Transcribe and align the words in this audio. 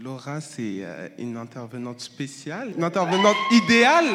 Laura, 0.00 0.40
c'est 0.40 0.78
euh, 0.82 1.08
une 1.18 1.36
intervenante 1.36 2.00
spéciale, 2.00 2.72
une 2.76 2.84
intervenante 2.84 3.36
idéale. 3.50 4.06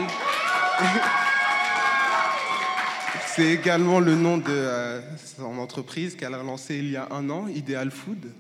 C'est 3.27 3.51
également 3.51 3.99
le 3.99 4.15
nom 4.15 4.37
de 4.37 4.45
euh, 4.47 5.01
son 5.17 5.57
entreprise 5.57 6.15
qu'elle 6.15 6.35
a 6.35 6.43
lancée 6.43 6.77
il 6.77 6.91
y 6.91 6.95
a 6.95 7.07
un 7.11 7.29
an, 7.31 7.47
Ideal 7.47 7.89
Food. 7.89 8.31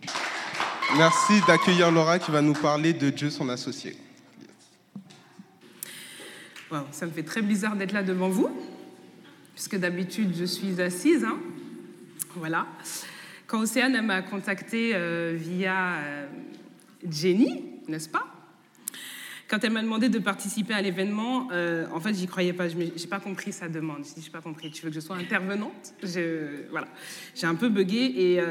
Merci 0.95 1.41
d'accueillir 1.47 1.91
Laura 1.91 2.19
qui 2.19 2.29
va 2.29 2.41
nous 2.41 2.53
parler 2.53 2.93
de 2.93 3.09
Dieu, 3.09 3.31
son 3.31 3.49
associé. 3.49 3.97
ça 6.91 7.05
me 7.07 7.11
fait 7.11 7.23
très 7.23 7.41
bizarre 7.41 7.75
d'être 7.75 7.91
là 7.91 8.03
devant 8.03 8.29
vous, 8.29 8.49
puisque 9.55 9.77
d'habitude 9.77 10.33
je 10.37 10.45
suis 10.45 10.79
assise. 10.79 11.25
Hein. 11.25 11.39
Voilà. 12.35 12.67
Quand 13.47 13.59
Océane 13.61 13.99
m'a 14.05 14.21
contactée 14.21 14.91
euh, 14.93 15.35
via 15.35 15.97
Jenny, 17.09 17.63
n'est-ce 17.87 18.09
pas? 18.09 18.25
Quand 19.47 19.63
elle 19.63 19.71
m'a 19.71 19.83
demandé 19.83 20.09
de 20.09 20.19
participer 20.19 20.73
à 20.73 20.81
l'événement, 20.81 21.49
euh, 21.51 21.85
en 21.93 21.99
fait, 21.99 22.13
j'y 22.13 22.25
croyais 22.25 22.53
pas. 22.53 22.69
Je 22.69 22.77
n'ai 22.77 22.91
pas 23.09 23.19
compris 23.19 23.51
sa 23.51 23.67
demande. 23.67 24.05
Je 24.07 24.15
dis, 24.15 24.25
je 24.25 24.31
pas 24.31 24.41
compris. 24.41 24.71
Tu 24.71 24.83
veux 24.83 24.89
que 24.89 24.95
je 24.95 24.99
sois 24.99 25.15
intervenante? 25.15 25.93
Voilà. 26.71 26.87
J'ai 27.35 27.45
un 27.45 27.55
peu 27.55 27.69
bugué 27.69 27.97
et, 27.97 28.41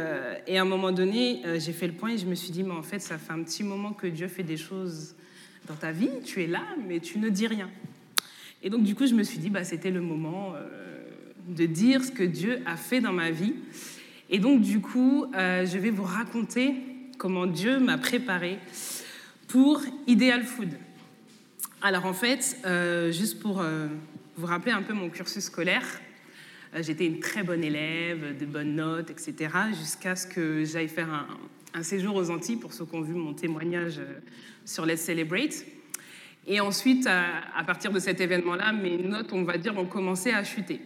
et, 0.47 0.59
à 0.59 0.62
un 0.62 0.65
moment 0.65 0.93
donné, 0.93 1.43
j'ai 1.59 1.73
fait 1.73 1.89
le 1.89 1.95
point 1.95 2.11
et 2.11 2.19
je 2.19 2.27
me 2.27 2.37
suis 2.37 2.53
dit, 2.53 2.62
mais 2.62 2.75
en 2.75 2.83
fait, 2.83 3.01
ça 3.01 3.19
fait 3.19 3.33
un 3.33 3.43
petit 3.43 3.65
moment 3.65 3.93
que 3.93 4.07
Dieu 4.07 4.29
fait 4.29 4.45
des 4.45 4.57
choses 4.57 5.17
dans 5.67 5.75
ta 5.75 5.91
vie. 5.91 6.11
Tu 6.25 6.45
es 6.45 6.47
là, 6.47 6.62
mais 6.87 7.01
tu 7.01 7.19
ne 7.19 7.31
dis 7.31 7.48
rien. 7.48 7.71
Et 8.62 8.71
donc, 8.71 8.84
du 8.84 8.95
coup, 8.95 9.07
je 9.07 9.15
me 9.15 9.25
suis 9.25 9.39
dit, 9.39 9.51
bah, 9.51 9.65
c'était 9.65 9.91
le 9.91 10.03
moment 10.03 10.55
de 11.48 11.67
dire 11.67 12.05
ce 12.05 12.11
que 12.11 12.23
Dieu 12.23 12.61
a 12.67 12.77
fait 12.77 13.01
dans 13.01 13.12
ma 13.12 13.31
vie. 13.31 13.55
Et 14.31 14.39
donc, 14.39 14.62
du 14.62 14.81
coup, 14.81 15.27
euh, 15.34 15.67
je 15.67 15.79
vais 15.79 15.91
vous 15.91 16.05
raconter 16.05 16.75
comment 17.23 17.47
Dieu 17.47 17.79
m'a 17.79 17.99
préparé 17.99 18.59
pour 19.47 19.81
Ideal 20.09 20.43
Food. 20.43 20.71
Alors, 21.81 22.05
en 22.05 22.15
fait, 22.15 22.57
euh, 22.67 23.12
juste 23.12 23.39
pour 23.39 23.61
euh, 23.61 23.87
vous 24.37 24.47
rappeler 24.47 24.73
un 24.73 24.83
peu 24.83 24.92
mon 24.92 25.09
cursus 25.09 25.45
scolaire, 25.45 25.84
j'étais 26.81 27.06
une 27.06 27.20
très 27.20 27.45
bonne 27.45 27.62
élève, 27.62 28.37
de 28.37 28.45
bonnes 28.45 28.75
notes, 28.75 29.11
etc., 29.11 29.55
jusqu'à 29.69 30.17
ce 30.17 30.27
que 30.27 30.65
j'aille 30.65 30.89
faire 30.89 31.28
un, 31.75 31.83
séjour 31.84 32.17
aux 32.17 32.28
Antilles, 32.28 32.56
pour 32.56 32.73
ceux 32.73 32.87
qui 32.87 32.97
ont 32.97 33.03
vu 33.03 33.15
mon 33.15 33.34
témoignage 33.34 34.00
sur 34.65 34.84
Let's 34.84 35.03
Celebrate. 35.03 35.65
Et 36.48 36.59
ensuite, 36.59 37.06
à 37.06 37.62
partir 37.65 37.93
de 37.93 38.00
cet 38.00 38.20
événement-là, 38.20 38.73
mes 38.73 38.98
notes, 38.98 39.33
on 39.33 39.45
va 39.45 39.59
dire, 39.59 39.78
ont 39.78 39.87
commencé 39.87 40.33
à 40.33 40.43
chuter 40.43 40.81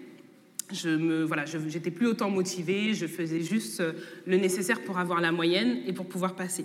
je 0.72 0.88
me, 0.88 1.24
voilà, 1.24 1.44
j'étais 1.44 1.90
plus 1.90 2.06
autant 2.06 2.30
motivée, 2.30 2.94
je 2.94 3.06
faisais 3.06 3.40
juste 3.40 3.80
euh, 3.80 3.92
le 4.26 4.36
nécessaire 4.36 4.82
pour 4.82 4.98
avoir 4.98 5.20
la 5.20 5.32
moyenne 5.32 5.80
et 5.86 5.92
pour 5.92 6.06
pouvoir 6.06 6.34
passer. 6.34 6.64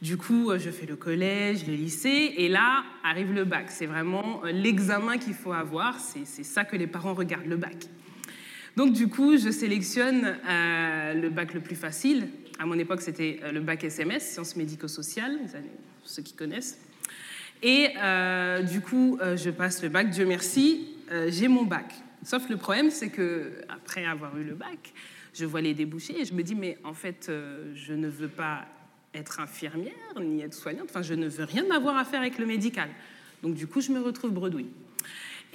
Du 0.00 0.16
coup, 0.16 0.50
euh, 0.50 0.58
je 0.58 0.70
fais 0.70 0.86
le 0.86 0.96
collège, 0.96 1.66
le 1.66 1.74
lycée, 1.74 2.34
et 2.36 2.48
là 2.48 2.84
arrive 3.04 3.32
le 3.32 3.44
bac. 3.44 3.66
C'est 3.68 3.86
vraiment 3.86 4.42
euh, 4.44 4.52
l'examen 4.52 5.18
qu'il 5.18 5.34
faut 5.34 5.52
avoir, 5.52 5.98
c'est 6.00 6.44
ça 6.44 6.64
que 6.64 6.76
les 6.76 6.86
parents 6.86 7.14
regardent, 7.14 7.46
le 7.46 7.56
bac. 7.56 7.76
Donc 8.76 8.94
du 8.94 9.08
coup, 9.08 9.36
je 9.36 9.50
sélectionne 9.50 10.38
le 10.46 11.28
bac 11.28 11.52
le 11.52 11.60
plus 11.60 11.76
facile. 11.76 12.28
À 12.58 12.64
mon 12.64 12.78
époque, 12.78 13.02
c'était 13.02 13.38
le 13.52 13.60
bac 13.60 13.84
SMS, 13.84 14.32
sciences 14.32 14.56
médico-sociales, 14.56 15.38
ceux 16.04 16.22
qui 16.22 16.32
connaissent. 16.32 16.80
Et 17.62 17.88
du 18.72 18.80
coup, 18.80 19.18
je 19.20 19.50
passe 19.50 19.82
le 19.82 19.90
bac, 19.90 20.08
Dieu 20.08 20.24
merci, 20.24 20.88
j'ai 21.28 21.48
mon 21.48 21.64
bac. 21.64 22.01
Sauf 22.24 22.48
le 22.48 22.56
problème, 22.56 22.90
c'est 22.90 23.10
que 23.10 23.52
après 23.68 24.04
avoir 24.04 24.36
eu 24.36 24.44
le 24.44 24.54
bac, 24.54 24.92
je 25.34 25.44
vois 25.44 25.60
les 25.60 25.74
débouchés 25.74 26.20
et 26.20 26.24
je 26.24 26.34
me 26.34 26.42
dis, 26.42 26.54
mais 26.54 26.78
en 26.84 26.94
fait, 26.94 27.26
euh, 27.28 27.72
je 27.74 27.94
ne 27.94 28.08
veux 28.08 28.28
pas 28.28 28.66
être 29.14 29.40
infirmière 29.40 29.92
ni 30.20 30.40
être 30.40 30.54
soignante, 30.54 30.86
enfin, 30.90 31.02
je 31.02 31.14
ne 31.14 31.28
veux 31.28 31.44
rien 31.44 31.70
avoir 31.70 31.96
à 31.96 32.04
faire 32.04 32.20
avec 32.20 32.38
le 32.38 32.46
médical. 32.46 32.88
Donc, 33.42 33.54
du 33.54 33.66
coup, 33.66 33.80
je 33.80 33.90
me 33.92 34.00
retrouve 34.00 34.30
bredouille. 34.30 34.70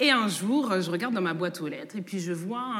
Et 0.00 0.10
un 0.10 0.28
jour, 0.28 0.80
je 0.80 0.90
regarde 0.90 1.14
dans 1.14 1.22
ma 1.22 1.34
boîte 1.34 1.60
aux 1.60 1.66
lettres 1.66 1.96
et 1.96 2.02
puis 2.02 2.20
je 2.20 2.32
vois 2.32 2.76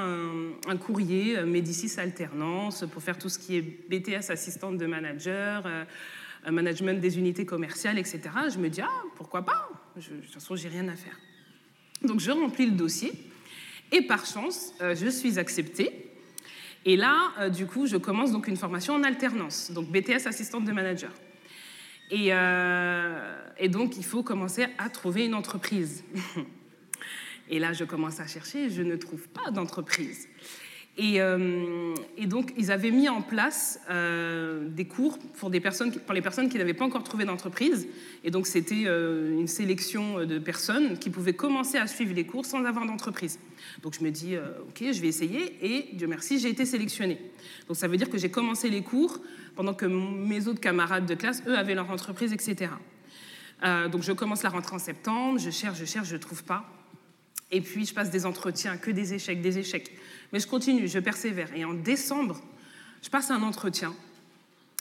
un, 0.69 0.77
courrier 0.77 1.37
euh, 1.37 1.47
Médicis 1.47 1.99
Alternance 1.99 2.85
pour 2.93 3.03
faire 3.03 3.19
tout 3.19 3.29
ce 3.29 3.41
qui 3.41 3.57
est 3.57 3.63
BTS 3.63 4.31
assistante 4.31 4.79
de 4.79 4.87
manager, 4.87 5.65
euh, 5.67 5.85
management 6.49 7.01
des 7.01 7.19
unités 7.19 7.45
commerciales, 7.45 7.99
etc. 7.99 8.21
Je 8.53 8.59
me 8.59 8.69
dis, 8.69 8.83
ah, 8.83 9.03
pourquoi 9.17 9.45
pas? 9.45 9.69
De 9.97 10.01
toute 10.01 10.33
façon, 10.33 10.55
j'ai 10.55 10.69
rien 10.69 10.87
à 10.89 10.95
faire. 10.95 11.19
Donc, 12.03 12.21
je 12.21 12.31
remplis 12.31 12.67
le 12.67 12.77
dossier. 12.77 13.13
Et 13.93 14.03
par 14.03 14.27
chance, 14.27 14.73
euh, 14.81 14.95
je 14.95 15.09
suis 15.09 15.39
acceptée. 15.39 16.11
Et 16.85 16.97
là, 16.97 17.33
euh, 17.39 17.49
du 17.49 17.67
coup, 17.67 17.87
je 17.87 17.97
commence 17.97 18.33
donc 18.33 18.49
une 18.49 18.57
formation 18.57 18.95
en 18.95 19.03
alternance, 19.03 19.71
donc 19.71 19.91
BTS 19.91 20.27
assistante 20.27 20.65
de 20.65 20.73
manager. 20.73 21.13
Euh, 22.13 23.47
et 23.59 23.69
donc, 23.69 23.97
il 23.97 24.05
faut 24.05 24.23
commencer 24.23 24.67
à 24.79 24.89
trouver 24.89 25.27
une 25.27 25.35
entreprise. 25.35 26.05
et 27.51 27.59
là, 27.59 27.73
je 27.73 27.85
commence 27.85 28.21
à 28.21 28.27
chercher, 28.27 28.71
je 28.71 28.83
ne 28.83 28.97
trouve 28.97 29.29
pas 29.29 29.51
d'entreprise. 29.51 30.29
Euh, 31.01 31.95
et, 32.17 32.27
donc, 32.27 32.53
ils 32.57 32.73
avaient 32.73 32.91
mis 32.91 33.09
en 33.09 33.23
place 33.23 33.79
euh, 33.89 34.69
des 34.69 34.85
cours 34.85 35.19
pour, 35.39 35.49
les 35.49 35.61
personnes 35.61 35.93
qui 35.93 36.59
n'avaient 36.59 36.75
pas 36.75 36.85
encore 36.85 37.05
trouvé 37.05 37.25
d'entreprise. 37.25 37.87
Et 38.25 38.31
donc, 38.31 38.47
c'était 38.47 38.85
euh, 38.87 39.39
une 39.39 39.47
sélection 39.47 40.25
de 40.25 40.39
personnes 40.39 40.99
qui 40.99 41.11
pouvaient 41.11 41.35
commencer 41.35 41.79
à 41.79 41.87
suivre 41.87 42.15
les 42.15 42.27
cours 42.27 42.45
sans 42.45 42.65
avoir 42.65 42.85
d'entreprise. 42.85 43.39
Donc, 43.83 43.95
je 43.99 44.05
me 44.05 44.11
dis, 44.11 44.37
OK, 44.37 44.83
je 44.93 45.01
vais 45.01 45.09
essayer. 45.09 45.57
Et 45.63 45.95
Dieu 45.95 46.09
merci, 46.09 46.39
j'ai 46.41 46.49
été 46.49 46.65
sélectionnée. 46.65 47.21
Donc, 47.69 47.77
ça 47.77 47.87
veut 47.87 47.97
dire 47.97 48.11
que 48.11 48.19
j'ai 48.19 48.31
commencé 48.31 48.69
les 48.69 48.83
cours 48.83 49.21
pendant 49.55 49.75
que 49.75 49.87
mes 49.87 50.49
autres 50.49 50.61
camarades 50.61 51.07
de 51.07 51.15
classe, 51.15 51.43
eux, 51.47 51.57
avaient 51.57 51.75
leur 51.75 51.91
entreprise, 51.91 52.33
etc. 52.33 52.73
donc, 53.91 54.03
je 54.03 54.13
commence 54.13 54.43
la 54.43 54.51
rentrée 54.51 54.75
en 54.75 54.81
septembre. 54.81 55.39
Je 55.39 55.51
cherche, 55.51 55.79
je 55.79 55.85
cherche, 55.85 56.09
je 56.09 56.17
ne 56.17 56.21
trouve 56.21 56.43
pas. 56.43 56.65
Et 57.51 57.61
puis, 57.61 57.87
je 57.87 57.95
passe 57.95 58.11
des 58.11 58.27
entretiens, 58.27 58.77
que 58.77 58.91
des 58.91 59.15
échecs, 59.15 59.41
des 59.41 59.59
échecs. 59.59 59.93
Mais 60.33 60.41
je 60.41 60.47
continue, 60.47 60.89
je 60.89 60.99
persévère. 60.99 61.55
Et 61.55 61.65
en 61.65 61.75
décembre, 61.75 62.41
je 63.03 63.09
passe 63.09 63.31
un 63.31 63.43
entretien. 63.43 63.95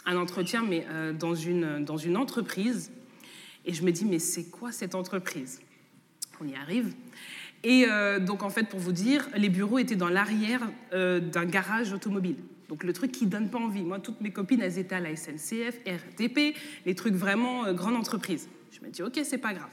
Un 0.05 0.17
entretien, 0.17 0.63
mais 0.63 0.85
euh, 0.89 1.13
dans, 1.13 1.35
une, 1.35 1.83
dans 1.83 1.97
une 1.97 2.17
entreprise. 2.17 2.91
Et 3.65 3.73
je 3.73 3.83
me 3.83 3.91
dis, 3.91 4.05
mais 4.05 4.19
c'est 4.19 4.45
quoi 4.45 4.71
cette 4.71 4.95
entreprise? 4.95 5.59
On 6.41 6.47
y 6.47 6.55
arrive. 6.55 6.93
Et 7.63 7.85
euh, 7.89 8.19
donc, 8.19 8.43
en 8.43 8.49
fait, 8.49 8.63
pour 8.63 8.79
vous 8.79 8.91
dire, 8.91 9.27
les 9.35 9.49
bureaux 9.49 9.79
étaient 9.79 9.95
dans 9.95 10.09
l'arrière 10.09 10.61
euh, 10.93 11.19
d'un 11.19 11.45
garage 11.45 11.91
automobile. 11.91 12.37
Donc, 12.69 12.83
le 12.83 12.93
truc 12.93 13.11
qui 13.11 13.25
donne 13.25 13.49
pas 13.49 13.59
envie. 13.59 13.83
Moi, 13.83 13.99
toutes 13.99 14.21
mes 14.21 14.31
copines, 14.31 14.61
elles 14.61 14.77
étaient 14.77 14.95
à 14.95 14.99
la 14.99 15.15
SNCF, 15.15 15.79
RTP, 15.85 16.55
les 16.85 16.95
trucs 16.95 17.15
vraiment 17.15 17.71
grande 17.73 17.95
entreprise. 17.95 18.49
Je 18.71 18.85
me 18.85 18.91
dis, 18.91 19.01
OK, 19.01 19.19
c'est 19.23 19.37
pas 19.37 19.53
grave. 19.53 19.71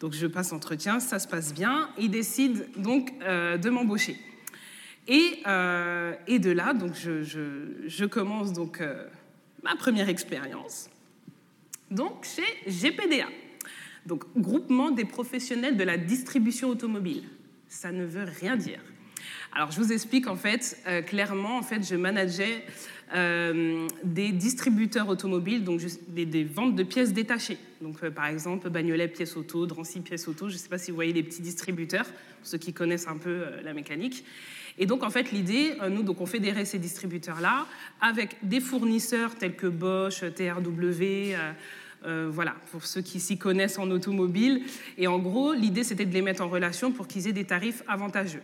Donc, 0.00 0.14
je 0.14 0.26
passe 0.26 0.52
entretien, 0.52 0.98
ça 0.98 1.18
se 1.18 1.28
passe 1.28 1.52
bien. 1.52 1.90
Ils 1.98 2.10
décident 2.10 2.60
donc 2.76 3.12
de 3.20 3.70
m'embaucher. 3.70 4.18
Euh, 5.10 6.14
et, 6.26 6.38
de 6.38 6.50
là, 6.50 6.74
donc, 6.74 6.94
je, 6.94 8.04
commence 8.04 8.52
donc, 8.52 8.80
euh, 8.80 9.06
ma 9.62 9.74
première 9.76 10.08
expérience 10.08 10.88
donc, 11.90 12.24
chez 12.24 12.70
GPDA, 12.70 13.26
donc 14.06 14.24
Groupement 14.36 14.90
des 14.90 15.04
professionnels 15.04 15.76
de 15.76 15.84
la 15.84 15.98
distribution 15.98 16.70
automobile. 16.70 17.24
Ça 17.68 17.92
ne 17.92 18.04
veut 18.04 18.24
rien 18.40 18.56
dire. 18.56 18.80
Alors, 19.52 19.70
je 19.72 19.78
vous 19.78 19.92
explique 19.92 20.26
en 20.26 20.36
fait, 20.36 20.80
euh, 20.86 21.02
clairement, 21.02 21.58
en 21.58 21.62
fait, 21.62 21.86
je 21.86 21.96
manageais 21.96 22.64
des 24.04 24.32
distributeurs 24.32 25.06
automobiles, 25.06 25.64
donc 25.64 25.82
des, 26.08 26.44
ventes 26.44 26.74
de 26.74 26.82
pièces 26.82 27.12
détachées. 27.12 27.58
Donc, 27.82 28.00
par 28.08 28.24
exemple, 28.28 28.70
Bagnolet 28.70 29.06
pièces 29.08 29.36
auto, 29.36 29.66
Drancy 29.66 30.00
pièces 30.00 30.28
auto. 30.28 30.48
Je 30.48 30.54
ne 30.54 30.58
sais 30.58 30.70
pas 30.70 30.78
si 30.78 30.90
vous 30.90 30.94
voyez 30.94 31.12
les 31.12 31.22
petits 31.22 31.42
distributeurs, 31.42 32.06
ceux 32.42 32.56
qui 32.56 32.72
connaissent 32.72 33.08
un 33.08 33.18
peu 33.18 33.44
la 33.62 33.74
mécanique. 33.74 34.24
Et 34.78 34.86
donc, 34.86 35.02
en 35.02 35.10
fait, 35.10 35.32
l'idée, 35.32 35.74
euh, 35.80 35.88
nous, 35.88 36.02
donc, 36.02 36.20
on 36.20 36.26
fédérait 36.26 36.64
ces 36.64 36.78
distributeurs-là 36.78 37.66
avec 38.00 38.36
des 38.42 38.60
fournisseurs 38.60 39.34
tels 39.34 39.54
que 39.54 39.66
Bosch, 39.66 40.20
TRW, 40.20 41.34
euh, 41.34 41.52
euh, 42.04 42.30
voilà, 42.32 42.54
pour 42.70 42.84
ceux 42.84 43.02
qui 43.02 43.20
s'y 43.20 43.38
connaissent 43.38 43.78
en 43.78 43.90
automobile. 43.90 44.62
Et 44.98 45.06
en 45.06 45.18
gros, 45.18 45.52
l'idée, 45.52 45.84
c'était 45.84 46.06
de 46.06 46.14
les 46.14 46.22
mettre 46.22 46.42
en 46.42 46.48
relation 46.48 46.90
pour 46.90 47.06
qu'ils 47.06 47.28
aient 47.28 47.32
des 47.32 47.44
tarifs 47.44 47.82
avantageux. 47.86 48.42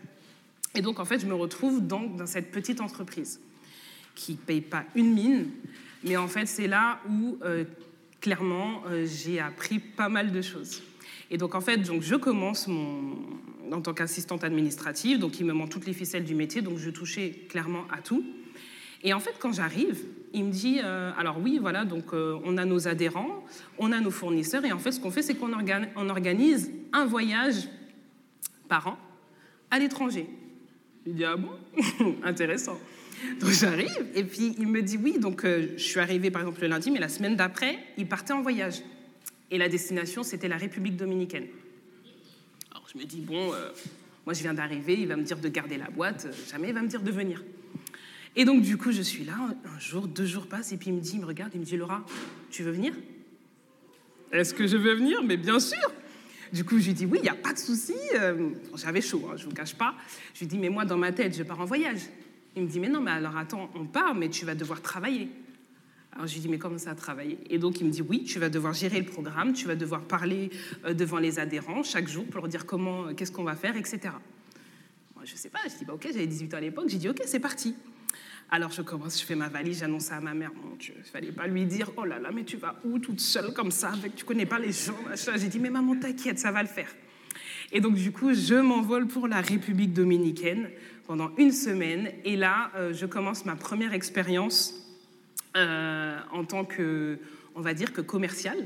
Et 0.74 0.82
donc, 0.82 1.00
en 1.00 1.04
fait, 1.04 1.18
je 1.18 1.26
me 1.26 1.34
retrouve 1.34 1.86
donc 1.86 2.16
dans 2.16 2.26
cette 2.26 2.52
petite 2.52 2.80
entreprise 2.80 3.40
qui 4.14 4.32
ne 4.32 4.36
paye 4.36 4.60
pas 4.60 4.84
une 4.94 5.14
mine, 5.14 5.46
mais 6.04 6.16
en 6.16 6.28
fait, 6.28 6.46
c'est 6.46 6.66
là 6.66 7.00
où, 7.08 7.38
clairement, 8.20 8.82
j'ai 9.04 9.40
appris 9.40 9.78
pas 9.78 10.08
mal 10.08 10.30
de 10.30 10.42
choses. 10.42 10.82
Et 11.30 11.38
donc, 11.38 11.54
en 11.54 11.60
fait, 11.60 11.78
donc, 11.78 12.02
je 12.02 12.16
commence 12.16 12.68
mon, 12.68 13.16
en 13.72 13.80
tant 13.80 13.94
qu'assistante 13.94 14.44
administrative, 14.44 15.18
donc 15.18 15.40
il 15.40 15.46
me 15.46 15.52
manque 15.52 15.70
toutes 15.70 15.86
les 15.86 15.92
ficelles 15.92 16.24
du 16.24 16.34
métier, 16.34 16.62
donc 16.62 16.78
je 16.78 16.90
touchais 16.90 17.30
clairement 17.48 17.84
à 17.90 18.00
tout. 18.00 18.24
Et 19.04 19.12
en 19.12 19.20
fait, 19.20 19.34
quand 19.38 19.52
j'arrive, 19.52 20.04
il 20.32 20.44
me 20.44 20.50
dit, 20.50 20.80
euh, 20.82 21.12
alors 21.16 21.38
oui, 21.40 21.58
voilà, 21.60 21.84
donc 21.84 22.12
euh, 22.12 22.38
on 22.44 22.56
a 22.56 22.64
nos 22.64 22.88
adhérents, 22.88 23.44
on 23.78 23.92
a 23.92 24.00
nos 24.00 24.10
fournisseurs, 24.10 24.64
et 24.64 24.72
en 24.72 24.78
fait, 24.78 24.92
ce 24.92 25.00
qu'on 25.00 25.10
fait, 25.10 25.22
c'est 25.22 25.34
qu'on 25.34 25.52
organise 25.52 26.72
un 26.92 27.04
voyage 27.04 27.68
par 28.68 28.88
an 28.88 28.98
à 29.70 29.78
l'étranger. 29.78 30.28
Je 31.06 31.12
dis, 31.12 31.24
ah 31.24 31.36
bon? 31.36 31.50
Intéressant. 32.24 32.78
Donc 33.40 33.50
j'arrive, 33.50 34.06
et 34.14 34.24
puis 34.24 34.54
il 34.58 34.68
me 34.68 34.80
dit 34.82 34.96
oui, 34.96 35.18
donc 35.18 35.44
euh, 35.44 35.68
je 35.76 35.82
suis 35.82 35.98
arrivée 35.98 36.30
par 36.30 36.42
exemple 36.42 36.60
le 36.60 36.68
lundi, 36.68 36.90
mais 36.90 37.00
la 37.00 37.08
semaine 37.08 37.36
d'après, 37.36 37.78
il 37.96 38.06
partait 38.06 38.32
en 38.32 38.42
voyage. 38.42 38.82
Et 39.50 39.58
la 39.58 39.68
destination, 39.68 40.22
c'était 40.22 40.48
la 40.48 40.56
République 40.56 40.96
dominicaine. 40.96 41.46
Je 42.92 42.98
me 42.98 43.04
dis, 43.04 43.20
bon, 43.20 43.52
euh, 43.52 43.70
moi 44.24 44.34
je 44.34 44.42
viens 44.42 44.54
d'arriver, 44.54 44.94
il 44.98 45.06
va 45.06 45.16
me 45.16 45.22
dire 45.22 45.38
de 45.38 45.48
garder 45.48 45.76
la 45.76 45.90
boîte, 45.90 46.26
euh, 46.26 46.32
jamais 46.50 46.68
il 46.68 46.74
va 46.74 46.82
me 46.82 46.88
dire 46.88 47.02
de 47.02 47.10
venir. 47.10 47.42
Et 48.34 48.44
donc 48.44 48.62
du 48.62 48.76
coup, 48.76 48.92
je 48.92 49.02
suis 49.02 49.24
là, 49.24 49.36
un 49.64 49.78
jour, 49.78 50.06
deux 50.06 50.26
jours 50.26 50.46
passent, 50.46 50.72
et 50.72 50.76
puis 50.76 50.88
il 50.88 50.94
me 50.94 51.00
dit, 51.00 51.12
il 51.14 51.20
me 51.20 51.26
regarde, 51.26 51.52
il 51.54 51.60
me 51.60 51.64
dit, 51.64 51.76
Laura, 51.76 52.04
tu 52.50 52.62
veux 52.62 52.72
venir? 52.72 52.94
Est-ce 54.32 54.54
que 54.54 54.66
je 54.66 54.76
veux 54.76 54.94
venir? 54.94 55.22
Mais 55.22 55.36
bien 55.36 55.60
sûr 55.60 55.92
du 56.52 56.64
coup, 56.64 56.78
je 56.78 56.86
lui 56.86 56.94
dis 56.94 57.06
oui, 57.06 57.18
il 57.18 57.24
n'y 57.24 57.28
a 57.28 57.34
pas 57.34 57.52
de 57.52 57.58
souci. 57.58 57.94
J'avais 58.74 59.00
chaud, 59.00 59.28
hein, 59.30 59.34
je 59.36 59.44
ne 59.44 59.50
vous 59.50 59.54
cache 59.54 59.74
pas. 59.74 59.94
Je 60.34 60.40
lui 60.40 60.46
dis 60.46 60.58
mais 60.58 60.70
moi, 60.70 60.84
dans 60.84 60.96
ma 60.96 61.12
tête, 61.12 61.36
je 61.36 61.42
pars 61.42 61.60
en 61.60 61.64
voyage. 61.64 62.00
Il 62.56 62.62
me 62.62 62.68
dit, 62.68 62.80
mais 62.80 62.88
non, 62.88 63.00
mais 63.00 63.10
alors 63.10 63.36
attends, 63.36 63.70
on 63.74 63.84
part, 63.84 64.14
mais 64.14 64.28
tu 64.28 64.44
vas 64.44 64.54
devoir 64.54 64.80
travailler. 64.80 65.28
Alors 66.12 66.26
je 66.26 66.34
lui 66.34 66.40
dis, 66.40 66.48
mais 66.48 66.58
comment 66.58 66.78
ça, 66.78 66.94
travailler 66.94 67.38
Et 67.50 67.58
donc 67.58 67.80
il 67.80 67.86
me 67.86 67.90
dit, 67.90 68.02
oui, 68.02 68.24
tu 68.24 68.38
vas 68.38 68.48
devoir 68.48 68.72
gérer 68.72 68.98
le 68.98 69.06
programme, 69.06 69.52
tu 69.52 69.66
vas 69.66 69.76
devoir 69.76 70.02
parler 70.02 70.50
euh, 70.84 70.94
devant 70.94 71.18
les 71.18 71.38
adhérents 71.38 71.82
chaque 71.82 72.08
jour 72.08 72.24
pour 72.24 72.40
leur 72.40 72.48
dire 72.48 72.66
comment, 72.66 73.06
euh, 73.06 73.14
qu'est-ce 73.14 73.32
qu'on 73.32 73.44
va 73.44 73.54
faire, 73.54 73.76
etc. 73.76 74.00
Moi, 75.14 75.24
je 75.24 75.32
ne 75.32 75.38
sais 75.38 75.50
pas, 75.50 75.60
je 75.64 75.76
dis, 75.76 75.84
bah, 75.84 75.94
ok, 75.94 76.08
j'avais 76.12 76.26
18 76.26 76.54
ans 76.54 76.56
à 76.56 76.60
l'époque, 76.60 76.88
j'ai 76.88 76.98
dit, 76.98 77.08
ok, 77.08 77.22
c'est 77.24 77.40
parti. 77.40 77.74
Alors 78.50 78.70
je 78.70 78.80
commence, 78.80 79.20
je 79.20 79.26
fais 79.26 79.34
ma 79.34 79.48
valise, 79.48 79.80
j'annonce 79.80 80.10
à 80.10 80.20
ma 80.20 80.32
mère. 80.32 80.52
Mon 80.54 80.74
Dieu, 80.76 80.94
fallait 81.12 81.32
pas 81.32 81.46
lui 81.46 81.66
dire, 81.66 81.90
oh 81.98 82.04
là 82.04 82.18
là, 82.18 82.30
mais 82.32 82.44
tu 82.44 82.56
vas 82.56 82.76
où 82.82 82.98
toute 82.98 83.20
seule 83.20 83.52
comme 83.52 83.70
ça, 83.70 83.90
avec, 83.90 84.16
tu 84.16 84.24
connais 84.24 84.46
pas 84.46 84.58
les 84.58 84.72
gens, 84.72 84.96
J'ai 85.36 85.48
dit, 85.48 85.58
mais 85.58 85.70
maman, 85.70 85.96
t'inquiète, 85.96 86.38
ça 86.38 86.50
va 86.50 86.62
le 86.62 86.68
faire. 86.68 86.88
Et 87.72 87.80
donc 87.80 87.94
du 87.94 88.10
coup, 88.10 88.32
je 88.32 88.54
m'envole 88.54 89.06
pour 89.06 89.28
la 89.28 89.42
République 89.42 89.92
dominicaine 89.92 90.70
pendant 91.06 91.30
une 91.36 91.52
semaine. 91.52 92.10
Et 92.24 92.36
là, 92.36 92.70
euh, 92.74 92.94
je 92.94 93.04
commence 93.04 93.44
ma 93.44 93.54
première 93.54 93.92
expérience 93.92 94.87
euh, 95.58 96.18
en 96.32 96.44
tant 96.44 96.64
que, 96.64 97.18
on 97.54 97.60
va 97.60 97.74
dire, 97.74 97.92
que 97.92 98.00
commercial. 98.00 98.56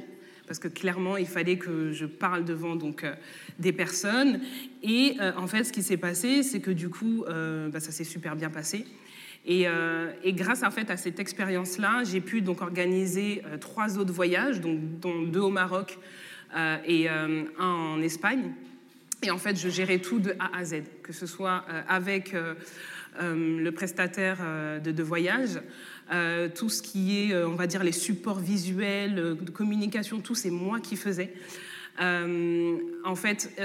Parce 0.46 0.58
que 0.58 0.68
clairement, 0.68 1.16
il 1.16 1.26
fallait 1.26 1.56
que 1.56 1.92
je 1.92 2.04
parle 2.04 2.44
devant 2.44 2.76
donc, 2.76 3.04
euh, 3.04 3.14
des 3.58 3.72
personnes. 3.72 4.40
Et 4.82 5.16
en 5.36 5.46
fait, 5.46 5.64
ce 5.64 5.72
qui 5.72 5.82
s'est 5.82 5.96
passé, 5.96 6.42
c'est 6.42 6.60
que 6.60 6.70
du 6.70 6.88
coup, 6.88 7.24
bah, 7.26 7.80
ça 7.80 7.92
s'est 7.92 8.04
super 8.04 8.36
bien 8.36 8.50
passé. 8.50 8.84
Et, 9.46 9.66
grâce 10.26 10.62
en 10.62 10.70
fait 10.70 10.90
à 10.90 10.96
cette 10.96 11.20
expérience-là, 11.20 12.02
j'ai 12.04 12.20
pu 12.20 12.42
donc 12.42 12.60
organiser 12.60 13.42
trois 13.60 13.98
autres 13.98 14.12
voyages, 14.12 14.60
dont 14.60 15.22
deux 15.22 15.40
au 15.40 15.50
Maroc 15.50 15.98
et 16.86 17.08
un 17.08 17.46
en 17.58 18.02
Espagne. 18.02 18.52
Et 19.22 19.30
en 19.30 19.38
fait, 19.38 19.56
je 19.56 19.68
gérais 19.68 19.98
tout 19.98 20.18
de 20.18 20.34
A 20.40 20.56
à 20.56 20.64
Z, 20.64 20.82
que 21.02 21.12
ce 21.12 21.26
soit 21.26 21.64
euh, 21.68 21.82
avec 21.88 22.34
euh, 22.34 22.54
euh, 22.54 22.54
le 23.20 23.70
prestataire 23.70 24.38
de, 24.82 25.02
voyage, 25.02 25.60
tout 26.54 26.68
ce 26.68 26.82
qui 26.82 27.18
est, 27.18 27.44
on 27.44 27.54
va 27.54 27.66
dire, 27.66 27.84
les 27.84 27.92
supports 27.92 28.38
visuels, 28.38 29.36
de 29.40 29.50
communication, 29.50 30.20
tout, 30.20 30.34
c'est 30.34 30.50
moi 30.50 30.80
qui 30.80 30.96
faisais. 30.96 31.32
en 31.98 33.14
fait, 33.14 33.60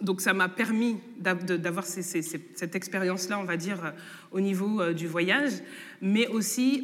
donc 0.00 0.20
ça 0.20 0.34
m'a 0.34 0.48
permis 0.48 0.96
d'avoir 1.18 1.84
cette 1.84 2.74
expérience-là, 2.74 3.38
on 3.38 3.44
va 3.44 3.56
dire, 3.56 3.94
au 4.32 4.40
niveau 4.40 4.92
du 4.92 5.06
voyage, 5.06 5.52
mais 6.02 6.26
aussi 6.28 6.82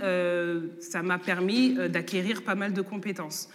ça 0.81 1.03
m'a 1.03 1.19
permis 1.19 1.75
d'acquérir 1.89 2.43
pas 2.43 2.55
mal 2.55 2.73
de 2.73 2.81
compétences. 2.81 3.49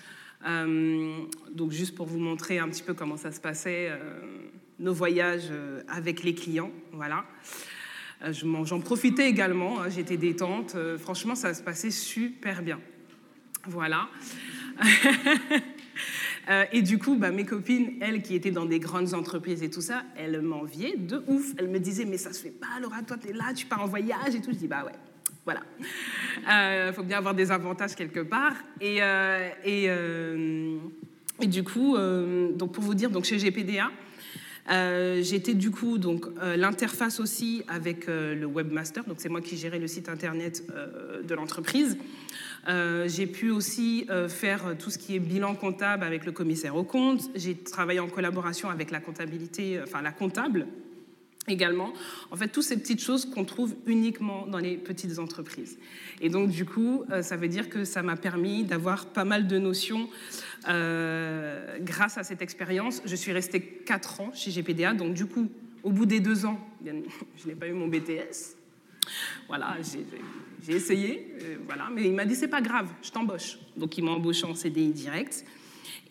Euh, 0.45 1.25
donc 1.51 1.71
juste 1.71 1.95
pour 1.95 2.05
vous 2.05 2.19
montrer 2.19 2.59
un 2.59 2.69
petit 2.69 2.83
peu 2.83 2.93
comment 2.93 3.17
ça 3.17 3.31
se 3.31 3.41
passait, 3.41 3.89
euh, 3.89 3.97
nos 4.79 4.93
voyages 4.93 5.49
euh, 5.51 5.81
avec 5.87 6.23
les 6.23 6.33
clients, 6.33 6.71
voilà. 6.91 7.25
J'en 8.31 8.81
profitais 8.81 9.29
également, 9.29 9.79
hein, 9.79 9.89
j'étais 9.89 10.17
détente. 10.17 10.75
franchement, 10.97 11.35
ça 11.35 11.53
se 11.53 11.63
passait 11.63 11.89
super 11.89 12.61
bien. 12.61 12.81
Voilà. 13.65 14.09
et 16.73 16.81
du 16.81 16.97
coup, 16.97 17.15
bah, 17.15 17.31
mes 17.31 17.45
copines, 17.45 17.93
elles 18.01 18.21
qui 18.21 18.35
étaient 18.35 18.51
dans 18.51 18.65
des 18.65 18.79
grandes 18.79 19.13
entreprises 19.13 19.63
et 19.63 19.69
tout 19.69 19.79
ça, 19.79 20.03
elles 20.17 20.41
m'enviaient 20.41 20.97
de 20.97 21.23
ouf. 21.27 21.53
Elles 21.57 21.69
me 21.69 21.79
disaient, 21.79 22.03
mais 22.03 22.17
ça 22.17 22.33
se 22.33 22.41
fait 22.41 22.49
pas, 22.49 22.77
Laura, 22.81 23.01
toi, 23.03 23.15
tu 23.17 23.29
es 23.29 23.33
là, 23.33 23.53
tu 23.55 23.67
pars 23.67 23.81
en 23.81 23.87
voyage 23.87 24.35
et 24.35 24.41
tout. 24.41 24.51
Je 24.51 24.57
dis, 24.57 24.67
bah 24.67 24.83
ouais, 24.83 24.91
voilà. 25.45 25.61
Il 26.41 26.51
euh, 26.51 26.93
faut 26.93 27.03
bien 27.03 27.17
avoir 27.17 27.33
des 27.33 27.51
avantages 27.51 27.95
quelque 27.95 28.19
part. 28.19 28.53
Et, 28.79 29.01
euh, 29.01 29.49
euh, 29.65 30.77
et, 31.41 31.47
du 31.47 31.63
coup, 31.63 31.97
donc 31.97 32.73
pour 32.73 32.83
vous 32.83 32.93
dire, 32.93 33.09
donc 33.09 33.25
chez 33.25 33.37
GPDA, 33.37 33.89
j'étais 34.69 35.54
du 35.54 35.71
coup 35.71 35.98
donc 35.98 36.25
l'interface 36.56 37.19
aussi 37.19 37.63
avec 37.68 38.07
le 38.07 38.45
webmaster, 38.45 39.04
donc 39.06 39.18
c'est 39.19 39.30
moi 39.30 39.42
qui 39.42 39.57
gérais 39.57 39.80
le 39.80 39.88
site 39.88 40.10
internet 40.10 40.63
de 41.24 41.33
l'entreprise. 41.36 41.98
j'ai 42.68 43.27
pu 43.27 43.50
aussi 43.50 44.07
faire 44.27 44.75
tout 44.77 44.89
ce 44.89 44.98
qui 44.98 45.16
est 45.16 45.19
bilan 45.19 45.56
comptable 45.56 46.04
avec 46.04 46.25
le 46.25 46.31
commissaire 46.31 46.75
au 46.75 46.83
compte. 46.83 47.30
J'ai 47.36 47.56
travaillé 47.56 48.00
en 48.00 48.07
collaboration 48.07 48.69
avec 48.69 48.92
la 48.92 49.00
comptabilité, 49.00 49.80
enfin 49.81 50.01
la 50.01 50.12
comptable 50.12 50.68
également. 51.47 51.94
En 52.31 52.36
fait, 52.36 52.47
toutes 52.47 52.63
ces 52.63 52.77
petites 52.77 53.01
choses 53.01 53.25
qu'on 53.25 53.45
trouve 53.45 53.75
uniquement 53.86 54.45
dans 54.45 54.57
les 54.57 54.77
petites 54.77 55.19
entreprises. 55.19 55.77
Et 56.21 56.30
donc, 56.30 56.50
du 56.50 56.65
coup, 56.65 57.03
euh, 57.12 57.21
ça 57.21 57.38
veut 57.38 57.47
dire 57.47 57.69
que 57.69 57.86
ça 57.86 58.03
m'a 58.03 58.15
permis 58.15 58.63
d'avoir 58.63 59.07
pas 59.07 59.25
mal 59.25 59.47
de 59.47 59.57
notions 59.57 60.09
euh, 60.68 61.77
grâce 61.81 62.18
à 62.18 62.24
cette 62.24 62.41
expérience. 62.41 63.01
Je 63.06 63.15
suis 63.15 63.31
restée 63.31 63.62
quatre 63.62 64.21
ans 64.21 64.31
chez 64.33 64.51
GPDA, 64.51 64.94
donc 64.94 65.13
du 65.13 65.25
coup, 65.25 65.50
au 65.83 65.91
bout 65.91 66.06
des 66.06 66.19
deux 66.19 66.45
ans, 66.45 66.59
je 66.86 67.47
n'ai 67.47 67.56
pas 67.56 67.68
eu 67.68 67.74
mon 67.74 67.88
BTS. 67.88 68.57
Voilà, 69.47 69.77
j'ai 70.62 70.75
essayé, 70.75 71.33
euh, 71.42 71.56
voilà, 71.65 71.89
mais 71.92 72.03
il 72.03 72.13
m'a 72.13 72.25
dit 72.25 72.35
c'est 72.35 72.47
pas 72.47 72.62
grave, 72.62 72.88
je 73.01 73.09
t'embauche. 73.09 73.57
Donc 73.75 73.97
il 73.97 74.03
m'a 74.03 74.12
embauché 74.12 74.45
en 74.45 74.53
CDI 74.53 74.92
direct. 74.92 75.45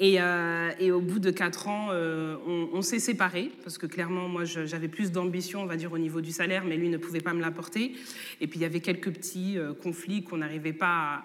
Euh, 0.00 0.70
et, 0.78 0.92
au 0.92 1.00
bout 1.00 1.18
de 1.18 1.30
quatre 1.30 1.68
ans, 1.68 1.88
euh, 1.90 2.36
on, 2.46 2.82
s'est 2.82 2.98
séparés, 2.98 3.50
parce 3.64 3.78
que 3.78 3.86
clairement, 3.86 4.28
moi, 4.28 4.44
j'avais 4.44 4.88
plus 4.88 5.10
d'ambition, 5.10 5.62
on 5.62 5.66
va 5.66 5.76
dire, 5.76 5.92
au 5.92 5.98
niveau 5.98 6.20
du 6.20 6.30
salaire, 6.30 6.64
mais 6.64 6.76
lui 6.76 6.88
ne 6.88 6.96
pouvait 6.96 7.20
pas 7.20 7.34
me 7.34 7.40
l'apporter. 7.40 7.94
Et 8.40 8.46
puis, 8.46 8.58
il 8.58 8.62
y 8.62 8.66
avait 8.66 8.80
quelques 8.80 9.10
petits 9.10 9.58
euh, 9.58 9.74
conflits 9.74 10.22
qu'on 10.22 10.38
n'arrivait 10.38 10.72
pas 10.72 11.22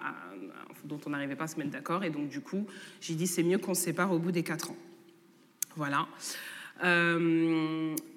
dont 0.84 1.00
on 1.06 1.10
n'arrivait 1.10 1.36
pas 1.36 1.44
à 1.44 1.48
se 1.48 1.56
mettre 1.56 1.70
d'accord. 1.70 2.04
Et 2.04 2.10
donc, 2.10 2.28
du 2.28 2.42
coup, 2.42 2.66
j'ai 3.00 3.14
dit, 3.14 3.26
c'est 3.26 3.42
mieux 3.42 3.56
qu'on 3.56 3.72
se 3.72 3.82
sépare 3.82 4.12
au 4.12 4.18
bout 4.18 4.32
des 4.32 4.42
quatre 4.42 4.70
ans. 4.70 4.76
Voilà. 5.76 6.06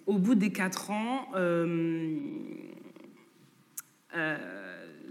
au 0.06 0.18
bout 0.18 0.36
des 0.36 0.52
quatre 0.52 0.92
ans, 0.92 1.32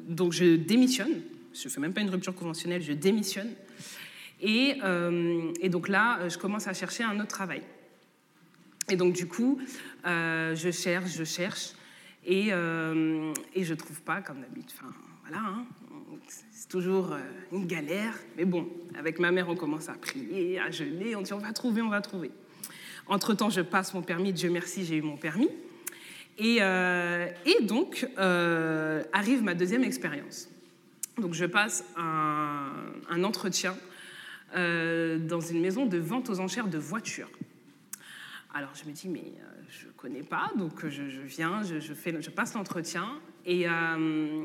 donc 0.06 0.32
je 0.32 0.56
démissionne. 0.56 1.22
Je 1.54 1.68
ne 1.68 1.72
fais 1.72 1.80
même 1.80 1.94
pas 1.94 2.02
une 2.02 2.10
rupture 2.10 2.34
conventionnelle, 2.34 2.82
je 2.82 2.92
démissionne. 2.92 3.48
Euh, 4.44 5.52
et, 5.60 5.68
donc 5.68 5.88
là, 5.88 6.18
euh, 6.20 6.28
je 6.28 6.38
commence 6.38 6.66
à 6.66 6.74
chercher 6.74 7.04
un 7.04 7.18
autre 7.20 7.28
travail. 7.28 7.62
Et 8.88 8.96
donc 8.96 9.14
du 9.14 9.26
coup, 9.26 9.58
euh, 10.06 10.54
je 10.54 10.70
cherche, 10.70 11.10
je 11.16 11.24
cherche, 11.24 11.72
et, 12.24 12.48
et 12.48 13.64
je 13.64 13.74
trouve 13.74 14.00
pas, 14.02 14.20
comme 14.20 14.40
d'habitude. 14.40 14.76
Enfin, 14.80 14.92
voilà, 15.22 15.42
hein. 15.44 15.64
c'est 16.50 16.68
toujours 16.68 17.16
une 17.52 17.66
galère. 17.66 18.14
Mais 18.36 18.44
bon, 18.44 18.68
avec 18.98 19.20
ma 19.20 19.30
mère, 19.30 19.48
on 19.48 19.54
commence 19.54 19.88
à 19.88 19.94
prier, 19.94 20.58
à 20.58 20.70
jeûner, 20.72 21.14
on 21.14 21.22
dit 21.22 21.32
on 21.32 21.38
va 21.38 21.52
trouver, 21.52 21.82
on 21.82 21.88
va 21.88 22.00
trouver. 22.00 22.32
Entre-temps, 23.06 23.50
je 23.50 23.60
passe 23.60 23.94
mon 23.94 24.02
permis, 24.02 24.32
Dieu 24.32 24.50
merci, 24.50 24.84
j'ai 24.84 24.96
eu 24.96 25.02
mon 25.02 25.16
permis. 25.16 25.48
Et, 26.38 26.56
et 26.56 27.62
donc, 27.62 28.08
arrive 28.16 29.42
ma 29.44 29.54
deuxième 29.54 29.84
expérience. 29.84 30.48
Donc 31.18 31.32
je 31.32 31.46
passe 31.46 31.84
un 31.96 33.24
entretien 33.24 33.76
euh, 34.56 35.18
dans 35.18 35.40
une 35.40 35.60
maison 35.60 35.84
de 35.84 35.98
vente 35.98 36.30
aux 36.30 36.40
enchères 36.40 36.68
de 36.68 36.78
voitures. 36.78 37.28
Alors 38.54 38.70
je 38.74 38.88
me 38.88 38.94
dis, 38.94 39.06
mais 39.06 39.20
euh, 39.20 39.62
je 39.68 39.86
ne 39.86 39.92
connais 39.92 40.22
pas, 40.22 40.50
donc 40.56 40.88
je, 40.88 41.02
viens, 41.02 41.62
je, 41.62 41.92
fais, 41.92 42.22
je 42.22 42.30
passe 42.30 42.54
l'entretien. 42.54 43.06
Et, 43.44 43.68
euh, 43.68 44.44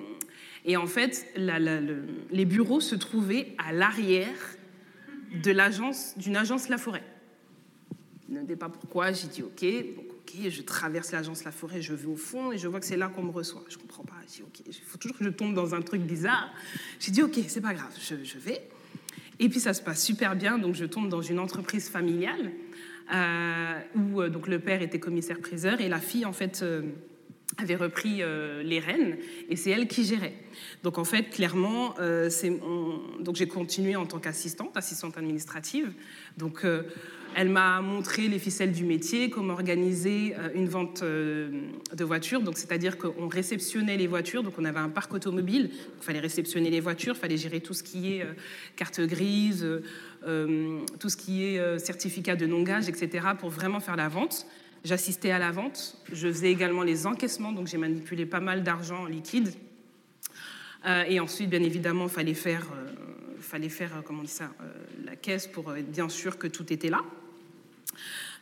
et, 0.65 0.75
en 0.75 0.85
fait, 0.85 1.25
les 1.37 2.45
bureaux 2.45 2.81
se 2.81 2.95
trouvaient 2.95 3.55
à 3.57 3.71
l'arrière 3.71 4.57
d'une 5.31 5.59
agence 5.61 6.67
La 6.67 6.77
Forêt. 6.77 7.03
Ne 8.27 8.45
sais 8.45 8.57
pas 8.57 8.67
pourquoi, 8.67 9.13
j'ai 9.13 9.27
dit 9.27 9.43
ok, 9.43 9.63
ok, 9.63 10.49
je 10.49 10.61
traverse 10.61 11.13
l'agence 11.13 11.45
La 11.45 11.51
Forêt, 11.51 11.81
je 11.81 11.93
vais 11.93 12.07
au 12.07 12.17
fond 12.17 12.51
et 12.51 12.57
je 12.57 12.67
vois 12.67 12.81
que 12.81 12.85
c'est 12.85 12.97
là 12.97 13.07
qu'on 13.07 13.23
me 13.23 13.31
reçoit. 13.31 13.63
Je 13.69 13.77
comprends 13.77 14.03
pas, 14.03 14.15
j'ai 14.27 14.37
dit 14.37 14.43
ok, 14.43 14.61
il 14.67 14.73
faut 14.73 14.97
toujours 14.97 15.17
que 15.17 15.23
je 15.23 15.29
tombe 15.29 15.53
dans 15.53 15.73
un 15.73 15.81
truc 15.81 16.01
bizarre. 16.01 16.49
J'ai 16.99 17.11
dit 17.11 17.23
ok, 17.23 17.39
c'est 17.47 17.61
pas 17.61 17.73
grave, 17.73 17.93
je 17.97 18.37
vais. 18.39 18.61
Et 19.41 19.49
puis 19.49 19.59
ça 19.59 19.73
se 19.73 19.81
passe 19.81 20.05
super 20.05 20.35
bien, 20.35 20.59
donc 20.59 20.75
je 20.75 20.85
tombe 20.85 21.09
dans 21.09 21.23
une 21.23 21.39
entreprise 21.39 21.89
familiale 21.89 22.51
euh, 23.11 23.73
où 23.95 24.21
euh, 24.21 24.29
donc 24.29 24.47
le 24.47 24.59
père 24.59 24.83
était 24.83 24.99
commissaire-priseur 24.99 25.81
et 25.81 25.89
la 25.89 25.99
fille 25.99 26.25
en 26.25 26.31
fait 26.31 26.61
euh, 26.61 26.83
avait 27.57 27.75
repris 27.75 28.21
les 28.63 28.79
rênes 28.79 29.17
et 29.49 29.55
c'est 29.55 29.71
elle 29.71 29.87
qui 29.87 30.05
gérait. 30.05 30.35
Donc 30.83 30.97
en 30.97 31.03
fait, 31.03 31.23
clairement, 31.23 31.95
donc 33.19 33.35
j'ai 33.35 33.47
continué 33.47 33.97
en 33.97 34.05
tant 34.05 34.19
qu'assistante, 34.19 34.77
assistante 34.77 35.17
administrative. 35.17 35.91
Donc 36.37 36.65
elle 37.35 37.49
m'a 37.49 37.81
montré 37.81 38.27
les 38.27 38.39
ficelles 38.39 38.71
du 38.71 38.83
métier, 38.83 39.29
comment 39.29 39.53
organiser 39.53 40.35
euh, 40.37 40.49
une 40.53 40.67
vente 40.67 41.01
euh, 41.03 41.49
de 41.95 42.03
voitures. 42.03 42.41
Donc, 42.41 42.57
c'est-à-dire 42.57 42.97
qu'on 42.97 43.27
réceptionnait 43.27 43.97
les 43.97 44.07
voitures. 44.07 44.43
Donc, 44.43 44.53
on 44.57 44.65
avait 44.65 44.79
un 44.79 44.89
parc 44.89 45.13
automobile. 45.13 45.69
Il 45.71 46.03
fallait 46.03 46.19
réceptionner 46.19 46.69
les 46.69 46.79
voitures, 46.79 47.15
il 47.15 47.19
fallait 47.19 47.37
gérer 47.37 47.61
tout 47.61 47.73
ce 47.73 47.83
qui 47.83 48.13
est 48.13 48.23
euh, 48.23 48.33
carte 48.75 49.01
grise, 49.01 49.65
tout 50.99 51.09
ce 51.09 51.17
qui 51.17 51.43
est 51.43 51.79
certificat 51.79 52.35
de 52.35 52.45
non-gage, 52.45 52.87
etc., 52.87 53.29
pour 53.39 53.49
vraiment 53.49 53.79
faire 53.79 53.95
la 53.95 54.07
vente. 54.07 54.45
J'assistais 54.83 55.31
à 55.31 55.39
la 55.39 55.51
vente. 55.51 55.97
Je 56.11 56.27
faisais 56.27 56.51
également 56.51 56.83
les 56.83 57.07
encaissements. 57.07 57.51
Donc, 57.51 57.67
j'ai 57.67 57.77
manipulé 57.77 58.27
pas 58.27 58.39
mal 58.39 58.61
d'argent 58.61 59.05
liquide. 59.05 59.51
et 61.07 61.19
ensuite, 61.19 61.49
bien 61.49 61.63
évidemment, 61.63 62.05
il 62.05 62.11
fallait 62.11 62.35
faire 62.35 62.67
fallait 63.39 63.69
faire, 63.69 64.03
comment 64.05 64.19
on 64.19 64.23
dit 64.23 64.29
ça, 64.29 64.51
la 65.03 65.15
caisse 65.15 65.47
pour 65.47 65.75
être 65.75 65.91
bien 65.91 66.07
sûr 66.07 66.37
que 66.37 66.45
tout 66.45 66.71
était 66.71 66.89
là. 66.89 67.01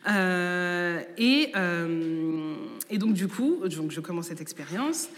Euh, 0.08 1.02
et, 1.18 1.52
euh, 1.56 2.54
et, 2.88 2.98
donc, 2.98 3.14
du 3.14 3.28
coup, 3.28 3.60
donc, 3.68 3.90
je 3.90 4.00
commence 4.00 4.28
cette 4.28 4.40
expérience. 4.40 5.08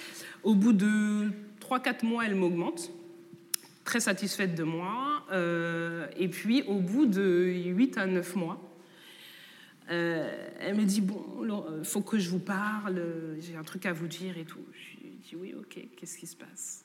Au 0.42 0.54
bout 0.54 0.72
de 0.72 1.30
3-4 1.60 2.04
mois, 2.04 2.26
elle 2.26 2.34
m'augmente, 2.34 2.90
très 3.84 4.00
satisfaite 4.00 4.54
de 4.54 4.64
moi. 4.64 5.24
Euh, 5.30 6.06
et 6.16 6.28
puis, 6.28 6.62
au 6.62 6.78
bout 6.78 7.06
de 7.06 7.52
8 7.66 7.98
à 7.98 8.06
9 8.06 8.36
mois, 8.36 8.60
elle 9.88 10.74
me 10.74 10.84
dit 10.84 11.02
Bon, 11.02 11.22
il 11.78 11.84
faut 11.84 12.00
que 12.00 12.18
je 12.18 12.30
vous 12.30 12.38
parle, 12.38 13.02
j'ai 13.40 13.56
un 13.56 13.62
truc 13.62 13.84
à 13.84 13.92
vous 13.92 14.06
dire 14.06 14.38
et 14.38 14.44
tout. 14.44 14.64
Je 14.72 15.02
lui 15.02 15.16
dis 15.22 15.36
Oui, 15.36 15.54
ok, 15.58 15.78
qu'est-ce 15.96 16.16
qui 16.16 16.26
se 16.26 16.36
passe? 16.36 16.84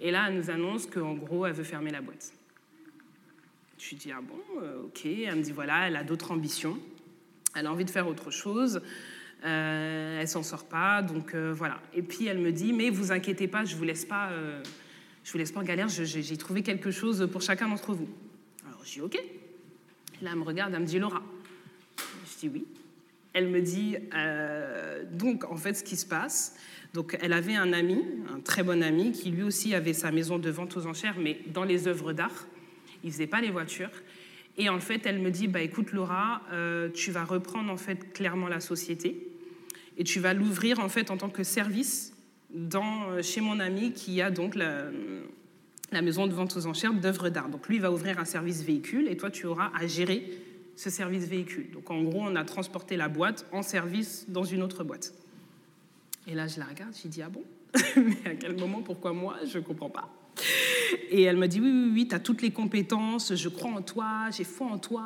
Et 0.00 0.10
là, 0.10 0.26
elle 0.28 0.36
nous 0.36 0.50
annonce 0.50 0.86
qu'en 0.86 1.14
gros, 1.14 1.46
elle 1.46 1.52
veut 1.52 1.64
fermer 1.64 1.90
la 1.90 2.00
boîte. 2.00 2.32
Je 3.78 3.90
lui 3.90 3.96
dis, 3.96 4.12
ah 4.12 4.20
bon, 4.20 4.38
ok. 4.84 5.06
Elle 5.06 5.36
me 5.36 5.42
dit, 5.42 5.52
voilà, 5.52 5.88
elle 5.88 5.96
a 5.96 6.04
d'autres 6.04 6.32
ambitions. 6.32 6.78
Elle 7.54 7.66
a 7.66 7.72
envie 7.72 7.84
de 7.84 7.90
faire 7.90 8.08
autre 8.08 8.30
chose. 8.30 8.80
Euh, 9.44 10.20
elle 10.20 10.28
s'en 10.28 10.42
sort 10.42 10.64
pas, 10.64 11.02
donc 11.02 11.34
euh, 11.34 11.52
voilà. 11.54 11.80
Et 11.94 12.02
puis 12.02 12.26
elle 12.26 12.38
me 12.38 12.52
dit, 12.52 12.72
mais 12.72 12.90
vous 12.90 13.10
inquiétez 13.10 13.48
pas, 13.48 13.64
je 13.64 13.74
vous 13.74 13.84
laisse 13.84 14.04
pas, 14.04 14.30
euh, 14.30 14.62
je 15.24 15.32
vous 15.32 15.38
laisse 15.38 15.52
pas 15.52 15.60
en 15.60 15.64
galère. 15.64 15.88
J'ai 15.88 16.36
trouvé 16.36 16.62
quelque 16.62 16.90
chose 16.90 17.26
pour 17.30 17.40
chacun 17.40 17.68
d'entre 17.68 17.94
vous. 17.94 18.08
Alors 18.66 18.80
je 18.84 18.92
dis 18.92 19.00
ok. 19.00 19.18
Là 20.22 20.30
elle 20.32 20.38
me 20.38 20.44
regarde, 20.44 20.74
elle 20.74 20.80
me 20.80 20.86
dit 20.86 20.98
Laura. 20.98 21.22
Je 21.98 22.38
dis 22.40 22.48
oui. 22.52 22.64
Elle 23.32 23.48
me 23.48 23.60
dit 23.60 23.96
donc 25.12 25.44
en 25.44 25.56
fait 25.56 25.74
ce 25.74 25.84
qui 25.84 25.96
se 25.96 26.06
passe. 26.06 26.56
Donc 26.92 27.16
elle 27.20 27.32
avait 27.32 27.54
un 27.54 27.72
ami, 27.72 28.04
un 28.34 28.40
très 28.40 28.62
bon 28.62 28.82
ami, 28.82 29.12
qui 29.12 29.30
lui 29.30 29.44
aussi 29.44 29.74
avait 29.74 29.92
sa 29.92 30.10
maison 30.10 30.38
de 30.38 30.50
vente 30.50 30.76
aux 30.76 30.86
enchères, 30.86 31.16
mais 31.18 31.38
dans 31.46 31.64
les 31.64 31.86
œuvres 31.86 32.12
d'art 32.12 32.46
il 33.04 33.12
faisait 33.12 33.26
pas 33.26 33.40
les 33.40 33.50
voitures. 33.50 33.90
Et 34.56 34.68
en 34.68 34.80
fait, 34.80 35.06
elle 35.06 35.20
me 35.20 35.30
dit, 35.30 35.48
bah, 35.48 35.62
écoute 35.62 35.92
Laura, 35.92 36.42
euh, 36.52 36.88
tu 36.90 37.10
vas 37.10 37.24
reprendre 37.24 37.70
en 37.70 37.76
fait 37.76 38.12
clairement 38.12 38.48
la 38.48 38.60
société 38.60 39.26
et 39.96 40.04
tu 40.04 40.20
vas 40.20 40.34
l'ouvrir 40.34 40.80
en 40.80 40.88
fait 40.88 41.10
en 41.10 41.16
tant 41.16 41.28
que 41.28 41.42
service 41.42 42.12
dans, 42.52 43.10
euh, 43.10 43.22
chez 43.22 43.40
mon 43.40 43.60
ami 43.60 43.92
qui 43.92 44.20
a 44.20 44.30
donc 44.30 44.54
la, 44.54 44.84
la 45.92 46.02
maison 46.02 46.26
de 46.26 46.32
vente 46.32 46.56
aux 46.56 46.66
enchères 46.66 46.92
d'œuvres 46.92 47.28
d'art. 47.28 47.48
Donc 47.48 47.68
lui 47.68 47.78
va 47.78 47.92
ouvrir 47.92 48.18
un 48.18 48.24
service 48.24 48.62
véhicule 48.62 49.08
et 49.08 49.16
toi 49.16 49.30
tu 49.30 49.46
auras 49.46 49.70
à 49.78 49.86
gérer 49.86 50.24
ce 50.76 50.90
service 50.90 51.26
véhicule. 51.26 51.70
Donc 51.70 51.90
en 51.90 52.02
gros, 52.02 52.22
on 52.22 52.36
a 52.36 52.44
transporté 52.44 52.96
la 52.96 53.08
boîte 53.08 53.46
en 53.52 53.62
service 53.62 54.26
dans 54.28 54.44
une 54.44 54.62
autre 54.62 54.84
boîte. 54.84 55.12
Et 56.26 56.34
là, 56.34 56.46
je 56.46 56.58
la 56.58 56.64
regarde, 56.64 56.94
je 57.02 57.08
dis 57.08 57.22
ah 57.22 57.28
bon? 57.28 57.44
Mais 57.96 58.30
à 58.30 58.34
quel 58.34 58.56
moment? 58.56 58.82
Pourquoi 58.82 59.12
moi? 59.12 59.36
Je 59.44 59.58
ne 59.58 59.62
comprends 59.62 59.90
pas. 59.90 60.10
Et 61.10 61.22
elle 61.22 61.36
m'a 61.36 61.48
dit, 61.48 61.60
oui, 61.60 61.70
oui, 61.70 61.90
oui, 61.92 62.08
tu 62.08 62.14
as 62.14 62.20
toutes 62.20 62.42
les 62.42 62.50
compétences, 62.50 63.34
je 63.34 63.48
crois 63.48 63.70
en 63.70 63.82
toi, 63.82 64.28
j'ai 64.30 64.44
foi 64.44 64.68
en 64.68 64.78
toi. 64.78 65.04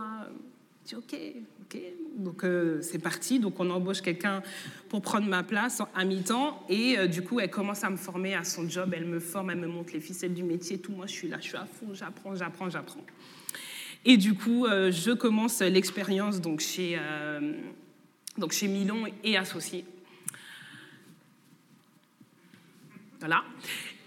Je 0.85 0.89
dis, 0.89 0.97
ok, 0.97 1.17
ok. 1.63 1.81
Donc 2.17 2.45
euh, 2.45 2.81
c'est 2.83 2.99
parti. 2.99 3.41
Donc 3.41 3.59
on 3.59 3.71
embauche 3.71 4.01
quelqu'un 4.01 4.43
pour 4.89 5.03
prendre 5.03 5.27
ma 5.27 5.43
place 5.43 5.83
à 5.95 6.05
mi-temps. 6.05 6.65
Et 6.69 6.99
euh, 6.99 7.07
du 7.07 7.23
coup, 7.23 7.41
elle 7.41 7.51
commence 7.51 7.85
à 7.85 7.91
me 7.91 7.97
former 7.97 8.35
à 8.35 8.45
son 8.45 8.69
job. 8.69 8.93
Elle 8.95 9.07
me 9.07 9.19
forme, 9.19 9.51
elle 9.51 9.59
me 9.59 9.67
montre 9.67 9.93
les 9.93 10.01
ficelles 10.01 10.35
du 10.35 10.43
métier. 10.43 10.79
Tout 10.79 10.93
moi, 10.93 11.07
je 11.07 11.13
suis 11.13 11.29
là, 11.29 11.39
je 11.41 11.49
suis 11.49 11.57
à 11.57 11.67
fond, 11.67 11.93
j'apprends, 11.93 12.35
j'apprends, 12.35 12.71
j'apprends. 12.71 13.05
Et 14.05 14.17
du 14.17 14.35
coup, 14.35 14.67
euh, 14.67 14.93
je 14.93 15.13
commence 15.13 15.61
l'expérience 15.61 16.41
donc 16.41 16.61
chez, 16.61 16.99
donc 18.37 18.53
chez 18.53 18.69
Milon 18.69 19.05
et 19.23 19.37
associés. 19.37 19.85
Voilà. 23.19 23.43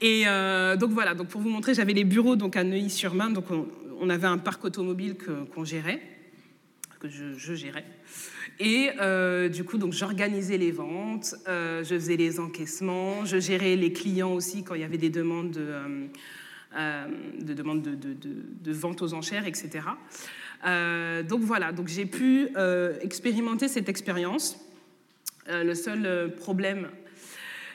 Et 0.01 0.23
euh, 0.27 0.75
donc 0.75 0.91
voilà, 0.91 1.15
donc 1.15 1.27
pour 1.27 1.41
vous 1.41 1.49
montrer, 1.49 1.73
j'avais 1.73 1.93
les 1.93 2.03
bureaux 2.03 2.35
donc 2.35 2.55
à 2.55 2.63
Neuilly-sur-Marne, 2.63 3.33
donc 3.33 3.45
on, 3.99 4.09
avait 4.09 4.27
un 4.27 4.37
parc 4.37 4.63
automobile 4.63 5.15
qu'on 5.53 5.65
gérait, 5.65 6.01
que 6.99 7.09
je, 7.09 7.55
gérais. 7.55 7.85
Et 8.59 8.91
euh, 9.01 9.49
du 9.49 9.63
coup, 9.63 9.79
j'organisais 9.91 10.57
les 10.57 10.71
ventes, 10.71 11.35
euh, 11.47 11.83
je 11.83 11.95
faisais 11.95 12.15
les 12.15 12.39
encaissements, 12.39 13.25
je 13.25 13.39
gérais 13.39 13.75
les 13.75 13.91
clients 13.91 14.33
aussi 14.33 14.63
quand 14.63 14.75
il 14.75 14.81
y 14.81 14.83
avait 14.85 14.97
des 14.97 15.09
demandes 15.09 15.51
de, 15.51 16.07
de 17.43 17.53
demandes 17.53 17.81
de, 17.81 17.95
de, 17.95 18.15
de, 18.63 18.71
vente 18.71 19.01
aux 19.01 19.13
enchères, 19.13 19.47
etc. 19.47 19.79
donc 21.27 21.41
voilà, 21.41 21.71
donc 21.71 21.87
j'ai 21.87 22.05
pu 22.05 22.49
expérimenter 23.01 23.67
cette 23.67 23.89
expérience. 23.89 24.59
le 25.47 25.73
seul 25.73 26.35
problème 26.35 26.87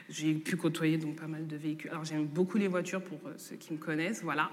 j'ai 0.09 0.35
pu 0.35 0.57
côtoyer 0.57 0.99
donc 0.99 1.17
pas 1.17 1.27
mal 1.27 1.47
de 1.47 1.57
véhicules. 1.57 1.91
Alors 1.91 2.05
j'aime 2.05 2.27
beaucoup 2.27 2.59
les 2.59 2.69
voitures 2.69 3.03
pour 3.03 3.19
euh, 3.27 3.33
ceux 3.37 3.57
qui 3.57 3.73
me 3.73 3.79
connaissent, 3.79 4.23
voilà. 4.23 4.51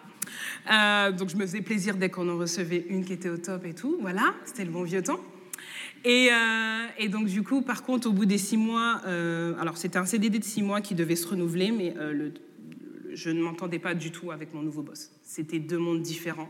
Euh, 0.71 1.11
donc 1.11 1.29
je 1.29 1.35
me 1.35 1.41
faisais 1.41 1.61
plaisir 1.61 1.95
dès 1.95 2.09
qu'on 2.09 2.29
en 2.29 2.37
recevait 2.37 2.85
une 2.89 3.05
qui 3.05 3.13
était 3.13 3.29
au 3.29 3.37
top 3.37 3.65
et 3.65 3.73
tout, 3.73 3.97
voilà, 4.01 4.33
c'était 4.45 4.65
le 4.65 4.71
bon 4.71 4.83
vieux 4.83 5.01
temps. 5.01 5.19
Et, 6.05 6.29
euh, 6.31 7.07
donc 7.09 7.27
du 7.27 7.43
coup, 7.43 7.61
par 7.61 7.83
contre, 7.83 8.07
au 8.07 8.13
bout 8.13 8.25
des 8.25 8.37
six 8.37 8.57
mois, 8.57 9.01
alors 9.59 9.77
c'était 9.77 9.97
un 9.97 10.05
CDD 10.05 10.39
de 10.39 10.43
six 10.43 10.61
mois 10.61 10.79
qui 10.79 10.95
devait 10.95 11.15
se 11.15 11.27
renouveler, 11.27 11.71
mais 11.71 11.93
je 13.13 13.29
ne 13.29 13.41
m'entendais 13.41 13.79
pas 13.79 13.93
du 13.93 14.11
tout 14.11 14.31
avec 14.31 14.53
mon 14.53 14.61
nouveau 14.61 14.81
boss. 14.81 15.11
C'était 15.23 15.59
deux 15.59 15.77
mondes 15.77 16.01
différents, 16.01 16.49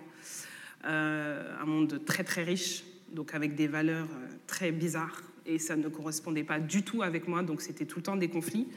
un 0.84 1.66
monde 1.66 2.02
très 2.06 2.24
très 2.24 2.44
riche, 2.44 2.84
donc 3.12 3.34
avec 3.34 3.56
des 3.56 3.68
valeurs 3.68 4.08
très 4.46 4.72
bizarres, 4.72 5.24
et 5.46 5.60
ça 5.60 5.76
ne 5.76 5.88
correspondait 5.88 6.44
pas 6.44 6.60
du 6.60 6.84
tout 6.84 7.02
avec 7.02 7.28
moi, 7.28 7.44
donc 7.44 7.62
c'était 7.62 7.86
tout 7.86 8.00
le 8.00 8.04
temps 8.04 8.16
des 8.16 8.30
conflits. 8.30 8.68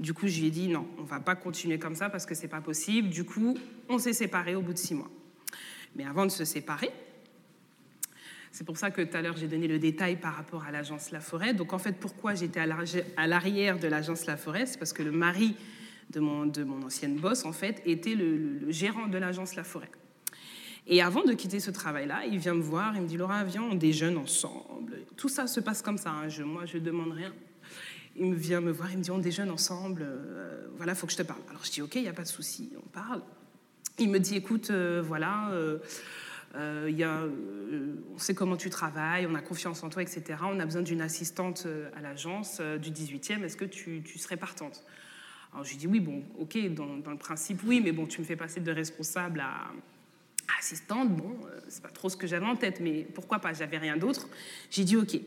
Du 0.00 0.12
coup, 0.12 0.26
je 0.26 0.40
lui 0.40 0.48
ai 0.48 0.50
dit 0.50 0.68
non, 0.68 0.86
on 0.98 1.04
va 1.04 1.20
pas 1.20 1.36
continuer 1.36 1.78
comme 1.78 1.94
ça 1.94 2.10
parce 2.10 2.26
que 2.26 2.34
c'est 2.34 2.48
pas 2.48 2.60
possible. 2.60 3.08
Du 3.08 3.24
coup, 3.24 3.56
on 3.88 3.98
s'est 3.98 4.12
séparés 4.12 4.56
au 4.56 4.62
bout 4.62 4.72
de 4.72 4.78
six 4.78 4.94
mois. 4.94 5.10
Mais 5.94 6.04
avant 6.04 6.26
de 6.26 6.30
se 6.30 6.44
séparer, 6.44 6.90
c'est 8.50 8.64
pour 8.64 8.76
ça 8.76 8.90
que 8.90 9.02
tout 9.02 9.16
à 9.16 9.22
l'heure 9.22 9.36
j'ai 9.36 9.48
donné 9.48 9.68
le 9.68 9.78
détail 9.78 10.16
par 10.16 10.34
rapport 10.34 10.64
à 10.64 10.70
l'agence 10.70 11.10
La 11.10 11.20
Forêt. 11.20 11.54
Donc 11.54 11.72
en 11.72 11.78
fait, 11.78 11.98
pourquoi 11.98 12.34
j'étais 12.34 12.60
à 12.60 13.26
l'arrière 13.26 13.78
de 13.78 13.86
l'agence 13.86 14.26
La 14.26 14.36
Forêt 14.36 14.66
C'est 14.66 14.78
parce 14.78 14.92
que 14.92 15.02
le 15.02 15.12
mari 15.12 15.56
de 16.10 16.20
mon, 16.20 16.82
ancienne 16.84 17.16
boss, 17.16 17.44
en 17.44 17.52
fait, 17.52 17.82
était 17.86 18.14
le 18.14 18.70
gérant 18.70 19.06
de 19.06 19.18
l'agence 19.18 19.56
La 19.56 19.64
Forêt. 19.64 19.90
Et 20.86 21.00
avant 21.00 21.24
de 21.24 21.32
quitter 21.32 21.60
ce 21.60 21.70
travail-là, 21.70 22.26
il 22.26 22.38
vient 22.38 22.54
me 22.54 22.62
voir, 22.62 22.94
il 22.94 23.02
me 23.02 23.06
dit 23.06 23.16
Laura, 23.16 23.42
viens, 23.44 23.62
on 23.62 23.74
déjeune 23.74 24.18
ensemble. 24.18 24.98
Tout 25.16 25.28
ça 25.28 25.46
se 25.46 25.60
passe 25.60 25.80
comme 25.80 25.96
ça. 25.96 26.10
Hein. 26.10 26.28
Je, 26.28 26.42
moi, 26.42 26.66
je 26.66 26.78
demande 26.78 27.12
rien 27.12 27.32
il 28.16 28.34
vient 28.34 28.60
me 28.60 28.70
voir, 28.70 28.90
il 28.92 28.98
me 28.98 29.02
dit 29.02 29.10
on 29.10 29.18
déjeune 29.18 29.50
ensemble, 29.50 30.02
euh, 30.04 30.66
voilà, 30.76 30.94
faut 30.94 31.06
que 31.06 31.12
je 31.12 31.18
te 31.18 31.22
parle. 31.22 31.40
Alors 31.48 31.64
je 31.64 31.70
dis 31.70 31.82
ok, 31.82 31.94
il 31.96 32.02
n'y 32.02 32.08
a 32.08 32.12
pas 32.12 32.22
de 32.22 32.28
souci, 32.28 32.72
on 32.76 32.88
parle. 32.88 33.22
Il 33.98 34.10
me 34.10 34.18
dit 34.18 34.36
écoute, 34.36 34.70
euh, 34.70 35.02
voilà, 35.04 35.50
euh, 35.52 36.90
y 36.90 37.02
a, 37.02 37.22
on 38.14 38.18
sait 38.18 38.34
comment 38.34 38.56
tu 38.56 38.70
travailles, 38.70 39.26
on 39.26 39.34
a 39.34 39.40
confiance 39.40 39.82
en 39.82 39.88
toi, 39.88 40.02
etc. 40.02 40.38
On 40.42 40.60
a 40.60 40.64
besoin 40.64 40.82
d'une 40.82 41.00
assistante 41.00 41.66
à 41.96 42.00
l'agence 42.00 42.60
du 42.60 42.90
18e, 42.90 43.42
est-ce 43.42 43.56
que 43.56 43.64
tu, 43.64 44.02
tu, 44.04 44.18
serais 44.18 44.36
partante? 44.36 44.84
Alors 45.52 45.64
je 45.64 45.70
lui 45.70 45.76
dis 45.76 45.86
oui, 45.86 46.00
bon, 46.00 46.22
ok, 46.38 46.56
dans, 46.74 46.86
le 46.86 47.18
principe 47.18 47.60
oui, 47.64 47.80
mais 47.82 47.92
bon, 47.92 48.06
tu 48.06 48.20
me 48.20 48.26
fais 48.26 48.36
passer 48.36 48.60
de 48.60 48.72
responsable 48.72 49.40
à 49.40 49.72
assistante, 50.58 51.10
bon, 51.10 51.36
euh, 51.46 51.60
c'est 51.68 51.82
pas 51.82 51.88
trop 51.88 52.08
ce 52.08 52.16
que 52.16 52.26
j'avais 52.26 52.46
en 52.46 52.56
tête, 52.56 52.80
mais 52.80 53.06
pourquoi 53.14 53.38
pas, 53.38 53.52
j'avais 53.52 53.78
rien 53.78 53.96
d'autre. 53.96 54.28
J'ai 54.70 54.84
dit 54.84 54.96
ok. 54.96 55.18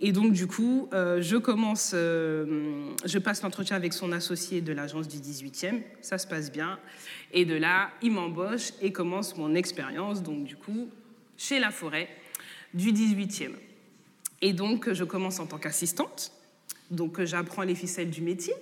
Et 0.00 0.12
donc 0.12 0.32
du 0.32 0.46
coup, 0.46 0.88
euh, 0.92 1.20
je 1.20 1.36
commence, 1.36 1.92
euh, 1.94 2.90
je 3.04 3.18
passe 3.18 3.42
l'entretien 3.42 3.76
avec 3.76 3.92
son 3.92 4.12
associé 4.12 4.60
de 4.60 4.72
l'agence 4.72 5.08
du 5.08 5.18
18e, 5.18 5.82
ça 6.00 6.18
se 6.18 6.26
passe 6.26 6.50
bien. 6.50 6.78
Et 7.32 7.44
de 7.44 7.54
là, 7.54 7.90
il 8.02 8.12
m'embauche 8.12 8.72
et 8.80 8.92
commence 8.92 9.36
mon 9.36 9.54
expérience, 9.54 10.22
donc 10.22 10.44
du 10.44 10.56
coup, 10.56 10.88
chez 11.36 11.58
La 11.58 11.70
Forêt 11.70 12.08
du 12.72 12.92
18e. 12.92 13.52
Et 14.40 14.52
donc, 14.52 14.92
je 14.92 15.04
commence 15.04 15.40
en 15.40 15.46
tant 15.46 15.58
qu'assistante, 15.58 16.32
donc 16.90 17.22
j'apprends 17.24 17.62
les 17.62 17.74
ficelles 17.74 18.10
du 18.10 18.20
métier, 18.20 18.54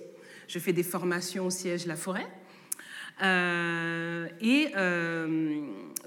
je 0.47 0.59
fais 0.59 0.73
des 0.73 0.83
formations 0.83 1.47
au 1.47 1.49
siège 1.49 1.85
La 1.85 1.95
Forêt. 1.95 2.27
Et 3.21 4.73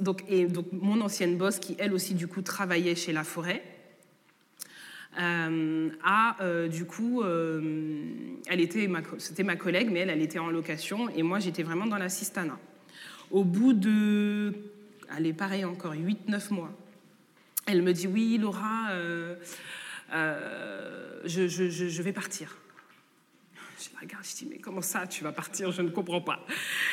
donc, 0.00 0.24
et 0.28 0.46
donc 0.46 0.66
mon 0.72 1.00
ancienne 1.00 1.36
boss, 1.36 1.58
qui 1.58 1.76
elle 1.78 1.92
aussi 1.92 2.14
du 2.14 2.26
coup 2.26 2.42
travaillait 2.42 2.94
chez 2.94 3.12
La 3.12 3.24
Forêt, 3.24 3.62
a 5.16 6.36
du 6.68 6.84
coup, 6.84 7.22
elle 7.24 8.60
était 8.60 8.90
c'était 9.18 9.44
ma 9.44 9.56
collègue, 9.56 9.88
mais 9.90 10.00
elle, 10.00 10.10
elle 10.10 10.22
était 10.22 10.38
en 10.38 10.50
location 10.50 11.08
et 11.10 11.22
moi 11.22 11.38
j'étais 11.38 11.62
vraiment 11.62 11.86
dans 11.86 11.98
l'assistanat. 11.98 12.58
Au 13.30 13.42
bout 13.42 13.72
de, 13.72 14.52
allez, 15.08 15.32
pareil 15.32 15.64
encore, 15.64 15.94
8-9 15.94 16.52
mois, 16.52 16.70
elle 17.66 17.82
me 17.82 17.92
dit 17.92 18.06
Oui, 18.06 18.38
Laura, 18.38 18.90
je 21.24 22.02
vais 22.02 22.12
partir. 22.12 22.56
Je 23.86 23.94
la 23.94 24.00
regarde, 24.00 24.24
je 24.24 24.36
dis, 24.36 24.46
mais 24.50 24.58
comment 24.58 24.80
ça, 24.80 25.06
tu 25.06 25.22
vas 25.22 25.32
partir? 25.32 25.70
Je 25.70 25.82
ne 25.82 25.90
comprends 25.90 26.20
pas. 26.20 26.44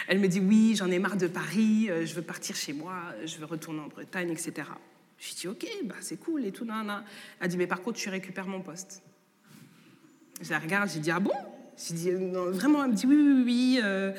Elle 0.08 0.20
me 0.20 0.28
dit, 0.28 0.40
oui, 0.40 0.76
j'en 0.76 0.92
ai 0.92 1.00
marre 1.00 1.18
de 1.18 1.28
Paris, 1.28 1.88
euh, 1.90 2.06
je 2.06 2.14
veux 2.14 2.22
partir 2.22 2.56
chez 2.56 2.74
moi, 2.74 2.96
je 3.26 3.38
veux 3.38 3.46
retourner 3.46 3.80
en 3.80 3.88
Bretagne, 3.88 4.30
etc. 4.30 4.68
Je 5.18 5.34
dis, 5.34 5.48
ok, 5.48 5.66
bah, 5.86 5.96
c'est 6.02 6.18
cool 6.18 6.46
et 6.46 6.52
tout. 6.52 6.66
Nan, 6.66 7.04
Elle 7.40 7.48
dit, 7.48 7.58
mais 7.58 7.68
par 7.68 7.82
contre, 7.82 7.98
tu 7.98 8.10
récupères 8.10 8.48
mon 8.48 8.62
poste. 8.62 9.02
Je 10.42 10.50
la 10.50 10.60
regarde, 10.60 10.90
j'ai 10.90 11.00
dit, 11.00 11.12
ah 11.12 11.20
bon? 11.20 11.34
J'ai 11.78 11.94
dit, 11.96 12.12
non, 12.12 12.52
vraiment, 12.52 12.84
elle 12.84 12.92
me 12.92 12.96
dit 12.96 13.08
oui, 13.08 13.16
oui, 13.16 13.44
oui, 13.44 13.80
euh, 13.82 14.12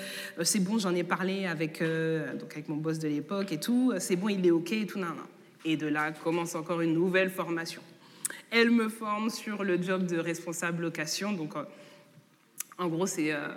c'est 0.42 0.58
bon, 0.58 0.78
j'en 0.78 0.94
ai 0.94 1.04
parlé 1.04 1.46
avec, 1.46 1.80
euh, 1.80 2.34
donc 2.34 2.52
avec 2.52 2.68
mon 2.68 2.76
boss 2.76 2.98
de 2.98 3.06
l'époque 3.06 3.52
et 3.52 3.60
tout, 3.60 3.92
c'est 3.98 4.16
bon, 4.16 4.28
il 4.28 4.44
est 4.44 4.50
OK 4.50 4.72
et 4.72 4.86
tout. 4.86 4.98
Nan, 4.98 5.14
Et 5.64 5.76
de 5.76 5.86
là 5.86 6.10
commence 6.10 6.56
encore 6.56 6.80
une 6.80 6.94
nouvelle 6.94 7.30
formation. 7.30 7.82
Elle 8.50 8.70
me 8.70 8.88
forme 8.88 9.30
sur 9.30 9.62
le 9.62 9.80
job 9.80 10.06
de 10.06 10.18
responsable 10.18 10.82
location, 10.82 11.32
donc 11.32 11.54
en 12.78 12.88
gros, 12.88 13.06
c'est 13.06 13.32
euh, 13.32 13.48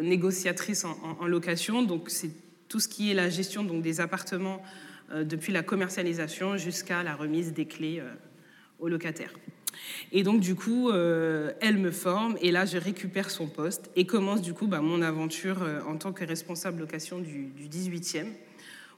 négociatrice 0.00 0.84
en, 0.84 1.26
location, 1.26 1.82
donc 1.82 2.10
c'est 2.10 2.30
tout 2.68 2.80
ce 2.80 2.88
qui 2.88 3.10
est 3.10 3.14
la 3.14 3.28
gestion 3.28 3.64
donc, 3.64 3.82
des 3.82 4.00
appartements 4.00 4.62
euh, 5.12 5.24
depuis 5.24 5.52
la 5.52 5.62
commercialisation 5.62 6.56
jusqu'à 6.56 7.02
la 7.02 7.14
remise 7.14 7.52
des 7.52 7.66
clés 7.66 7.98
euh, 8.00 8.12
aux 8.78 8.88
locataires. 8.88 9.32
Et 10.12 10.22
donc, 10.22 10.40
du 10.40 10.54
coup, 10.54 10.90
elle 10.92 11.78
me 11.78 11.90
forme 11.90 12.36
et 12.42 12.52
là, 12.52 12.66
je 12.66 12.76
récupère 12.76 13.30
son 13.30 13.48
poste 13.48 13.90
et 13.96 14.04
commence, 14.04 14.42
du 14.42 14.52
coup, 14.52 14.66
bah, 14.66 14.82
mon 14.82 15.00
aventure 15.00 15.66
en 15.88 15.96
tant 15.96 16.12
que 16.12 16.24
responsable 16.24 16.80
location 16.80 17.20
du, 17.20 17.50
18e, 17.70 18.26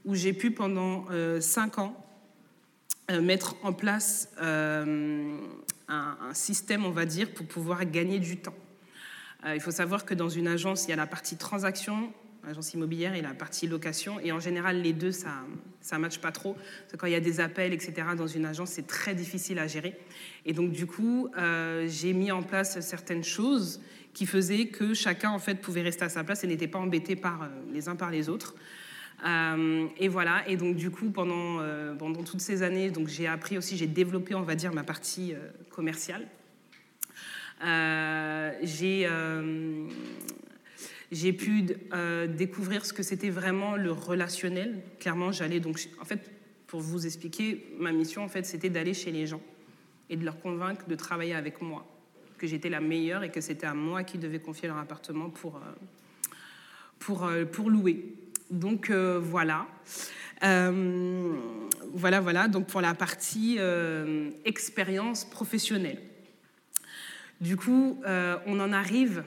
où 0.05 0.17
j'ai 0.17 0.33
pu, 0.33 0.51
pendant 0.51 1.07
cinq 1.39 1.79
ans, 1.79 1.97
mettre 3.09 3.55
en 3.63 3.73
place 3.73 4.31
un, 4.41 5.39
système, 6.33 6.85
on 6.85 6.91
va 6.91 7.07
dire, 7.07 7.33
pour 7.33 7.47
pouvoir 7.47 7.85
gagner 7.85 8.19
du 8.19 8.39
temps. 8.39 8.55
Euh, 9.45 9.55
il 9.55 9.61
faut 9.61 9.71
savoir 9.71 10.05
que 10.05 10.15
dans 10.15 10.29
une 10.29 10.49
agence, 10.49 10.85
il 10.87 10.91
y 10.91 10.93
a 10.93 10.97
la 10.97 11.07
partie 11.07 11.37
transaction, 11.37 12.13
agence 12.47 12.75
immobilière, 12.75 13.15
et 13.15 13.23
la 13.23 13.35
partie 13.35 13.67
location. 13.67 14.19
Et 14.21 14.33
en 14.33 14.41
général, 14.41 14.83
les 14.83 14.93
deux, 14.93 15.13
ça 15.13 15.45
ne 15.93 15.99
matche 15.99 16.19
pas 16.19 16.33
trop. 16.33 16.57
quand 16.97 17.07
il 17.07 17.13
y 17.13 17.17
a 17.17 17.21
des 17.21 17.41
appels, 17.41 17.73
etc., 17.73 18.09
dans 18.17 18.27
une 18.27 18.47
agence, 18.47 18.71
c'est 18.71 18.87
très 18.87 19.15
difficile 19.15 19.59
à 19.59 19.67
gérer. 19.67 19.99
Et 20.45 20.53
donc, 20.53 20.73
du 20.73 20.87
coup, 20.87 21.29
euh, 21.37 21.87
j'ai 21.89 22.13
mis 22.13 22.33
en 22.33 22.43
place 22.43 22.81
certaines 22.81 23.25
choses 23.25 23.81
qui 24.13 24.27
faisaient 24.27 24.67
que 24.67 24.95
chacun, 24.95 25.31
en 25.31 25.39
fait, 25.39 25.57
pouvait 25.57 25.83
rester 25.83 26.05
à 26.05 26.09
sa 26.09 26.23
place 26.25 26.45
et 26.45 26.47
n'était 26.47 26.69
pas 26.69 26.79
embêté 26.79 27.17
par, 27.17 27.43
euh, 27.43 27.47
les 27.73 27.89
uns 27.89 27.97
par 27.97 28.11
les 28.11 28.29
autres. 28.29 28.55
et 29.99 30.09
voilà. 30.09 30.47
Et 30.49 30.57
donc, 30.57 30.77
du 30.77 30.91
coup, 30.91 31.09
pendant, 31.11 31.61
pendant 31.99 32.23
toutes 32.25 32.43
ces 32.43 32.63
années, 32.63 32.91
donc, 32.91 33.09
j'ai 33.09 33.27
appris 33.27 33.57
aussi, 33.57 33.77
j'ai 33.77 33.87
développé, 33.87 34.35
on 34.35 34.43
va 34.43 34.55
dire, 34.55 34.73
ma 34.75 34.85
partie 34.85 35.35
commerciale. 35.71 36.27
Euh, 37.63 38.53
j'ai 38.63 39.07
euh, 39.07 39.87
j'ai 41.13 41.33
pu 41.33 41.67
euh, 41.93 42.27
découvrir 42.27 42.85
ce 42.85 42.93
que 42.93 43.03
c'était 43.03 43.31
vraiment 43.31 43.77
le 43.77 43.93
relationnel. 43.93 44.81
Clairement, 44.99 45.31
j'allais 45.31 45.61
donc, 45.61 45.81
en 46.01 46.05
fait, 46.05 46.31
pour 46.67 46.81
vous 46.81 47.07
expliquer, 47.07 47.65
ma 47.79 47.93
mission, 47.93 48.25
en 48.25 48.29
fait, 48.29 48.45
c'était 48.45 48.71
d'aller 48.71 48.95
chez 48.95 49.13
les 49.13 49.27
gens 49.27 49.41
et 50.11 50.17
de 50.17 50.25
leur 50.25 50.41
convaincre 50.41 50.87
de 50.89 50.95
travailler 50.97 51.35
avec 51.35 51.63
moi, 51.63 51.87
que 52.37 52.47
j'étais 52.49 52.69
la 52.69 52.81
meilleure 52.81 53.23
et 53.23 53.31
que 53.31 53.41
c'était 53.41 53.67
à 53.67 53.75
moi 53.75 54.03
qui 54.03 54.19
devais 54.19 54.41
confier 54.41 54.67
leur 54.67 54.79
appartement 54.79 55.31
pour, 55.31 55.61
pour, 56.99 57.31
pour 57.53 57.71
louer. 57.71 58.15
Donc 58.51 58.91
voilà. 58.91 59.69
voilà, 60.41 62.21
voilà, 62.21 62.49
donc 62.49 62.67
pour 62.67 62.81
la 62.81 62.95
partie 62.95 63.59
expérience 64.45 65.25
professionnelle. 65.25 66.01
Du 67.41 67.57
coup, 67.57 68.01
euh, 68.07 68.37
on 68.47 68.61
en 68.61 68.73
arrive 68.73 69.25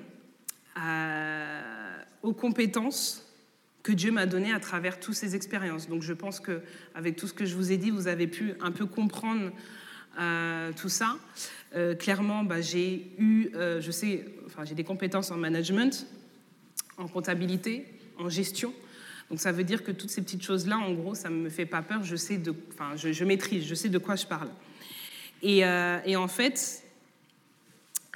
aux 2.22 2.34
compétences 2.34 3.24
que 3.82 3.92
Dieu 3.92 4.12
m'a 4.12 4.26
données 4.26 4.54
à 4.54 4.60
travers 4.60 5.00
toutes 5.00 5.16
ces 5.16 5.36
expériences. 5.36 5.90
Donc 5.90 6.04
je 6.04 6.14
pense 6.14 6.40
qu'avec 6.40 7.16
tout 7.16 7.28
ce 7.28 7.34
que 7.34 7.46
je 7.46 7.56
vous 7.56 7.72
ai 7.72 7.78
dit, 7.78 7.90
vous 7.90 8.08
avez 8.08 8.28
pu 8.28 8.54
un 8.62 8.72
peu 8.72 8.86
comprendre 8.86 9.52
euh, 10.20 10.72
tout 10.74 10.89
ça. 10.89 11.17
Euh, 11.76 11.96
clairement, 11.96 12.43
bah, 12.43 12.62
j'ai 12.62 13.12
eu, 13.17 13.50
je 13.54 13.91
sais, 13.91 14.26
enfin, 14.46 14.65
j'ai 14.65 14.76
des 14.76 14.84
compétences 14.84 15.32
en 15.32 15.38
management, 15.38 16.06
en 16.98 17.08
comptabilité, 17.08 17.86
en 18.20 18.30
gestion. 18.30 18.74
Donc 19.30 19.39
ça 19.39 19.52
veut 19.52 19.63
dire 19.63 19.84
que 19.84 19.91
toutes 19.91 20.12
ces 20.12 20.22
petites 20.22 20.43
choses-là, 20.43 20.78
en 20.78 20.93
gros, 20.93 21.15
ça 21.15 21.30
ne 21.30 21.36
me 21.36 21.50
fait 21.50 21.65
pas 21.65 21.82
peur. 21.82 22.04
Je 22.04 22.15
sais 22.15 22.38
de, 22.38 22.54
enfin, 22.74 22.96
je, 22.96 23.24
maîtrise, 23.24 23.65
je 23.65 23.76
sais 23.76 23.89
de 23.89 23.98
quoi 23.98 24.15
je 24.15 24.28
parle. 24.28 24.50
Et 25.41 25.65
en 25.65 26.28
fait, 26.28 26.87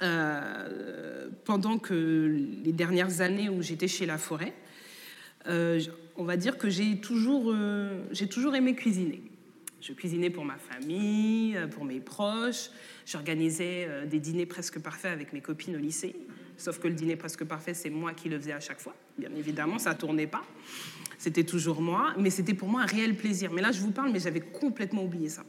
euh, 0.00 1.28
pendant 1.44 1.78
que 1.78 2.36
les 2.64 2.72
dernières 2.72 3.20
années 3.20 3.48
où 3.48 3.62
j'étais 3.62 3.88
chez 3.88 4.06
La 4.06 4.18
Forêt, 4.18 4.54
euh, 5.46 5.80
on 6.16 6.24
va 6.24 6.36
dire 6.36 6.56
que 6.56 6.70
j'ai 6.70 7.00
toujours, 7.00 7.52
euh, 7.52 8.04
j'ai 8.10 8.28
toujours 8.28 8.54
aimé 8.54 8.74
cuisiner. 8.74 9.22
Je 9.80 9.92
cuisinais 9.92 10.30
pour 10.30 10.44
ma 10.44 10.56
famille, 10.56 11.58
pour 11.72 11.84
mes 11.84 11.98
proches. 11.98 12.70
J'organisais 13.04 14.06
des 14.06 14.20
dîners 14.20 14.46
presque 14.46 14.78
parfaits 14.78 15.10
avec 15.10 15.32
mes 15.32 15.40
copines 15.40 15.74
au 15.74 15.80
lycée. 15.80 16.14
Sauf 16.56 16.78
que 16.78 16.86
le 16.86 16.94
dîner 16.94 17.16
presque 17.16 17.44
parfait, 17.44 17.74
c'est 17.74 17.90
moi 17.90 18.12
qui 18.12 18.28
le 18.28 18.38
faisais 18.38 18.52
à 18.52 18.60
chaque 18.60 18.80
fois. 18.80 18.94
Bien 19.18 19.30
évidemment, 19.36 19.80
ça 19.80 19.96
tournait 19.96 20.28
pas. 20.28 20.44
C'était 21.18 21.42
toujours 21.42 21.82
moi, 21.82 22.14
mais 22.16 22.30
c'était 22.30 22.54
pour 22.54 22.68
moi 22.68 22.82
un 22.82 22.86
réel 22.86 23.16
plaisir. 23.16 23.50
Mais 23.52 23.60
là, 23.60 23.72
je 23.72 23.80
vous 23.80 23.90
parle, 23.90 24.12
mais 24.12 24.20
j'avais 24.20 24.40
complètement 24.40 25.04
oublié 25.04 25.28
ça. 25.28 25.42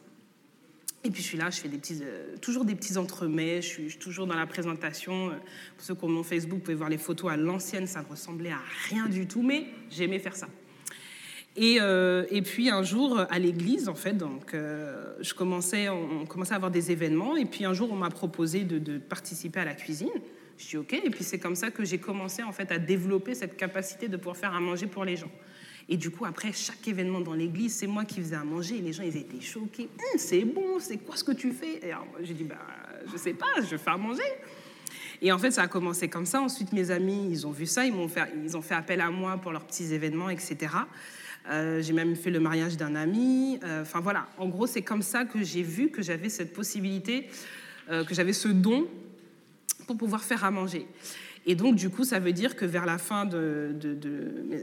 Et 1.06 1.12
puis 1.12 1.22
je 1.22 1.28
suis 1.28 1.38
là, 1.38 1.50
je 1.50 1.60
fais 1.60 1.70
euh, 2.02 2.38
toujours 2.42 2.64
des 2.64 2.76
petits 2.76 2.98
entremets, 2.98 3.62
je 3.62 3.68
suis, 3.68 3.98
toujours 3.98 4.26
dans 4.26 4.38
la 4.38 4.48
présentation. 4.48 5.30
Euh, 5.30 5.34
pour 5.76 5.86
ceux 5.86 5.96
qui 5.96 6.06
ont 6.06 6.10
mon 6.10 6.24
Facebook, 6.24 6.60
vous 6.60 6.64
pouvez 6.64 6.76
voir 6.76 6.90
les 6.90 6.98
photos 6.98 7.32
à 7.32 7.36
l'ancienne, 7.36 7.88
ça 7.88 8.02
ne 8.02 8.08
ressemblait 8.08 8.52
à 8.52 8.62
rien 8.90 9.08
du 9.08 9.28
tout, 9.28 9.42
mais 9.42 9.66
j'aimais 9.90 10.20
faire 10.20 10.36
ça. 10.36 10.48
Et, 11.58 11.78
euh, 11.82 12.24
puis 12.46 12.70
un 12.70 12.84
jour, 12.84 13.20
à 13.30 13.38
l'église, 13.38 13.90
en 13.90 13.96
fait, 13.96 14.14
donc, 14.14 14.54
je 14.54 15.34
commençais, 15.34 15.90
on, 15.90 16.26
commençait 16.26 16.54
à 16.54 16.56
avoir 16.56 16.72
des 16.72 16.92
événements, 16.92 17.36
et 17.36 17.46
puis 17.46 17.66
un 17.66 17.74
jour, 17.74 17.92
on 17.92 17.96
m'a 17.96 18.10
proposé 18.10 18.64
de, 18.64 18.80
de, 18.80 18.98
participer 18.98 19.60
à 19.60 19.66
la 19.66 19.76
cuisine. 19.76 20.10
Je 20.58 20.68
dis 20.68 20.78
OK, 20.78 20.94
et 20.94 21.10
puis 21.10 21.24
c'est 21.24 21.40
comme 21.40 21.56
ça 21.56 21.70
que 21.70 21.84
j'ai 21.84 21.98
commencé 21.98 22.44
en 22.44 22.52
fait 22.52 22.72
à 22.72 22.80
développer 22.80 23.36
cette 23.36 23.58
capacité 23.58 24.08
de 24.08 24.18
pouvoir 24.18 24.38
faire 24.38 24.54
à 24.54 24.60
manger 24.60 24.88
pour 24.88 25.04
les 25.04 25.18
gens. 25.18 25.32
Et 25.90 25.98
du 25.98 26.10
coup, 26.10 26.26
après 26.26 26.52
chaque 26.54 26.88
événement 26.88 27.22
dans 27.22 27.34
l'église, 27.34 27.76
c'est 27.76 27.88
moi 27.88 28.06
qui 28.06 28.22
faisais 28.22 28.36
à 28.36 28.44
manger. 28.44 28.78
Et 28.78 28.82
les 28.82 28.94
gens, 28.94 29.04
ils 29.04 29.18
étaient 29.18 29.42
choqués. 29.42 29.90
Hum, 29.98 30.18
c'est 30.18 30.44
bon, 30.46 30.80
c'est 30.80 30.98
quoi 30.98 31.16
ce 31.16 31.24
que 31.24 31.34
tu 31.34 31.52
fais? 31.52 31.92
Alors, 31.92 32.08
j'ai 32.22 32.34
dit, 32.34 32.44
bah, 32.44 32.56
je 33.12 33.18
sais 33.18 33.34
pas, 33.34 33.62
je 33.70 33.76
fais 33.76 33.90
à 33.90 33.98
manger. 33.98 34.24
Et 35.22 35.32
en 35.32 35.38
fait, 35.38 35.52
ça 35.52 35.64
a 35.64 35.68
commencé 35.68 36.10
comme 36.10 36.26
ça. 36.26 36.42
Ensuite, 36.42 36.74
mes 36.74 36.92
amis, 36.92 37.28
ils 37.30 37.48
ont 37.48 37.52
vu 37.52 37.66
ça, 37.66 37.86
ils, 37.86 37.94
m'ont 37.94 38.08
fait, 38.08 38.30
ils 38.44 38.58
ont 38.58 38.62
fait 38.62 38.76
appel 38.76 39.02
à 39.02 39.10
moi 39.10 39.38
pour 39.38 39.52
leurs 39.52 39.66
petits 39.66 39.94
événements, 39.94 40.30
etc. 40.30 40.76
Euh, 41.50 41.82
j'ai 41.82 41.94
même 41.94 42.16
fait 42.16 42.30
le 42.30 42.40
mariage 42.40 42.78
d'un 42.78 42.96
ami. 42.96 43.60
Euh, 43.64 43.82
enfin 43.82 44.00
voilà, 44.00 44.28
en 44.38 44.48
gros, 44.48 44.68
c'est 44.68 44.82
comme 44.82 45.02
ça 45.02 45.26
que 45.26 45.44
j'ai 45.44 45.64
vu 45.64 45.90
que 45.90 46.02
j'avais 46.02 46.30
cette 46.30 46.54
possibilité, 46.54 47.30
euh, 47.90 48.04
que 48.04 48.14
j'avais 48.14 48.34
ce 48.34 48.48
don 48.48 48.88
pour 49.88 49.98
pouvoir 49.98 50.24
faire 50.24 50.44
à 50.44 50.52
manger. 50.52 50.88
Et 51.46 51.56
donc, 51.56 51.76
du 51.76 51.90
coup, 51.90 52.06
ça 52.06 52.20
veut 52.20 52.32
dire 52.32 52.56
que 52.56 52.66
vers 52.66 52.86
la 52.86 52.98
fin 52.98 53.26
de, 53.26 53.76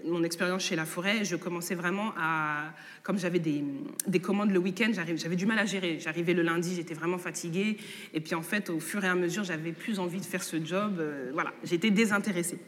mon 0.06 0.22
expérience 0.22 0.62
chez 0.62 0.76
La 0.76 0.86
Forêt, 0.86 1.24
je 1.24 1.36
commençais 1.36 1.74
vraiment 1.74 2.12
à. 2.16 2.72
Comme 3.02 3.18
j'avais 3.18 3.38
des, 3.38 4.20
commandes 4.20 4.50
le 4.50 4.58
week-end, 4.58 4.90
j'avais 4.92 5.36
du 5.36 5.46
mal 5.46 5.58
à 5.58 5.66
gérer. 5.66 5.98
J'arrivais 5.98 6.32
le 6.32 6.42
lundi, 6.42 6.74
j'étais 6.74 6.94
vraiment 6.94 7.18
fatiguée. 7.18 7.76
Et 8.14 8.20
puis, 8.20 8.34
en 8.34 8.42
fait, 8.42 8.70
au 8.70 8.80
fur 8.80 9.04
et 9.04 9.08
à 9.08 9.14
mesure, 9.14 9.44
j'avais 9.44 9.72
plus 9.72 9.98
envie 9.98 10.20
de 10.20 10.24
faire 10.24 10.42
ce 10.42 10.56
job. 10.64 10.96
Euh, 11.00 11.30
voilà, 11.34 11.52
j'étais 11.64 11.90
désintéressée. 11.90 12.58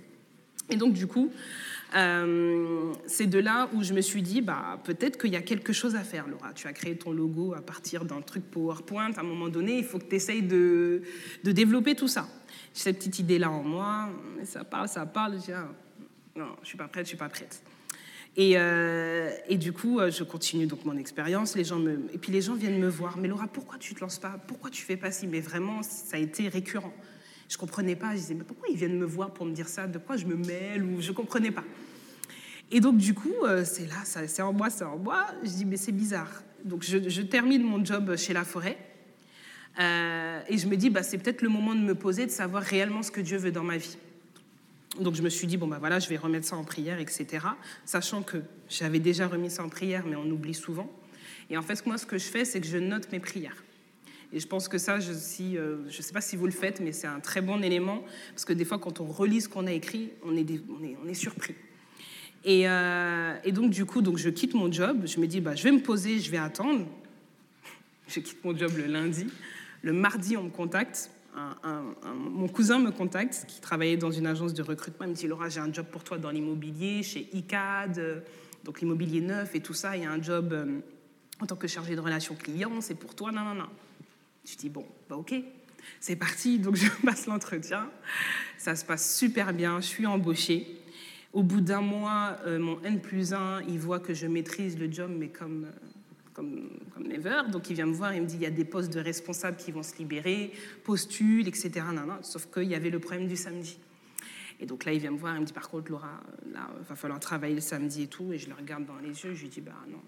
Et 0.71 0.77
donc, 0.77 0.93
du 0.93 1.07
coup, 1.07 1.31
euh, 1.95 2.93
c'est 3.07 3.27
de 3.27 3.39
là 3.39 3.69
où 3.75 3.83
je 3.83 3.93
me 3.93 4.01
suis 4.01 4.23
dit, 4.23 4.41
bah, 4.41 4.81
peut-être 4.85 5.19
qu'il 5.21 5.33
y 5.33 5.37
a 5.37 5.43
quelque 5.43 5.73
chose 5.73 5.95
à 5.95 6.01
faire, 6.01 6.27
Laura. 6.29 6.53
Tu 6.55 6.67
as 6.67 6.73
créé 6.73 6.97
ton 6.97 7.13
logo 7.13 7.55
à 7.55 7.61
partir 7.61 8.05
d'un 8.05 8.21
truc 8.21 8.45
PowerPoint. 8.51 9.13
À 9.17 9.21
un 9.21 9.25
moment 9.25 9.49
donné, 9.49 9.79
il 9.79 9.85
faut 9.85 9.99
que 9.99 10.09
tu 10.09 10.17
essayes 10.17 10.43
de, 10.43 11.03
développer 11.45 11.95
tout 11.95 12.09
ça 12.09 12.29
cette 12.73 12.99
petite 12.99 13.19
idée-là 13.19 13.51
en 13.51 13.63
moi, 13.63 14.09
ça 14.45 14.65
parle, 14.65 14.89
ça 14.89 15.07
parle, 15.07 15.35
je 15.35 15.45
dis, 15.47 15.53
ah, 15.53 15.69
non, 16.37 16.57
je 16.63 16.69
suis 16.69 16.79
pas 16.79 16.89
prête, 16.89 17.05
je 17.05 17.09
suis 17.09 17.19
pas 17.19 17.29
prête. 17.29 17.63
Et, 18.37 18.55
euh, 18.57 19.31
et, 19.49 19.59
du 19.59 19.73
coup, 19.73 20.01
euh, 20.01 20.11
je 20.11 20.25
continue 20.25 20.67
donc 20.67 20.87
mon 20.87 20.97
expérience. 20.97 21.55
Les 21.55 21.65
gens 21.65 21.79
me, 21.79 22.01
et 22.15 22.19
puis 22.19 22.33
les 22.33 22.41
gens 22.41 22.55
viennent 22.55 22.79
me 22.79 22.89
voir. 22.89 23.19
Mais 23.19 23.29
Laura, 23.29 23.47
pourquoi 23.47 23.77
tu 23.79 23.95
te 23.95 24.01
lances 24.01 24.19
pas? 24.19 24.39
Pourquoi 24.47 24.71
tu 24.71 24.83
fais 24.83 24.97
pas 24.97 25.11
ci? 25.11 25.27
Mais 25.27 25.41
vraiment, 25.41 25.83
ça 25.83 26.17
a 26.17 26.19
été 26.19 26.49
récurrent. 26.49 26.95
Je 27.51 27.59
comprenais 27.59 27.95
pas. 27.95 28.13
Je 28.13 28.21
disais, 28.21 28.35
mais 28.35 28.45
pourquoi 28.45 28.69
ils 28.71 28.77
viennent 28.77 28.99
me 28.99 29.05
voir 29.05 29.33
pour 29.33 29.45
me 29.45 29.53
dire 29.53 29.69
ça? 29.69 29.87
De 29.87 29.99
quoi 29.99 30.17
je 30.17 30.25
me 30.25 30.35
mêle 30.35 30.83
Ou 30.83 31.03
je 31.03 31.13
comprenais 31.13 31.51
pas? 31.51 31.65
Et 32.71 32.81
donc 32.81 32.97
du 32.97 33.13
coup, 33.13 33.35
euh, 33.45 33.65
c'est 33.67 33.87
là, 33.87 33.97
c'est 34.05 34.41
en 34.41 34.55
moi, 34.55 34.71
c'est 34.71 34.85
en 34.85 34.97
moi. 34.97 35.27
Je 35.43 35.51
dis, 35.51 35.65
mais 35.67 35.77
c'est 35.77 35.93
bizarre. 35.93 36.43
Donc 36.65 36.83
je, 36.83 37.21
termine 37.21 37.63
mon 37.63 37.85
job 37.85 38.17
chez 38.17 38.33
La 38.33 38.45
Forêt. 38.45 38.79
Et 39.79 40.59
je 40.59 40.67
me 40.67 40.77
dis, 40.77 40.91
bah, 40.91 41.03
c'est 41.03 41.19
peut-être 41.19 41.43
le 41.43 41.49
moment 41.49 41.75
de 41.75 41.81
me 41.81 41.95
poser, 41.95 42.27
de 42.27 42.31
savoir 42.31 42.63
réellement 42.63 43.03
ce 43.03 43.11
que 43.11 43.21
Dieu 43.21 43.39
veut 43.39 43.53
dans 43.53 43.65
ma 43.65 43.77
vie. 43.77 43.97
Donc 45.01 45.15
je 45.15 45.23
me 45.23 45.31
suis 45.31 45.47
dit, 45.47 45.57
bon, 45.57 45.69
bah 45.69 45.79
voilà, 45.79 45.99
je 45.99 46.09
vais 46.09 46.17
remettre 46.17 46.47
ça 46.47 46.57
en 46.57 46.65
prière, 46.65 47.01
etc. 47.01 47.47
Sachant 47.85 48.23
que 48.23 48.39
j'avais 48.69 48.99
déjà 48.99 49.27
remis 49.27 49.51
ça 49.51 49.65
en 49.65 49.69
prière, 49.69 50.05
mais 50.07 50.17
on 50.17 50.31
oublie 50.31 50.55
souvent. 50.55 50.91
Et 51.49 51.57
en 51.57 51.63
fait, 51.63 51.85
moi, 51.87 51.97
ce 51.97 52.07
que 52.07 52.19
je 52.19 52.27
fais, 52.27 52.45
c'est 52.45 52.61
que 52.61 52.67
je 52.67 52.79
note 52.79 53.11
mes 53.11 53.21
prières. 53.21 53.65
Et 54.33 54.41
je 54.41 54.47
pense 54.47 54.69
que 54.69 54.79
ça, 54.79 54.99
je 55.01 55.13
ne 55.13 55.59
euh, 55.59 55.91
sais 55.91 56.13
pas 56.13 56.21
si 56.21 56.37
vous 56.37 56.47
le 56.47 56.53
faites, 56.53 56.81
mais 56.81 56.93
c'est 56.93 57.07
un 57.07 57.21
très 57.21 57.41
bon 57.41 57.63
élément, 57.63 58.03
parce 58.31 58.45
que 58.45 58.53
des 58.53 58.65
fois, 58.65 58.79
quand 58.79 59.01
on 59.01 59.07
relit 59.07 59.43
ce 59.43 59.49
qu'on 59.49 59.67
a 59.67 59.73
écrit, 59.73 60.11
on 60.25 60.37
est, 60.37 60.47
on 61.05 61.09
est, 61.09 61.15
surpris. 61.15 61.55
Euh, 62.47 63.35
et, 63.45 63.53
donc, 63.53 63.71
du 63.71 63.85
coup, 63.85 64.01
donc, 64.01 64.17
je 64.19 64.31
quitte 64.31 64.55
mon 64.55 64.71
job, 64.73 65.03
je 65.07 65.21
me 65.21 65.27
dis, 65.27 65.41
bah, 65.41 65.55
je 65.55 65.63
vais 65.63 65.73
me 65.73 65.81
poser, 65.81 66.19
je 66.19 66.31
vais 66.31 66.39
attendre. 66.39 66.87
Je 68.09 68.21
quitte 68.21 68.43
mon 68.45 68.57
job 68.57 68.73
le 68.77 68.87
lundi. 68.87 69.27
Le 69.83 69.93
mardi, 69.93 70.37
on 70.37 70.45
me 70.45 70.51
contacte. 70.51 71.11
mon 72.15 72.49
cousin 72.49 72.79
me 72.79 72.91
contacte, 72.91 73.45
qui 73.49 73.61
travaillait 73.61 73.97
dans 73.97 74.13
une 74.13 74.27
agence 74.27 74.55
de 74.55 74.63
recrutement. 74.63 75.07
Il 75.07 75.11
me 75.11 75.15
dit 75.15 75.27
Laura, 75.27 75.49
j'ai 75.49 75.61
un 75.61 75.73
job 75.73 75.87
pour 75.91 76.05
toi 76.05 76.19
dans 76.19 76.31
l'immobilier, 76.31 77.03
chez 77.03 77.29
ICAD, 77.33 78.25
donc 78.65 78.81
l'immobilier 78.81 79.21
neuf 79.21 79.55
et 79.55 79.61
tout 79.61 79.75
ça. 79.75 79.97
Il 79.97 80.05
y 80.05 80.07
a 80.07 80.11
un 80.11 80.23
job 80.23 80.53
euh, 80.53 80.81
en 81.41 81.47
tant 81.47 81.57
que 81.57 81.67
chargé 81.67 81.97
de 81.97 82.01
relations 82.01 82.37
clients, 82.37 82.81
c'est 82.81 82.95
pour 82.95 83.15
toi. 83.15 83.33
Non, 83.33 83.43
non, 83.43 83.55
non. 83.55 83.69
Je 84.45 84.57
dis, 84.57 84.69
bon, 84.69 84.87
bah 85.09 85.17
ok, 85.17 85.35
c'est 85.99 86.17
parti. 86.17 86.61
Donc 86.61 86.77
je 86.77 86.89
passe 87.05 87.27
l'entretien. 87.27 87.91
Ça 88.59 88.77
se 88.77 88.85
passe 88.85 89.17
super 89.17 89.53
bien. 89.53 89.81
Je 89.81 89.87
suis 89.87 90.07
embauchée. 90.07 90.79
Au 91.33 91.43
bout 91.43 91.61
d'un 91.61 91.81
mois, 91.81 92.37
euh, 92.47 92.59
mon 92.59 92.81
N 92.83 93.01
plus 93.01 93.33
1, 93.33 93.63
il 93.63 93.79
voit 93.79 94.01
que 94.01 94.13
je 94.13 94.27
maîtrise 94.27 94.79
le 94.79 94.93
job, 94.93 95.11
mais 95.13 95.29
comme, 95.29 95.65
euh, 95.65 95.92
comme, 96.33 96.71
never. 96.99 97.43
Donc 97.51 97.71
il 97.71 97.75
vient 97.75 97.87
me 97.87 97.95
voir, 97.95 98.15
il 98.15 98.23
me 98.23 98.27
dit, 98.27 98.37
il 98.37 98.43
y 98.43 98.47
a 98.47 98.51
des 98.51 98.65
postes 98.65 98.93
de 98.93 99.01
responsables 99.01 99.57
qui 99.57 99.73
vont 99.73 99.83
se 99.83 99.97
libérer, 99.97 100.53
postule, 100.85 101.49
etc. 101.49 101.71
Non, 101.93 102.07
non, 102.07 102.23
sauf 102.23 102.47
qu'il 102.47 102.65
y 102.65 102.75
avait 102.75 102.91
le 102.91 102.99
problème 102.99 103.29
du 103.29 103.37
samedi. 103.37 103.79
Et 104.61 104.67
donc 104.67 104.85
là, 104.85 104.93
il 104.93 105.01
vient 105.01 105.11
me 105.11 105.19
voir, 105.19 105.35
il 105.35 105.41
me 105.41 105.47
dit, 105.47 105.53
par 105.53 105.69
contre, 105.69 105.91
Laura, 105.91 106.21
là, 106.53 106.71
il 106.79 106.87
va 106.87 106.95
falloir 106.95 107.19
travailler 107.19 107.55
le 107.55 107.61
samedi 107.61 108.03
et 108.03 108.07
tout. 108.07 108.33
Et 108.33 108.39
je 108.39 108.49
le 108.49 108.55
regarde 108.55 108.85
dans 108.85 108.99
les 108.99 109.09
yeux, 109.09 109.35
je 109.35 109.43
lui 109.43 109.49
dis, 109.49 109.61
bah 109.61 109.73
non, 109.89 109.99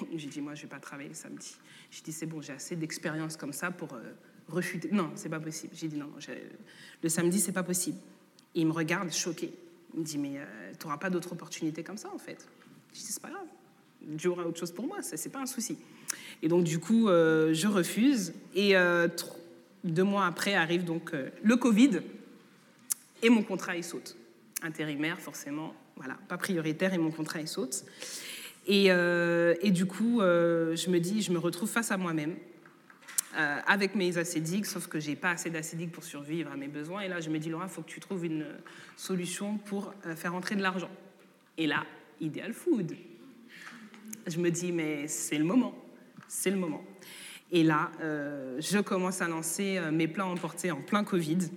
J'ai 0.16 0.28
dit, 0.28 0.40
moi, 0.40 0.54
je 0.54 0.60
ne 0.60 0.62
vais 0.62 0.70
pas 0.70 0.80
travailler 0.80 1.08
le 1.08 1.14
samedi. 1.14 1.56
J'ai 1.90 2.02
dit, 2.02 2.12
c'est 2.12 2.26
bon, 2.26 2.40
j'ai 2.40 2.52
assez 2.52 2.76
d'expérience 2.76 3.36
comme 3.36 3.52
ça 3.52 3.70
pour 3.70 3.94
euh, 3.94 4.12
refuter. 4.48 4.90
Non, 4.92 5.10
c'est 5.14 5.28
pas 5.28 5.40
possible. 5.40 5.74
J'ai 5.74 5.88
dit, 5.88 5.96
non, 5.96 6.10
le 7.02 7.08
samedi, 7.08 7.40
c'est 7.40 7.52
pas 7.52 7.62
possible. 7.62 7.98
Il 8.54 8.66
me 8.66 8.72
regarde 8.72 9.10
choqué. 9.10 9.52
Il 9.94 10.00
me 10.00 10.04
dit, 10.04 10.18
mais 10.18 10.38
euh, 10.38 10.72
tu 10.78 10.86
n'auras 10.86 10.98
pas 10.98 11.10
d'autre 11.10 11.32
opportunité 11.32 11.82
comme 11.82 11.96
ça, 11.96 12.10
en 12.12 12.18
fait. 12.18 12.46
Je 12.92 12.98
dis, 12.98 13.06
c'est 13.06 13.22
pas 13.22 13.30
grave. 13.30 13.46
Dieu 14.06 14.30
aura 14.30 14.46
autre 14.46 14.58
chose 14.58 14.72
pour 14.72 14.86
moi, 14.86 15.02
ce 15.02 15.16
n'est 15.16 15.32
pas 15.32 15.40
un 15.40 15.46
souci. 15.46 15.78
Et 16.42 16.48
donc, 16.48 16.64
du 16.64 16.78
coup, 16.78 17.08
euh, 17.08 17.54
je 17.54 17.68
refuse. 17.68 18.34
Et 18.54 18.74
deux 19.84 20.04
mois 20.04 20.26
après 20.26 20.54
arrive 20.54 20.84
donc 20.84 21.12
le 21.42 21.56
Covid 21.56 22.00
et 23.22 23.30
mon 23.30 23.42
contrat, 23.42 23.76
il 23.76 23.84
saute. 23.84 24.16
Intérimaire, 24.62 25.20
forcément, 25.20 25.74
voilà, 25.96 26.18
pas 26.28 26.36
prioritaire, 26.36 26.92
et 26.92 26.98
mon 26.98 27.12
contrat, 27.12 27.40
il 27.40 27.48
saute. 27.48 27.84
Euh, 28.68 29.54
et, 29.62 29.70
du 29.70 29.86
coup, 29.86 30.20
euh, 30.20 30.74
je 30.76 30.90
me 30.90 30.98
dis, 30.98 31.22
je 31.22 31.32
me 31.32 31.38
retrouve 31.38 31.68
face 31.68 31.92
à 31.92 31.96
moi-même, 31.96 32.34
euh, 33.36 33.58
avec 33.66 33.94
mes 33.94 34.18
acédiques, 34.18 34.66
sauf 34.66 34.88
que 34.88 35.00
j'ai 35.00 35.16
pas 35.16 35.30
assez 35.30 35.50
d'acédiques 35.50 35.92
pour 35.92 36.04
survivre 36.04 36.50
à 36.50 36.56
mes 36.56 36.68
besoins. 36.68 37.00
Et 37.00 37.08
là, 37.08 37.20
je 37.20 37.30
me 37.30 37.38
dis, 37.38 37.48
Laura, 37.48 37.66
il 37.66 37.70
faut 37.70 37.82
que 37.82 37.90
tu 37.90 38.00
trouves 38.00 38.24
une 38.24 38.46
solution 38.96 39.56
pour 39.56 39.94
faire 40.16 40.34
entrer 40.34 40.56
de 40.56 40.62
l'argent. 40.62 40.90
Et 41.56 41.66
là, 41.66 41.84
Ideal 42.20 42.52
Food. 42.52 42.94
Je 44.26 44.38
me 44.38 44.50
dis, 44.50 44.72
mais 44.72 45.08
c'est 45.08 45.38
le 45.38 45.44
moment, 45.44 45.74
c'est 46.28 46.50
le 46.50 46.56
moment. 46.56 46.82
Et 47.50 47.62
là, 47.62 47.90
je 48.00 48.80
commence 48.80 49.20
à 49.20 49.28
lancer 49.28 49.78
mes 49.92 50.08
plans 50.08 50.32
emportés 50.32 50.70
en 50.70 50.80
plein 50.80 51.04
Covid. 51.04 51.50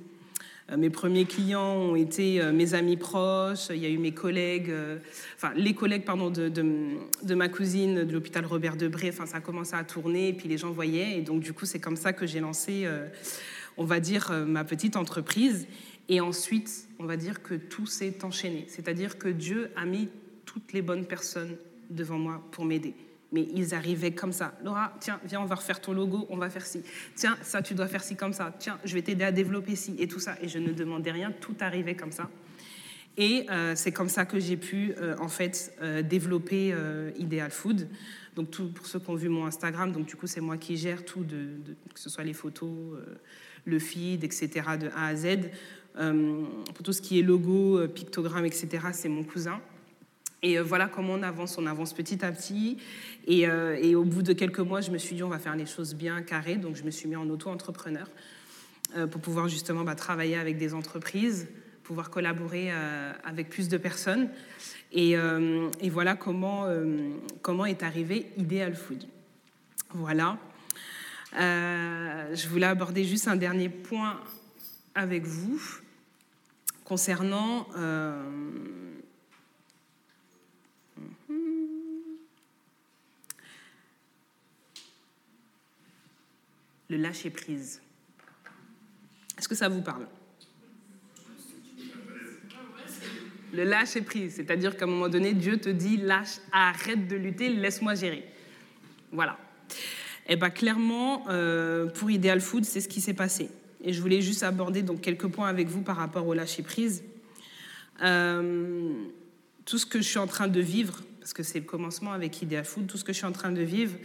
Euh, 0.71 0.77
mes 0.77 0.89
premiers 0.89 1.25
clients 1.25 1.75
ont 1.75 1.95
été 1.95 2.41
euh, 2.41 2.51
mes 2.51 2.73
amis 2.73 2.97
proches, 2.97 3.67
il 3.69 3.77
y 3.77 3.86
a 3.86 3.89
eu 3.89 3.99
mes 3.99 4.13
collègues, 4.13 4.71
euh, 4.71 4.97
enfin 5.36 5.53
les 5.55 5.75
collègues 5.75 6.05
pardon, 6.05 6.31
de, 6.31 6.49
de, 6.49 7.36
ma 7.36 7.49
cousine 7.49 8.03
de 8.03 8.12
l'hôpital 8.12 8.45
Robert 8.45 8.75
Debré, 8.75 9.10
enfin 9.10 9.27
ça 9.27 9.38
a 9.38 9.41
commencé 9.41 9.75
à 9.75 9.84
tourner 9.84 10.29
et 10.29 10.34
puis 10.34 10.49
les 10.49 10.58
gens 10.58 10.71
voyaient 10.71 11.19
et 11.19 11.21
donc 11.21 11.41
du 11.41 11.53
coup 11.53 11.65
c'est 11.65 11.79
comme 11.79 11.97
ça 11.97 12.13
que 12.13 12.25
j'ai 12.25 12.39
lancé, 12.39 12.88
on 13.77 13.86
va 13.86 13.99
dire, 13.99 14.31
ma 14.47 14.63
petite 14.63 14.95
entreprise. 14.95 15.67
Et 16.08 16.21
ensuite, 16.21 16.88
on 16.99 17.05
va 17.05 17.17
dire 17.17 17.41
que 17.41 17.55
tout 17.55 17.88
s'est 17.88 18.23
enchaîné, 18.23 18.65
c'est-à-dire 18.67 19.17
que 19.17 19.27
Dieu 19.27 19.71
a 19.75 19.86
mis 19.86 20.08
toutes 20.45 20.71
les 20.71 20.84
bonnes 20.84 21.05
personnes 21.05 21.58
devant 21.89 22.17
moi 22.17 22.43
pour 22.51 22.65
m'aider 22.65 22.95
mais 23.35 23.47
ils 23.53 23.75
arrivaient 23.75 24.13
comme 24.13 24.31
ça. 24.31 24.57
Laura, 24.63 24.93
tiens, 25.01 25.19
viens, 25.25 25.41
on 25.41 25.45
va 25.45 25.55
refaire 25.55 25.81
ton 25.81 25.91
logo, 25.91 26.25
on 26.29 26.37
va 26.37 26.49
faire 26.49 26.65
ci. 26.65 26.81
Tiens, 27.15 27.37
ça, 27.41 27.61
tu 27.61 27.73
dois 27.73 27.87
faire 27.87 28.01
ci 28.01 28.15
comme 28.15 28.31
ça. 28.31 28.55
Tiens, 28.57 28.79
je 28.85 28.93
vais 28.93 29.01
t'aider 29.01 29.25
à 29.25 29.31
développer 29.33 29.75
ci 29.75 29.93
et 29.99 30.07
tout 30.07 30.19
ça. 30.19 30.37
Et 30.41 30.47
je 30.47 30.57
ne 30.57 30.71
demandais 30.71 31.11
rien, 31.11 31.33
tout 31.41 31.55
arrivait 31.59 31.95
comme 31.95 32.13
ça. 32.13 32.29
Et 33.17 33.45
euh, 33.49 33.73
c'est 33.75 33.91
comme 33.91 34.07
ça 34.07 34.25
que 34.25 34.39
j'ai 34.39 34.55
pu, 34.55 34.93
euh, 34.97 35.17
en 35.19 35.27
fait, 35.27 35.75
euh, 35.81 36.01
développer 36.01 36.73
Ideal 37.17 37.51
Food. 37.51 37.89
Donc, 38.35 38.51
tout, 38.51 38.69
pour 38.69 38.85
ceux 38.85 38.99
qui 38.99 39.09
ont 39.09 39.15
vu 39.15 39.27
mon 39.27 39.45
Instagram, 39.45 39.91
donc 39.91 40.05
du 40.05 40.15
coup, 40.15 40.27
c'est 40.27 40.41
moi 40.41 40.57
qui 40.57 40.77
gère 40.77 41.03
tout, 41.03 41.23
de, 41.23 41.57
que 41.93 41.99
ce 41.99 42.09
soit 42.09 42.23
les 42.23 42.33
photos, 42.33 42.99
le 43.65 43.79
feed, 43.79 44.23
etc., 44.23 44.49
de 44.79 44.87
A 44.95 45.07
à 45.07 45.15
Z. 45.15 45.39
pour 45.93 46.83
tout 46.83 46.93
ce 46.93 47.01
qui 47.01 47.19
est 47.19 47.21
logo, 47.21 47.85
pictogramme, 47.87 48.45
etc., 48.45 48.67
c'est 48.91 49.09
mon 49.09 49.23
cousin. 49.23 49.61
Et 50.45 50.60
euh, 50.60 50.63
voilà 50.63 50.88
comment 50.88 51.13
on 51.13 51.23
avance, 51.23 51.58
on 51.58 51.65
avance 51.65 51.93
petit 51.93 52.23
à 52.23 52.31
petit. 52.31 52.77
Euh, 53.27 53.79
et, 53.81 53.95
au 53.95 54.03
bout 54.03 54.21
de 54.21 54.31
quelques 54.31 54.60
mois, 54.60 54.79
je 54.79 54.91
me 54.91 54.99
suis 54.99 55.15
dit, 55.15 55.23
on 55.23 55.29
va 55.29 55.39
faire 55.39 55.55
les 55.55 55.65
choses 55.65 55.95
bien 55.95 56.21
carrées. 56.21 56.58
Donc 56.58 56.75
je 56.75 56.84
me 56.84 56.91
suis 56.91 57.10
mis 57.10 57.15
en 57.15 57.27
auto-entrepreneur 57.27 58.08
euh, 58.95 59.08
pour 59.08 59.21
pouvoir 59.21 59.47
justement 59.47 59.84
bah, 59.84 59.95
travailler 59.95 60.38
avec 60.38 60.60
des 60.60 60.75
entreprises, 60.75 61.47
pouvoir 61.81 62.12
collaborer 62.12 62.71
avec 63.23 63.49
plus 63.49 63.69
de 63.69 63.77
personnes. 63.77 64.29
Et, 64.91 65.15
voilà 65.89 66.15
comment, 66.15 66.67
comment 67.43 67.65
est 67.65 67.84
arrivé 67.84 68.31
Ideal 68.38 68.75
Food. 68.75 69.03
Voilà. 69.93 70.38
je 71.34 72.47
voulais 72.47 72.65
aborder 72.65 73.03
juste 73.03 73.27
un 73.27 73.36
dernier 73.36 73.69
point 73.69 74.19
avec 74.95 75.25
vous 75.25 75.62
concernant 76.86 77.67
le 86.89 86.97
lâcher-prise. 86.97 87.81
Est-ce 89.37 89.47
que 89.47 89.55
ça 89.55 89.69
vous 89.69 89.81
parle? 89.81 90.07
Le 93.53 93.63
lâcher-prise, 93.63 94.35
c'est-à-dire 94.35 94.75
qu'à 94.75 94.85
un 94.85 94.89
moment 94.89 95.07
donné, 95.07 95.33
Dieu 95.33 95.57
te 95.57 95.69
dit, 95.69 95.97
lâche, 95.97 96.39
arrête 96.51 97.07
de 97.07 97.15
lutter, 97.15 97.49
laisse-moi 97.49 97.95
gérer. 97.95 98.25
Voilà. 99.11 99.37
Et 100.27 100.33
eh 100.33 100.35
bien 100.35 100.49
clairement, 100.49 101.25
euh, 101.29 101.85
pour 101.85 102.09
Ideal 102.09 102.41
Food, 102.41 102.65
c'est 102.65 102.81
ce 102.81 102.89
qui 102.89 102.99
s'est 102.99 103.13
passé. 103.13 103.49
Et 103.83 103.93
je 103.93 104.01
voulais 104.01 104.21
juste 104.21 104.41
aborder 104.41 104.81
donc 104.81 105.01
quelques 105.01 105.27
points 105.27 105.47
avec 105.47 105.67
vous 105.67 105.83
par 105.83 105.97
rapport 105.97 106.25
au 106.25 106.33
lâcher-prise. 106.33 107.03
Euh, 108.01 108.91
tout 109.65 109.77
ce 109.77 109.85
que 109.85 109.99
je 109.99 110.07
suis 110.07 110.17
en 110.17 110.27
train 110.27 110.47
de 110.47 110.59
vivre, 110.59 111.01
parce 111.19 111.33
que 111.33 111.43
c'est 111.43 111.59
le 111.59 111.65
commencement 111.65 112.11
avec 112.11 112.41
Ideal 112.41 112.65
Food, 112.65 112.87
tout 112.87 112.97
ce 112.97 113.03
que 113.03 113.13
je 113.13 113.17
suis 113.17 113.27
en 113.27 113.31
train 113.31 113.51
de 113.51 113.61
vivre 113.61 113.95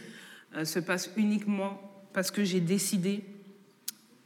euh, 0.57 0.65
se 0.65 0.79
passe 0.79 1.11
uniquement 1.17 1.90
parce 2.13 2.31
que 2.31 2.45
j'ai 2.45 2.61
décidé, 2.61 3.23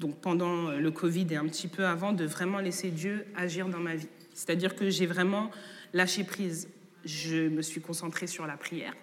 donc 0.01 0.20
pendant 0.20 0.70
le 0.70 0.90
Covid 0.90 1.27
et 1.31 1.37
un 1.37 1.47
petit 1.47 1.68
peu 1.68 1.87
avant, 1.87 2.12
de 2.12 2.25
vraiment 2.25 2.59
laisser 2.59 2.90
Dieu 2.90 3.27
agir 3.37 3.68
dans 3.68 3.81
ma 3.81 3.94
vie. 3.94 4.09
C'est-à-dire 4.35 4.75
que 4.75 4.90
j'ai 4.90 5.07
vraiment 5.07 5.51
lâché 5.92 6.25
prise. 6.25 6.68
Je 7.05 7.49
me 7.49 7.62
suis 7.62 7.81
concentrée 7.81 8.27
sur 8.27 8.47
la 8.47 8.57
prière. 8.57 8.94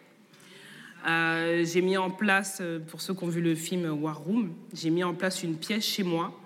Euh, 1.07 1.65
j'ai 1.65 1.81
mis 1.81 1.97
en 1.97 2.11
place, 2.11 2.59
euh, 2.61 2.79
pour 2.79 3.01
ceux 3.01 3.13
qui 3.13 3.23
ont 3.23 3.29
vu 3.29 3.41
le 3.41 3.55
film 3.55 3.89
War 4.03 4.19
Room, 4.19 4.53
j'ai 4.73 4.91
mis 4.91 5.03
en 5.03 5.15
place 5.15 5.41
une 5.41 5.57
pièce 5.57 5.83
chez 5.83 6.03
moi 6.03 6.37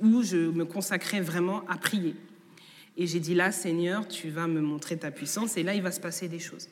où 0.00 0.22
je 0.22 0.36
me 0.36 0.64
consacrais 0.64 1.20
vraiment 1.20 1.62
à 1.68 1.76
prier. 1.76 2.14
Et 2.96 3.06
j'ai 3.06 3.20
dit 3.20 3.34
là, 3.34 3.52
Seigneur, 3.52 4.08
tu 4.08 4.30
vas 4.30 4.46
me 4.46 4.60
montrer 4.60 4.96
ta 4.96 5.10
puissance 5.10 5.56
et 5.56 5.62
là, 5.62 5.74
il 5.74 5.82
va 5.82 5.90
se 5.90 6.00
passer 6.00 6.28
des 6.28 6.38
choses. 6.38 6.68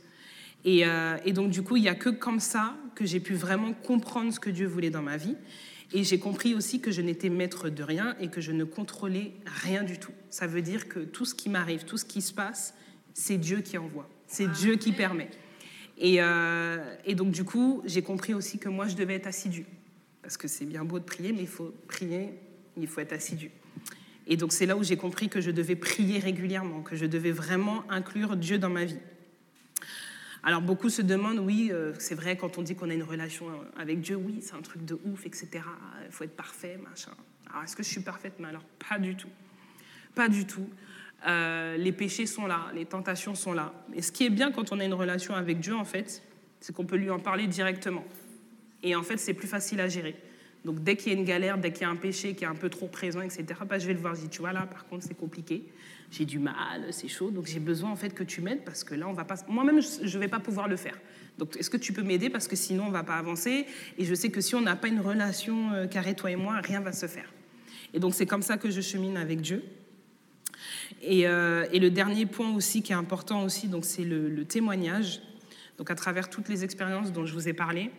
Euh, 0.66 1.16
et, 1.24 1.32
donc, 1.32 1.50
du 1.50 1.62
coup, 1.62 1.76
il 1.76 1.82
n'y 1.82 1.88
a 1.88 1.94
que 1.94 2.10
comme 2.10 2.40
ça 2.40 2.76
que 2.94 3.06
j'ai 3.06 3.20
pu 3.20 3.34
vraiment 3.34 3.72
comprendre 3.72 4.32
ce 4.32 4.40
que 4.40 4.50
Dieu 4.50 4.66
voulait 4.66 4.90
dans 4.90 5.02
ma 5.02 5.16
vie. 5.16 5.36
Et 5.92 6.04
j'ai 6.04 6.18
compris 6.18 6.54
aussi 6.54 6.80
que 6.80 6.90
je 6.90 7.00
n'étais 7.00 7.30
maître 7.30 7.70
de 7.70 7.82
rien 7.82 8.14
et 8.20 8.28
que 8.28 8.40
je 8.40 8.52
ne 8.52 8.64
contrôlais 8.64 9.32
rien 9.46 9.82
du 9.82 9.98
tout. 9.98 10.12
Ça 10.28 10.46
veut 10.46 10.60
dire 10.60 10.88
que 10.88 11.00
tout 11.00 11.24
ce 11.24 11.34
qui 11.34 11.48
m'arrive, 11.48 11.84
tout 11.84 11.96
ce 11.96 12.04
qui 12.04 12.20
se 12.20 12.32
passe, 12.32 12.74
c'est 13.14 13.38
Dieu 13.38 13.62
qui 13.62 13.78
envoie, 13.78 14.08
c'est 14.26 14.50
Dieu 14.52 14.76
qui 14.76 14.92
permet. 14.92 15.30
Et, 15.96 16.16
euh, 16.20 16.94
et 17.06 17.14
donc, 17.14 17.30
du 17.30 17.44
coup, 17.44 17.82
j'ai 17.86 18.02
compris 18.02 18.34
aussi 18.34 18.58
que 18.58 18.68
moi, 18.68 18.86
je 18.86 18.96
devais 18.96 19.14
être 19.14 19.26
assidu. 19.26 19.64
Parce 20.20 20.36
que 20.36 20.46
c'est 20.46 20.66
bien 20.66 20.84
beau 20.84 20.98
de 20.98 21.04
prier, 21.04 21.32
mais 21.32 21.40
il 21.40 21.48
faut 21.48 21.72
prier, 21.86 22.34
il 22.76 22.86
faut 22.86 23.00
être 23.00 23.14
assidu. 23.14 23.50
Et 24.26 24.36
donc, 24.36 24.52
c'est 24.52 24.66
là 24.66 24.76
où 24.76 24.84
j'ai 24.84 24.98
compris 24.98 25.30
que 25.30 25.40
je 25.40 25.50
devais 25.50 25.74
prier 25.74 26.18
régulièrement, 26.18 26.82
que 26.82 26.96
je 26.96 27.06
devais 27.06 27.32
vraiment 27.32 27.90
inclure 27.90 28.36
Dieu 28.36 28.58
dans 28.58 28.68
ma 28.68 28.84
vie. 28.84 28.98
Alors 30.42 30.62
beaucoup 30.62 30.88
se 30.88 31.02
demandent, 31.02 31.40
oui, 31.40 31.70
euh, 31.72 31.92
c'est 31.98 32.14
vrai, 32.14 32.36
quand 32.36 32.58
on 32.58 32.62
dit 32.62 32.74
qu'on 32.74 32.90
a 32.90 32.94
une 32.94 33.02
relation 33.02 33.46
avec 33.76 34.00
Dieu, 34.00 34.16
oui, 34.16 34.38
c'est 34.40 34.54
un 34.54 34.62
truc 34.62 34.84
de 34.84 34.98
ouf, 35.04 35.26
etc. 35.26 35.48
Il 36.06 36.12
faut 36.12 36.24
être 36.24 36.36
parfait, 36.36 36.78
machin. 36.82 37.12
Alors 37.50 37.64
est-ce 37.64 37.76
que 37.76 37.82
je 37.82 37.88
suis 37.88 38.00
parfaite? 38.00 38.34
Mais 38.38 38.48
alors 38.48 38.64
pas 38.88 38.98
du 38.98 39.16
tout. 39.16 39.30
Pas 40.14 40.28
du 40.28 40.46
tout. 40.46 40.68
Euh, 41.26 41.76
les 41.76 41.92
péchés 41.92 42.26
sont 42.26 42.46
là, 42.46 42.66
les 42.74 42.84
tentations 42.84 43.34
sont 43.34 43.52
là. 43.52 43.72
Et 43.94 44.02
ce 44.02 44.12
qui 44.12 44.24
est 44.24 44.30
bien 44.30 44.52
quand 44.52 44.72
on 44.72 44.78
a 44.78 44.84
une 44.84 44.94
relation 44.94 45.34
avec 45.34 45.58
Dieu, 45.58 45.74
en 45.74 45.84
fait, 45.84 46.22
c'est 46.60 46.74
qu'on 46.74 46.86
peut 46.86 46.96
lui 46.96 47.10
en 47.10 47.18
parler 47.18 47.46
directement. 47.46 48.04
Et 48.82 48.94
en 48.94 49.02
fait, 49.02 49.16
c'est 49.16 49.34
plus 49.34 49.48
facile 49.48 49.80
à 49.80 49.88
gérer. 49.88 50.14
Donc 50.64 50.82
dès 50.82 50.96
qu'il 50.96 51.12
y 51.12 51.16
a 51.16 51.18
une 51.18 51.24
galère, 51.24 51.58
dès 51.58 51.72
qu'il 51.72 51.82
y 51.82 51.84
a 51.84 51.90
un 51.90 51.96
péché 51.96 52.34
qui 52.34 52.44
est 52.44 52.48
un 52.48 52.54
peu 52.54 52.68
trop 52.68 52.86
présent, 52.86 53.20
etc., 53.20 53.44
bah, 53.68 53.78
je 53.78 53.86
vais 53.86 53.94
le 53.94 54.00
voir. 54.00 54.14
Je 54.14 54.22
dis, 54.22 54.28
tu 54.28 54.40
vois, 54.40 54.52
là, 54.52 54.66
par 54.70 54.86
contre, 54.86 55.04
c'est 55.04 55.16
compliqué. 55.16 55.64
J'ai 56.10 56.24
du 56.24 56.38
mal, 56.38 56.86
c'est 56.90 57.08
chaud. 57.08 57.30
Donc 57.30 57.46
j'ai 57.46 57.60
besoin, 57.60 57.90
en 57.90 57.96
fait, 57.96 58.14
que 58.14 58.24
tu 58.24 58.40
m'aides 58.40 58.64
parce 58.64 58.84
que 58.84 58.94
là, 58.94 59.08
on 59.08 59.12
va 59.12 59.24
pas... 59.24 59.36
Moi-même, 59.48 59.80
je 59.80 60.16
ne 60.16 60.20
vais 60.20 60.28
pas 60.28 60.40
pouvoir 60.40 60.68
le 60.68 60.76
faire. 60.76 60.98
Donc 61.38 61.56
est-ce 61.56 61.70
que 61.70 61.76
tu 61.76 61.92
peux 61.92 62.02
m'aider 62.02 62.30
parce 62.30 62.48
que 62.48 62.56
sinon, 62.56 62.86
on 62.86 62.90
va 62.90 63.04
pas 63.04 63.16
avancer? 63.16 63.66
Et 63.98 64.04
je 64.04 64.14
sais 64.14 64.30
que 64.30 64.40
si 64.40 64.54
on 64.54 64.60
n'a 64.60 64.76
pas 64.76 64.88
une 64.88 65.00
relation 65.00 65.72
euh, 65.72 65.86
carrée, 65.86 66.14
toi 66.14 66.30
et 66.30 66.36
moi, 66.36 66.60
rien 66.62 66.80
va 66.80 66.92
se 66.92 67.06
faire. 67.06 67.32
Et 67.94 68.00
donc 68.00 68.14
c'est 68.14 68.26
comme 68.26 68.42
ça 68.42 68.56
que 68.56 68.70
je 68.70 68.80
chemine 68.80 69.16
avec 69.16 69.40
Dieu. 69.40 69.62
Et, 71.02 71.28
euh, 71.28 71.66
le 71.72 71.90
dernier 71.90 72.26
point 72.26 72.52
aussi 72.54 72.82
qui 72.82 72.92
est 72.92 72.96
important 72.96 73.44
aussi, 73.44 73.68
donc 73.68 73.84
c'est 73.84 74.04
le, 74.04 74.28
le, 74.28 74.44
témoignage. 74.44 75.20
Donc 75.76 75.90
à 75.90 75.94
travers 75.94 76.28
toutes 76.28 76.48
les 76.48 76.64
expériences 76.64 77.12
dont 77.12 77.24
je 77.24 77.34
vous 77.34 77.48
ai 77.48 77.52
parlé, 77.52 77.90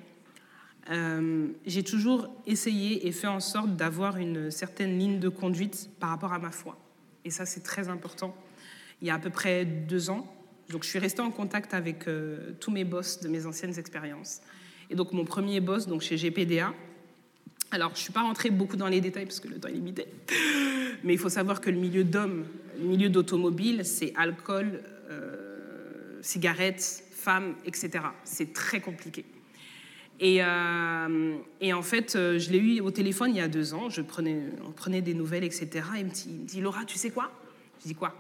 euh, 0.92 1.48
j'ai 1.66 1.84
toujours 1.84 2.30
essayé 2.46 3.08
et 3.08 3.12
fait 3.12 3.28
en 3.28 3.40
sorte 3.40 3.76
d'avoir 3.76 4.18
une 4.18 4.52
certaine 4.52 4.98
ligne 4.98 5.20
de 5.20 5.30
conduite 5.30 5.90
par 6.00 6.10
rapport 6.10 6.34
à 6.34 6.40
ma 6.40 6.52
foi. 6.52 6.78
Et 7.26 7.30
ça, 7.30 7.46
c'est 7.46 7.62
très 7.62 7.90
important. 7.90 8.36
Il 9.02 9.08
y 9.08 9.12
a 9.12 9.16
à 9.16 9.20
peu 9.20 9.30
près 9.30 9.66
deux 9.66 10.10
ans, 10.10 10.32
donc 10.70 10.84
je 10.84 10.90
suis 10.90 11.00
restée 11.00 11.22
en 11.22 11.32
contact 11.32 11.74
avec 11.74 12.08
euh, 12.08 12.52
tous 12.60 12.72
mes 12.72 12.84
boss 12.84 13.22
de 13.22 13.28
mes 13.28 13.46
anciennes 13.46 13.78
expériences. 13.78 14.42
Et 14.90 14.96
donc 14.96 15.14
mon 15.14 15.26
premier 15.26 15.60
boss, 15.60 15.88
donc 15.88 16.02
chez 16.02 16.16
GPDA, 16.16 16.74
alors 17.72 17.90
je 17.90 18.00
ne 18.00 18.04
suis 18.04 18.14
pas 18.14 18.22
rentrée 18.22 18.50
beaucoup 18.50 18.78
dans 18.78 18.88
les 18.88 19.02
détails 19.02 19.26
parce 19.26 19.40
que 19.40 19.48
le 19.48 19.60
temps 19.60 19.70
est 19.70 19.74
limité, 19.74 20.08
mais 21.04 21.14
il 21.14 21.20
faut 21.20 21.30
savoir 21.30 21.62
que 21.62 21.70
le 21.70 21.78
milieu 21.78 22.04
d'hommes, 22.04 22.46
le 22.80 22.86
milieu 22.86 23.10
d'automobile, 23.10 23.86
c'est 23.86 24.14
alcool, 24.16 24.82
euh, 25.10 26.20
cigarettes, 26.22 27.04
femmes, 27.14 27.56
etc. 27.66 28.06
C'est 28.24 28.54
très 28.54 28.80
compliqué. 28.80 29.26
Et, 30.20 30.40
euh, 30.42 31.36
et, 31.62 31.72
en 31.72 31.82
fait, 31.82 32.16
euh, 32.16 32.40
je 32.40 32.52
l'ai 32.52 32.58
eu 32.58 32.82
au 32.82 32.92
téléphone 32.92 33.32
il 33.32 33.38
y 33.38 33.42
a 33.42 33.48
deux 33.48 33.74
ans. 33.74 33.90
Je 33.90 34.02
on 34.02 34.72
prenait 34.72 35.02
des 35.02 35.14
nouvelles, 35.14 35.46
etc. 35.46 35.70
Il 35.98 36.06
me 36.06 36.10
dit, 36.10 36.26
il 36.28 36.42
me 36.42 36.46
dit 36.46 36.62
Laura, 36.62 36.84
tu 36.86 36.98
sais 36.98 37.10
quoi? 37.10 37.32
Je 37.82 37.88
dis 37.88 37.96
quoi? 37.96 38.14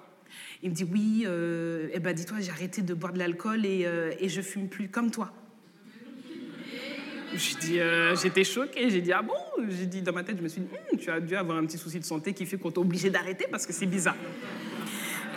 Il 0.63 0.69
me 0.69 0.75
dit 0.75 0.85
oui. 0.85 1.23
Euh, 1.25 1.89
eh 1.93 1.99
ben, 1.99 2.13
dis-toi, 2.13 2.38
j'ai 2.39 2.51
arrêté 2.51 2.81
de 2.81 2.93
boire 2.93 3.12
de 3.12 3.19
l'alcool 3.19 3.65
et, 3.65 3.85
euh, 3.85 4.12
et 4.19 4.29
je 4.29 4.41
fume 4.41 4.69
plus 4.69 4.88
comme 4.88 5.12
toi. 5.12 5.33
Euh, 7.71 8.15
j'étais 8.15 8.43
choquée. 8.43 8.89
J'ai 8.89 9.01
dit 9.01 9.12
ah 9.12 9.21
bon? 9.21 9.33
J'ai 9.69 9.85
dit 9.85 10.01
dans 10.01 10.13
ma 10.13 10.23
tête, 10.23 10.38
je 10.38 10.41
me 10.41 10.47
suis 10.47 10.62
dit 10.62 10.67
hm, 10.91 10.97
tu 10.97 11.12
as 11.12 11.19
dû 11.19 11.35
avoir 11.35 11.57
un 11.57 11.65
petit 11.65 11.77
souci 11.77 11.99
de 11.99 12.05
santé 12.05 12.33
qui 12.33 12.45
fait 12.45 12.57
qu'on 12.57 12.71
t'a 12.71 12.81
obligé 12.81 13.09
d'arrêter 13.09 13.45
parce 13.51 13.65
que 13.65 13.73
c'est 13.73 13.85
bizarre. 13.85 14.15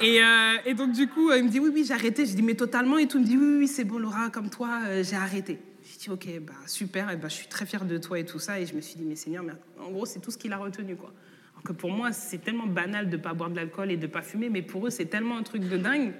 Et, 0.00 0.20
et, 0.64 0.74
donc 0.74 0.92
du 0.92 1.06
coup, 1.06 1.30
il 1.32 1.44
me 1.44 1.48
dit 1.48 1.60
oui 1.60 1.70
oui 1.72 1.84
j'ai 1.86 1.94
arrêté. 1.94 2.24
J'ai 2.24 2.34
dit 2.34 2.42
mais 2.42 2.54
totalement 2.54 2.98
et 2.98 3.06
tout. 3.06 3.18
Il 3.18 3.24
me 3.24 3.26
dit 3.26 3.36
oui 3.36 3.56
oui 3.58 3.68
c'est 3.68 3.84
bon 3.84 3.98
Laura 3.98 4.30
comme 4.30 4.48
toi 4.48 5.02
j'ai 5.02 5.16
arrêté. 5.16 5.58
Ok, 6.10 6.26
bah, 6.40 6.52
super, 6.66 7.10
et 7.10 7.16
bah, 7.16 7.28
je 7.28 7.34
suis 7.34 7.46
très 7.46 7.64
fière 7.64 7.84
de 7.84 7.96
toi 7.98 8.18
et 8.18 8.24
tout 8.24 8.38
ça. 8.38 8.58
Et 8.58 8.66
je 8.66 8.74
me 8.74 8.80
suis 8.80 8.96
dit, 8.96 9.04
mais 9.04 9.16
Seigneur, 9.16 9.44
en 9.78 9.90
gros, 9.90 10.06
c'est 10.06 10.20
tout 10.20 10.30
ce 10.30 10.38
qu'il 10.38 10.52
a 10.52 10.56
retenu. 10.56 10.96
Quoi. 10.96 11.12
Alors 11.52 11.62
que 11.62 11.72
pour 11.72 11.90
moi, 11.90 12.12
c'est 12.12 12.38
tellement 12.38 12.66
banal 12.66 13.08
de 13.08 13.16
ne 13.16 13.22
pas 13.22 13.34
boire 13.34 13.50
de 13.50 13.56
l'alcool 13.56 13.90
et 13.90 13.96
de 13.96 14.06
ne 14.06 14.12
pas 14.12 14.22
fumer, 14.22 14.48
mais 14.48 14.62
pour 14.62 14.86
eux, 14.86 14.90
c'est 14.90 15.06
tellement 15.06 15.36
un 15.36 15.42
truc 15.42 15.62
de 15.62 15.76
dingue. 15.76 16.12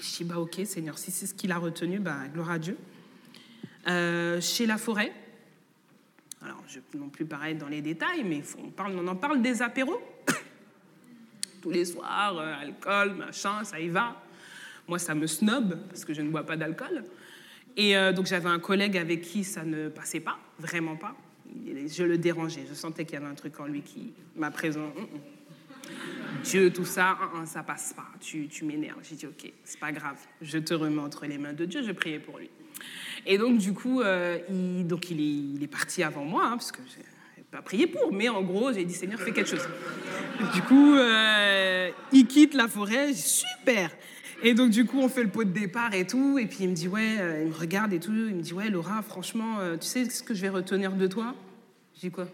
Je 0.00 0.16
dis, 0.16 0.24
bah, 0.24 0.38
ok, 0.38 0.60
Seigneur, 0.64 0.98
si 0.98 1.10
c'est 1.10 1.26
ce 1.26 1.34
qu'il 1.34 1.52
a 1.52 1.58
retenu, 1.58 2.00
bah, 2.00 2.18
gloire 2.32 2.50
à 2.50 2.58
Dieu. 2.58 2.76
Euh, 3.86 4.40
chez 4.40 4.66
La 4.66 4.78
Forêt, 4.78 5.12
alors 6.42 6.62
je 6.68 6.80
non 6.98 7.08
plus 7.08 7.24
pareil 7.24 7.54
dans 7.54 7.68
les 7.68 7.80
détails, 7.80 8.24
mais 8.24 8.42
on 8.78 9.06
en 9.06 9.16
parle 9.16 9.40
des 9.40 9.62
apéros. 9.62 10.00
Tous 11.62 11.70
les 11.70 11.84
soirs, 11.86 12.36
euh, 12.38 12.54
alcool, 12.60 13.14
machin, 13.14 13.64
ça 13.64 13.80
y 13.80 13.88
va. 13.88 14.20
Moi, 14.86 14.98
ça 14.98 15.14
me 15.14 15.26
snob 15.26 15.78
parce 15.88 16.04
que 16.04 16.12
je 16.12 16.20
ne 16.20 16.30
bois 16.30 16.44
pas 16.44 16.56
d'alcool. 16.56 17.04
Et 17.76 17.96
euh, 17.96 18.12
donc 18.12 18.26
j'avais 18.26 18.48
un 18.48 18.58
collègue 18.58 18.96
avec 18.96 19.22
qui 19.22 19.44
ça 19.44 19.64
ne 19.64 19.88
passait 19.88 20.20
pas, 20.20 20.38
vraiment 20.58 20.96
pas. 20.96 21.16
Je 21.86 22.02
le 22.02 22.18
dérangeais, 22.18 22.64
je 22.68 22.74
sentais 22.74 23.04
qu'il 23.04 23.14
y 23.14 23.16
avait 23.16 23.30
un 23.30 23.34
truc 23.34 23.58
en 23.60 23.66
lui 23.66 23.82
qui 23.82 24.12
m'a 24.36 24.50
présent. 24.50 24.92
Mm, 24.96 25.00
mm. 25.00 26.42
Dieu, 26.42 26.72
tout 26.72 26.84
ça, 26.84 27.18
mm, 27.34 27.46
ça 27.46 27.62
passe 27.62 27.92
pas, 27.92 28.06
tu, 28.20 28.48
tu 28.48 28.64
m'énerves. 28.64 28.98
J'ai 29.02 29.16
dit, 29.16 29.26
ok, 29.26 29.52
c'est 29.64 29.80
pas 29.80 29.92
grave, 29.92 30.18
je 30.40 30.58
te 30.58 30.74
remets 30.74 31.02
entre 31.02 31.26
les 31.26 31.38
mains 31.38 31.52
de 31.52 31.64
Dieu, 31.64 31.82
je 31.82 31.92
priais 31.92 32.18
pour 32.18 32.38
lui. 32.38 32.50
Et 33.26 33.38
donc 33.38 33.58
du 33.58 33.72
coup, 33.72 34.00
euh, 34.00 34.38
il, 34.48 34.86
donc, 34.86 35.10
il, 35.10 35.62
est, 35.62 35.66
parti 35.66 36.02
avant 36.02 36.24
moi, 36.24 36.44
hein, 36.46 36.56
parce 36.56 36.72
que 36.72 36.80
je 36.86 37.02
pas 37.54 37.62
prié 37.62 37.86
pour, 37.86 38.12
mais 38.12 38.28
en 38.28 38.42
gros, 38.42 38.72
j'ai 38.72 38.84
dit, 38.84 38.94
Seigneur, 38.94 39.20
fais 39.20 39.30
quelque 39.30 39.50
chose. 39.50 39.68
Du 40.54 40.62
coup, 40.62 40.96
euh, 40.96 41.88
il 42.12 42.26
quitte 42.26 42.54
la 42.54 42.66
forêt, 42.66 43.12
super. 43.14 43.90
Et 44.42 44.54
donc, 44.54 44.70
du 44.70 44.84
coup, 44.84 44.98
on 44.98 45.08
fait 45.08 45.22
le 45.22 45.30
pot 45.30 45.44
de 45.44 45.50
départ 45.50 45.94
et 45.94 46.06
tout. 46.06 46.38
Et 46.38 46.46
puis, 46.46 46.58
il 46.62 46.70
me 46.70 46.74
dit, 46.74 46.88
ouais, 46.88 47.16
euh, 47.18 47.42
il 47.42 47.48
me 47.48 47.54
regarde 47.54 47.92
et 47.92 48.00
tout. 48.00 48.12
Il 48.12 48.34
me 48.34 48.42
dit, 48.42 48.52
ouais, 48.52 48.70
Laura, 48.70 49.02
franchement, 49.02 49.60
euh, 49.60 49.76
tu 49.76 49.86
sais 49.86 50.08
ce 50.08 50.22
que 50.22 50.34
je 50.34 50.42
vais 50.42 50.48
retenir 50.48 50.92
de 50.92 51.06
toi? 51.06 51.34
Je 51.94 52.00
dis 52.00 52.10
quoi? 52.10 52.28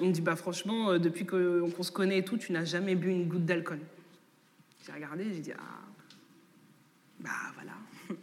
Il 0.00 0.08
me 0.08 0.12
dit, 0.12 0.20
bah, 0.20 0.36
franchement, 0.36 0.90
euh, 0.90 0.98
depuis 0.98 1.26
qu'on 1.26 1.82
se 1.82 1.92
connaît 1.92 2.18
et 2.18 2.24
tout, 2.24 2.36
tu 2.36 2.52
n'as 2.52 2.64
jamais 2.64 2.94
bu 2.94 3.10
une 3.10 3.28
goutte 3.28 3.44
d'alcool. 3.44 3.78
J'ai 4.84 4.92
regardé, 4.92 5.24
j'ai 5.32 5.40
dit, 5.40 5.52
ah, 5.52 5.80
bah, 7.20 7.30
voilà. 7.54 7.72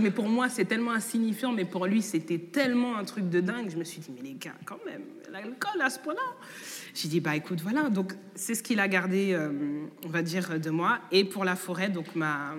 mais 0.00 0.10
pour 0.10 0.28
moi, 0.28 0.48
c'est 0.48 0.64
tellement 0.64 0.92
insignifiant, 0.92 1.52
mais 1.52 1.64
pour 1.64 1.86
lui, 1.86 2.00
c'était 2.00 2.38
tellement 2.38 2.96
un 2.96 3.04
truc 3.04 3.28
de 3.28 3.40
dingue. 3.40 3.70
Je 3.70 3.76
me 3.76 3.84
suis 3.84 4.00
dit, 4.00 4.10
mais 4.14 4.22
les 4.22 4.34
gars, 4.34 4.54
quand 4.64 4.80
même, 4.86 5.02
l'alcool 5.30 5.80
à 5.80 5.90
ce 5.90 5.98
point-là. 5.98 6.22
J'ai 6.94 7.08
dit, 7.08 7.20
bah 7.20 7.34
écoute, 7.34 7.60
voilà. 7.60 7.90
Donc, 7.90 8.14
c'est 8.36 8.54
ce 8.54 8.62
qu'il 8.62 8.78
a 8.78 8.86
gardé, 8.86 9.32
euh, 9.32 9.50
on 10.04 10.08
va 10.08 10.22
dire, 10.22 10.60
de 10.60 10.70
moi. 10.70 11.00
Et 11.10 11.24
pour 11.24 11.44
la 11.44 11.56
forêt, 11.56 11.88
donc, 11.88 12.14
ma. 12.14 12.54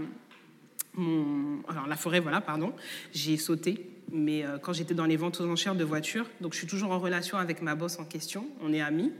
Mon, 0.94 1.62
alors, 1.68 1.88
la 1.88 1.96
forêt, 1.96 2.20
voilà, 2.20 2.42
pardon, 2.42 2.74
j'ai 3.14 3.38
sauté. 3.38 3.90
Mais 4.12 4.46
euh, 4.46 4.58
quand 4.58 4.74
j'étais 4.74 4.94
dans 4.94 5.06
les 5.06 5.18
ventes 5.18 5.40
aux 5.42 5.50
enchères 5.50 5.76
de 5.76 5.84
voitures, 5.84 6.30
donc 6.42 6.54
je 6.54 6.60
suis 6.60 6.68
toujours 6.68 6.92
en 6.92 7.00
relation 7.00 7.38
avec 7.38 7.62
ma 7.62 7.76
boss 7.76 7.98
en 7.98 8.06
question, 8.06 8.48
on 8.62 8.72
est 8.72 8.82
amis. 8.82 9.12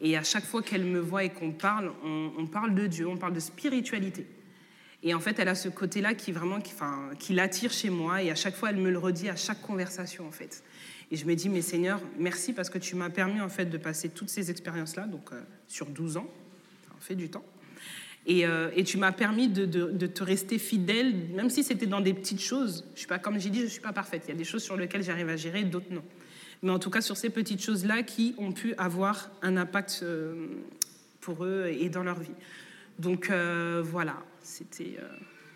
Et 0.00 0.16
à 0.16 0.22
chaque 0.22 0.44
fois 0.44 0.62
qu'elle 0.62 0.84
me 0.84 1.00
voit 1.00 1.24
et 1.24 1.30
qu'on 1.30 1.52
parle, 1.52 1.92
on, 2.04 2.32
on 2.36 2.46
parle 2.46 2.74
de 2.74 2.86
Dieu, 2.86 3.08
on 3.08 3.16
parle 3.16 3.32
de 3.32 3.40
spiritualité. 3.40 4.26
Et 5.06 5.14
en 5.14 5.20
fait, 5.20 5.38
elle 5.38 5.46
a 5.46 5.54
ce 5.54 5.68
côté-là 5.68 6.14
qui 6.14 6.32
vraiment, 6.32 6.56
enfin, 6.56 7.10
qui 7.20 7.32
l'attire 7.32 7.70
chez 7.70 7.90
moi. 7.90 8.24
Et 8.24 8.30
à 8.32 8.34
chaque 8.34 8.56
fois, 8.56 8.70
elle 8.70 8.78
me 8.78 8.90
le 8.90 8.98
redit 8.98 9.28
à 9.28 9.36
chaque 9.36 9.62
conversation, 9.62 10.26
en 10.26 10.32
fait. 10.32 10.64
Et 11.12 11.16
je 11.16 11.24
me 11.26 11.36
dis, 11.36 11.48
mais 11.48 11.62
Seigneur, 11.62 12.00
merci 12.18 12.52
parce 12.52 12.70
que 12.70 12.78
tu 12.78 12.96
m'as 12.96 13.08
permis, 13.08 13.40
en 13.40 13.48
fait, 13.48 13.66
de 13.66 13.78
passer 13.78 14.08
toutes 14.08 14.30
ces 14.30 14.50
expériences-là, 14.50 15.06
donc 15.06 15.30
euh, 15.32 15.40
sur 15.68 15.86
12 15.86 16.16
ans, 16.16 16.28
ça 16.88 16.92
en 16.96 17.00
fait 17.00 17.14
du 17.14 17.28
temps. 17.28 17.44
Et, 18.26 18.44
euh, 18.48 18.70
et 18.74 18.82
tu 18.82 18.98
m'as 18.98 19.12
permis 19.12 19.46
de, 19.46 19.64
de, 19.64 20.06
te 20.08 20.24
rester 20.24 20.58
fidèle, 20.58 21.14
même 21.36 21.50
si 21.50 21.62
c'était 21.62 21.86
dans 21.86 22.00
des 22.00 22.12
petites 22.12 22.42
choses. 22.42 22.84
Je 22.94 22.98
suis 22.98 23.06
pas, 23.06 23.20
comme 23.20 23.38
j'ai 23.38 23.50
dit, 23.50 23.60
je 23.60 23.66
ne 23.66 23.70
suis 23.70 23.80
pas 23.80 23.92
parfaite. 23.92 24.22
Il 24.26 24.30
y 24.30 24.34
a 24.34 24.36
des 24.36 24.42
choses 24.42 24.64
sur 24.64 24.76
lesquelles 24.76 25.04
j'arrive 25.04 25.28
à 25.28 25.36
gérer, 25.36 25.62
d'autres 25.62 25.92
non. 25.92 26.02
Mais 26.62 26.72
en 26.72 26.80
tout 26.80 26.90
cas, 26.90 27.00
sur 27.00 27.16
ces 27.16 27.30
petites 27.30 27.62
choses-là 27.62 28.02
qui 28.02 28.34
ont 28.38 28.50
pu 28.50 28.74
avoir 28.74 29.30
un 29.42 29.56
impact 29.56 30.00
euh, 30.02 30.48
pour 31.20 31.44
eux 31.44 31.68
et 31.68 31.88
dans 31.90 32.02
leur 32.02 32.18
vie. 32.18 32.34
Donc 32.98 33.30
voilà, 33.30 34.16
c'était 34.46 34.96
euh, 35.00 35.08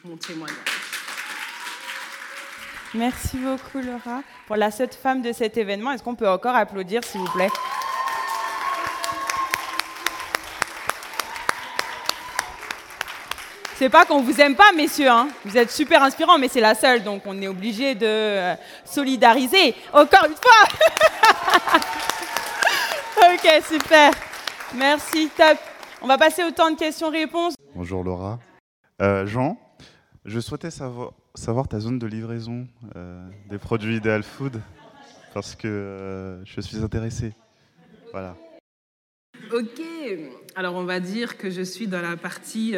mon 0.05 0.17
témoignage. 0.17 0.57
Merci 2.93 3.37
beaucoup 3.37 3.79
Laura. 3.79 4.23
Pour 4.47 4.57
la 4.57 4.73
seule 4.73 4.91
femme 4.91 5.23
de 5.23 5.33
cet 5.33 5.57
événement, 5.57 5.93
est-ce 5.93 6.03
qu'on 6.03 6.17
peut 6.17 6.29
encore 6.29 6.57
applaudir 6.57 7.05
s'il 7.05 7.21
vous 7.21 7.31
plaît? 7.31 7.51
C'est 13.77 13.89
pas 13.89 14.05
qu'on 14.05 14.21
vous 14.21 14.39
aime 14.41 14.57
pas, 14.57 14.73
messieurs. 14.73 15.09
Hein. 15.09 15.29
Vous 15.45 15.57
êtes 15.57 15.71
super 15.71 16.03
inspirants, 16.03 16.37
mais 16.39 16.49
c'est 16.49 16.61
la 16.61 16.75
seule, 16.75 17.03
donc 17.03 17.23
on 17.25 17.41
est 17.41 17.49
obligé 17.49 17.95
de 17.95 18.07
euh, 18.07 18.55
solidariser. 18.85 19.75
Encore 19.93 20.27
une 20.27 20.35
fois. 20.35 20.69
ok, 23.33 23.63
super. 23.67 24.11
Merci, 24.75 25.31
top. 25.35 25.57
On 26.03 26.07
va 26.07 26.19
passer 26.19 26.45
au 26.45 26.51
temps 26.51 26.71
de 26.71 26.77
questions-réponses. 26.77 27.55
Bonjour 27.75 28.05
Laura. 28.05 28.39
Euh, 29.01 29.27
Jean, 29.27 29.59
je 30.27 30.39
souhaitais 30.41 30.71
savoir, 30.71 31.15
ta 31.69 31.81
zone 31.81 31.99
de 31.99 32.07
livraison 32.07 32.69
euh, 32.97 33.27
des 33.49 33.57
produits 33.57 33.97
Ideal 33.97 34.23
Food 34.23 34.61
parce 35.33 35.55
que 35.55 35.69
euh, 35.69 36.45
je 36.45 36.61
suis 36.61 36.83
intéressé. 36.83 37.33
Voilà. 38.11 38.37
Ok, 39.53 39.81
alors 40.55 40.75
on 40.75 40.85
va 40.85 41.01
dire 41.01 41.39
que 41.39 41.49
je 41.49 41.63
suis 41.63 41.89
dans 41.89 42.03
la 42.03 42.19
partie, 42.19 42.75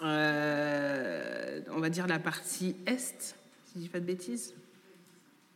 on 0.00 0.10
va 1.80 1.90
dire 1.90 2.06
la 2.06 2.18
partie 2.18 2.76
est, 2.86 3.36
si 3.66 3.74
je 3.76 3.80
dis 3.80 3.88
pas 3.90 4.00
de 4.00 4.06
bêtises. 4.06 4.54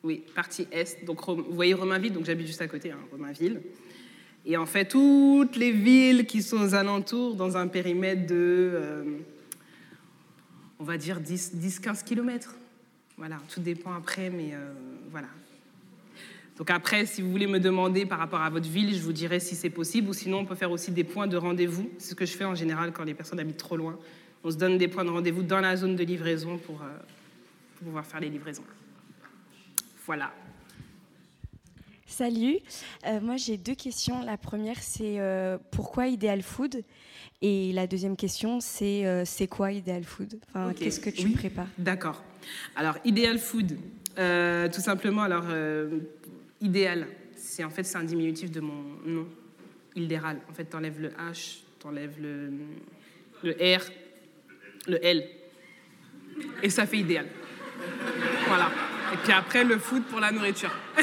Oui, 0.05 0.25
partie 0.35 0.69
est. 0.71 1.05
Donc 1.07 1.27
vous 1.27 1.43
voyez 1.53 1.73
Romainville, 1.73 2.13
donc 2.13 2.27
j'habite 2.27 2.47
juste 2.47 2.61
à 2.61 2.69
côté, 2.69 2.93
hein, 2.93 2.99
Romainville. 3.11 3.63
Et 4.51 4.57
en 4.57 4.65
fait, 4.65 4.87
toutes 4.87 5.57
les 5.57 5.73
villes 5.73 6.25
qui 6.25 6.43
sont 6.43 6.57
aux 6.57 6.75
alentours, 6.75 7.35
dans 7.35 7.59
un 7.59 7.69
périmètre 7.69 8.27
de, 8.27 8.35
euh, 8.35 9.05
on 10.81 10.85
va 10.85 10.97
dire 10.97 11.21
10-15 11.21 12.03
km. 12.03 12.55
Voilà, 13.19 13.37
tout 13.53 13.61
dépend 13.61 13.93
après, 13.93 14.31
mais 14.31 14.55
euh, 14.55 14.73
voilà. 15.11 15.29
Donc 16.57 16.71
après, 16.71 17.05
si 17.05 17.21
vous 17.21 17.31
voulez 17.31 17.47
me 17.47 17.61
demander 17.61 18.07
par 18.07 18.19
rapport 18.19 18.41
à 18.41 18.49
votre 18.49 18.71
ville, 18.71 18.95
je 18.95 19.03
vous 19.03 19.13
dirai 19.13 19.39
si 19.39 19.55
c'est 19.55 19.69
possible, 19.69 20.09
ou 20.09 20.15
sinon 20.15 20.39
on 20.39 20.45
peut 20.47 20.55
faire 20.55 20.73
aussi 20.73 20.93
des 20.93 21.05
points 21.05 21.27
de 21.27 21.37
rendez-vous. 21.37 21.91
C'est 21.99 22.11
ce 22.11 22.15
que 22.15 22.25
je 22.25 22.33
fais 22.33 22.47
en 22.47 22.55
général 22.55 22.93
quand 22.93 23.05
les 23.05 23.13
personnes 23.13 23.41
habitent 23.41 23.59
trop 23.59 23.77
loin. 23.77 23.99
On 24.45 24.51
se 24.51 24.57
donne 24.57 24.79
des 24.79 24.89
points 24.89 25.05
de 25.05 25.11
rendez-vous 25.11 25.43
dans 25.43 25.61
la 25.61 25.77
zone 25.77 25.95
de 25.95 26.05
livraison 26.05 26.57
pour, 26.57 26.81
euh, 26.81 26.89
pour 27.77 27.89
pouvoir 27.89 28.07
faire 28.07 28.21
les 28.21 28.31
livraisons. 28.31 28.65
Voilà. 30.07 30.33
Salut, 32.19 32.57
euh, 33.07 33.21
moi 33.21 33.37
j'ai 33.37 33.59
deux 33.59 33.75
questions. 33.75 34.23
La 34.25 34.39
première 34.39 34.79
c'est 34.81 35.21
euh, 35.21 35.59
pourquoi 35.71 36.07
Ideal 36.07 36.43
Food? 36.43 36.83
Et 37.43 37.71
la 37.75 37.87
deuxième 37.87 38.17
question 38.17 38.61
c'est 38.61 39.07
euh, 39.07 39.25
c'est 39.27 39.47
quoi 39.47 39.73
Ideal 39.73 40.05
Food? 40.05 40.41
Enfin. 40.49 40.73
Qu'est-ce 40.73 41.01
que 41.01 41.11
tu 41.11 41.27
Oui. 41.27 41.35
prépares? 41.35 41.67
D'accord. 41.77 42.25
Alors, 42.77 42.97
Ideal 43.05 43.39
Food, 43.39 43.77
tout 44.17 44.81
simplement, 44.81 45.23
alors, 45.23 45.45
idéal, 46.63 47.07
c'est 47.37 47.63
en 47.63 47.71
fait 47.71 47.85
c'est 47.85 47.99
un 47.99 48.05
diminutif 48.05 48.51
de 48.51 48.61
mon 48.61 48.83
nom, 49.05 49.29
Ildéral. 49.95 50.41
En 50.51 50.55
fait, 50.55 50.65
t'enlèves 50.65 50.99
le 51.01 51.11
H, 51.11 51.59
t'enlèves 51.79 52.17
le, 52.21 52.51
le 53.45 53.53
R, 53.77 53.83
le 54.89 55.05
L, 55.05 55.29
et 56.63 56.71
ça 56.71 56.87
fait 56.87 56.99
idéal. 56.99 57.27
Voilà. 58.47 58.71
Et 59.13 59.17
puis 59.19 59.33
après, 59.33 59.63
le 59.63 59.79
food 59.79 60.05
pour 60.05 60.21
la 60.21 60.33
nourriture. 60.33 60.75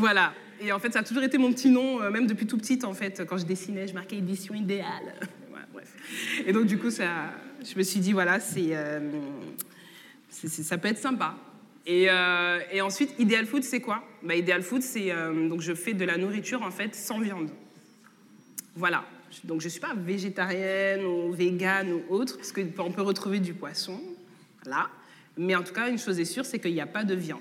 voilà. 0.00 0.32
Et 0.62 0.72
en 0.72 0.78
fait, 0.78 0.92
ça 0.92 1.00
a 1.00 1.02
toujours 1.02 1.22
été 1.22 1.36
mon 1.36 1.52
petit 1.52 1.68
nom, 1.68 2.00
euh, 2.00 2.10
même 2.10 2.26
depuis 2.26 2.46
tout 2.46 2.56
petite, 2.56 2.84
en 2.84 2.94
fait. 2.94 3.22
Quand 3.26 3.36
je 3.36 3.44
dessinais, 3.44 3.86
je 3.86 3.92
marquais 3.92 4.16
édition 4.16 4.54
idéale. 4.54 5.14
Bref. 5.72 6.42
Et 6.46 6.52
donc, 6.52 6.64
du 6.64 6.78
coup, 6.78 6.90
ça, 6.90 7.04
je 7.62 7.76
me 7.78 7.82
suis 7.82 8.00
dit, 8.00 8.12
voilà, 8.12 8.40
c'est, 8.40 8.70
euh, 8.70 9.10
ça 10.30 10.78
peut 10.78 10.88
être 10.88 10.98
sympa. 10.98 11.36
Et, 11.86 12.06
euh, 12.08 12.60
et 12.72 12.80
ensuite, 12.80 13.14
Ideal 13.18 13.44
Food, 13.46 13.62
c'est 13.62 13.80
quoi? 13.80 14.02
Bah, 14.22 14.34
Ideal 14.34 14.62
Food, 14.62 14.82
c'est. 14.82 15.12
donc, 15.48 15.60
je 15.60 15.74
fais 15.74 15.92
de 15.92 16.04
la 16.04 16.16
nourriture, 16.16 16.62
en 16.62 16.70
fait, 16.70 16.94
sans 16.94 17.20
viande. 17.20 17.50
Voilà. 18.74 19.04
Donc, 19.44 19.60
je 19.60 19.66
ne 19.66 19.70
suis 19.70 19.80
pas 19.80 19.94
végétarienne 19.94 21.04
ou 21.04 21.30
végane 21.32 21.92
ou 21.92 22.02
autre, 22.08 22.36
parce 22.36 22.52
qu'on 22.52 22.90
peut 22.90 23.02
retrouver 23.02 23.38
du 23.38 23.52
poisson, 23.52 24.00
là. 24.64 24.88
Mais 25.36 25.54
en 25.54 25.62
tout 25.62 25.74
cas, 25.74 25.88
une 25.88 25.98
chose 25.98 26.18
est 26.18 26.24
sûre, 26.24 26.44
c'est 26.44 26.58
qu'il 26.58 26.72
n'y 26.72 26.80
a 26.80 26.86
pas 26.86 27.04
de 27.04 27.14
viande. 27.14 27.40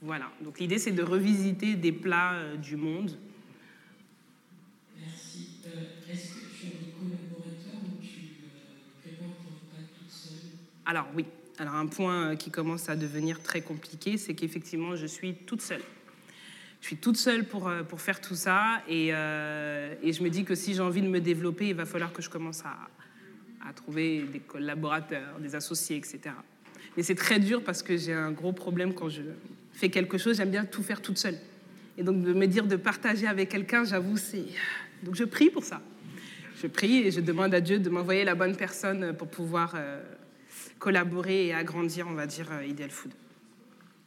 Voilà. 0.00 0.30
Donc, 0.42 0.60
l'idée, 0.60 0.78
c'est 0.78 0.92
de 0.92 1.02
revisiter 1.02 1.74
des 1.74 1.92
plats 1.92 2.34
euh, 2.34 2.56
du 2.56 2.76
monde. 2.76 3.18
Merci. 4.98 5.60
Euh, 5.66 6.10
Est-ce 6.12 6.34
que 6.34 6.40
tu 6.60 6.66
as 6.66 6.70
des 6.70 6.92
collaborateurs 6.92 7.80
ou 7.84 8.00
tu 8.00 8.20
euh, 8.20 9.02
prépares 9.02 9.36
ton 9.42 9.50
repas 9.54 9.82
toute 9.98 10.10
seule? 10.10 10.50
Alors 10.86 11.08
oui, 11.14 11.24
alors 11.58 11.74
un 11.74 11.86
point 11.86 12.36
qui 12.36 12.50
commence 12.50 12.88
à 12.88 12.96
devenir 12.96 13.42
très 13.42 13.60
compliqué, 13.60 14.16
c'est 14.18 14.34
qu'effectivement, 14.34 14.94
je 14.94 15.06
suis 15.06 15.34
toute 15.34 15.62
seule. 15.62 15.82
Je 16.80 16.86
suis 16.86 16.96
toute 16.96 17.16
seule 17.16 17.44
pour, 17.44 17.68
pour 17.88 18.00
faire 18.00 18.20
tout 18.20 18.36
ça 18.36 18.82
et, 18.88 19.08
euh, 19.12 19.96
et 20.00 20.12
je 20.12 20.22
me 20.22 20.30
dis 20.30 20.44
que 20.44 20.54
si 20.54 20.74
j'ai 20.74 20.80
envie 20.80 21.02
de 21.02 21.08
me 21.08 21.20
développer, 21.20 21.70
il 21.70 21.74
va 21.74 21.86
falloir 21.86 22.12
que 22.12 22.22
je 22.22 22.30
commence 22.30 22.64
à, 22.64 22.76
à 23.68 23.72
trouver 23.72 24.22
des 24.22 24.38
collaborateurs, 24.38 25.40
des 25.40 25.56
associés, 25.56 25.96
etc. 25.96 26.20
Mais 26.98 27.04
c'est 27.04 27.14
très 27.14 27.38
dur 27.38 27.62
parce 27.62 27.84
que 27.84 27.96
j'ai 27.96 28.12
un 28.12 28.32
gros 28.32 28.50
problème 28.52 28.92
quand 28.92 29.08
je 29.08 29.22
fais 29.72 29.88
quelque 29.88 30.18
chose, 30.18 30.38
j'aime 30.38 30.50
bien 30.50 30.64
tout 30.64 30.82
faire 30.82 31.00
toute 31.00 31.16
seule. 31.16 31.36
Et 31.96 32.02
donc 32.02 32.22
de 32.24 32.32
me 32.32 32.46
dire 32.48 32.66
de 32.66 32.74
partager 32.74 33.28
avec 33.28 33.50
quelqu'un, 33.50 33.84
j'avoue, 33.84 34.16
c'est... 34.16 34.46
Donc 35.04 35.14
je 35.14 35.22
prie 35.22 35.48
pour 35.48 35.62
ça. 35.62 35.80
Je 36.60 36.66
prie 36.66 36.96
et 37.06 37.12
je 37.12 37.20
demande 37.20 37.54
à 37.54 37.60
Dieu 37.60 37.78
de 37.78 37.88
m'envoyer 37.88 38.24
la 38.24 38.34
bonne 38.34 38.56
personne 38.56 39.14
pour 39.16 39.28
pouvoir 39.28 39.74
euh, 39.76 40.02
collaborer 40.80 41.46
et 41.46 41.54
agrandir, 41.54 42.08
on 42.08 42.14
va 42.14 42.26
dire, 42.26 42.48
euh, 42.50 42.66
Ideal 42.66 42.90
Food. 42.90 43.12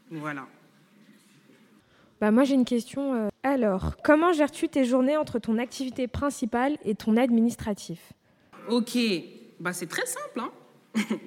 Voilà. 0.10 0.46
Bah 2.20 2.32
moi 2.32 2.44
j'ai 2.44 2.56
une 2.56 2.66
question. 2.66 3.14
euh, 3.16 3.30
Alors, 3.44 3.96
comment 4.04 4.34
gères-tu 4.34 4.68
tes 4.68 4.84
journées 4.84 5.16
entre 5.16 5.40
ton 5.40 5.60
activité 5.60 6.10
principale 6.10 6.78
et 6.84 6.96
ton 6.96 7.16
administratif? 7.16 8.12
Ok, 8.68 8.98
bah, 9.62 9.72
c'est 9.72 9.88
très 9.88 10.06
simple. 10.06 10.42
hein. 10.42 10.52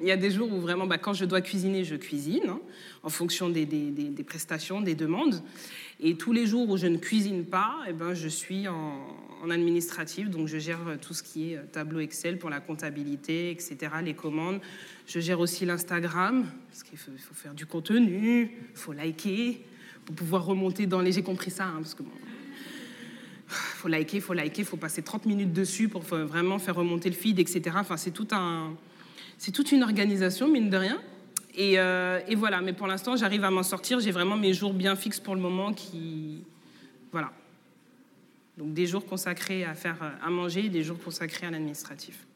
Il 0.02 0.06
y 0.06 0.10
a 0.10 0.16
des 0.16 0.30
jours 0.30 0.52
où 0.52 0.60
vraiment, 0.60 0.86
bah, 0.86 0.98
quand 0.98 1.14
je 1.14 1.24
dois 1.24 1.40
cuisiner, 1.40 1.84
je 1.84 1.96
cuisine, 1.96 2.48
hein, 2.48 2.60
en 3.02 3.08
fonction 3.08 3.48
des, 3.48 3.66
prestations, 4.26 4.82
des 4.82 4.94
demandes. 4.94 5.42
Et 6.00 6.16
tous 6.16 6.32
les 6.32 6.46
jours 6.46 6.68
où 6.68 6.76
je 6.76 6.86
ne 6.86 6.98
cuisine 6.98 7.44
pas, 7.44 7.76
eh 7.88 7.94
ben, 7.94 8.12
je 8.12 8.28
suis 8.28 8.68
en, 8.68 8.98
en 9.42 9.50
administratif, 9.50 10.28
donc 10.28 10.48
je 10.48 10.58
gère 10.58 10.86
euh, 10.86 10.96
tout 11.00 11.14
ce 11.14 11.22
qui 11.22 11.52
est 11.52 11.56
euh, 11.56 11.62
tableau 11.72 12.00
Excel 12.00 12.38
pour 12.38 12.50
la 12.50 12.60
comptabilité, 12.60 13.50
etc., 13.50 13.76
les 14.04 14.12
commandes. 14.12 14.60
Je 15.06 15.20
gère 15.20 15.40
aussi 15.40 15.64
l'Instagram, 15.64 16.44
parce 16.68 16.82
qu'il 16.82 16.98
faut, 16.98 17.12
il 17.14 17.36
faire 17.36 17.54
du 17.54 17.64
contenu, 17.64 18.50
il 18.72 18.76
faut 18.78 18.92
liker, 18.92 19.62
pour 20.04 20.14
pouvoir 20.14 20.44
remonter 20.44 20.86
dans 20.86 21.00
les... 21.00 21.12
J'ai 21.12 21.22
compris 21.22 21.50
ça, 21.50 21.64
hein, 21.64 21.76
parce 21.76 21.94
que 21.94 22.02
bon, 22.02 22.10
faut 23.48 23.88
liker, 23.88 24.20
faut 24.20 24.34
liker, 24.34 24.64
faut 24.64 24.76
passer 24.76 25.00
30 25.00 25.24
minutes 25.24 25.54
dessus 25.54 25.88
pour 25.88 26.04
fa- 26.04 26.24
vraiment 26.24 26.58
faire 26.58 26.74
remonter 26.74 27.08
le 27.08 27.14
feed, 27.16 27.38
etc. 27.38 27.76
Enfin, 27.76 27.96
c'est 27.96 28.10
tout 28.10 28.28
un, 28.32 28.74
c'est 29.44 29.52
toute 29.52 29.72
une 29.72 29.82
organisation, 29.82 30.48
mine 30.48 30.70
de 30.70 30.76
rien. 30.78 30.98
Et, 31.54 31.78
euh, 31.78 32.18
et 32.26 32.34
voilà, 32.34 32.62
mais 32.62 32.72
pour 32.72 32.86
l'instant, 32.86 33.14
j'arrive 33.14 33.44
à 33.44 33.50
m'en 33.50 33.62
sortir. 33.62 34.00
J'ai 34.00 34.10
vraiment 34.10 34.36
mes 34.38 34.54
jours 34.54 34.72
bien 34.72 34.96
fixes 34.96 35.20
pour 35.20 35.34
le 35.34 35.40
moment 35.42 35.74
qui, 35.74 36.42
voilà. 37.12 37.30
Donc 38.56 38.72
des 38.72 38.86
jours 38.86 39.04
consacrés 39.04 39.64
à 39.64 39.74
faire 39.74 39.98
à 40.22 40.30
manger, 40.30 40.64
et 40.64 40.68
des 40.70 40.82
jours 40.82 40.96
consacrés 40.98 41.46
à 41.46 41.50
l'administratif. 41.50 42.26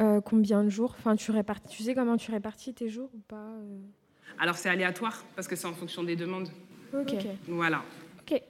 Euh, 0.00 0.20
Combien 0.20 0.62
de 0.62 0.70
jours? 0.70 0.94
Enfin, 0.96 1.16
tu 1.16 1.32
répartis. 1.32 1.76
Tu 1.76 1.82
sais 1.82 1.94
comment 1.94 2.16
tu 2.16 2.30
répartis 2.30 2.72
tes 2.72 2.88
jours 2.88 3.10
ou 3.12 3.20
pas 3.26 3.36
euh? 3.36 3.78
Alors 4.38 4.56
c'est 4.56 4.68
aléatoire 4.68 5.24
parce 5.34 5.48
que 5.48 5.56
c'est 5.56 5.66
en 5.66 5.72
fonction 5.74 6.04
des 6.04 6.14
demandes. 6.16 6.50
Ok. 6.92 7.14
Voilà. 7.48 7.82
Ok. 8.20 8.40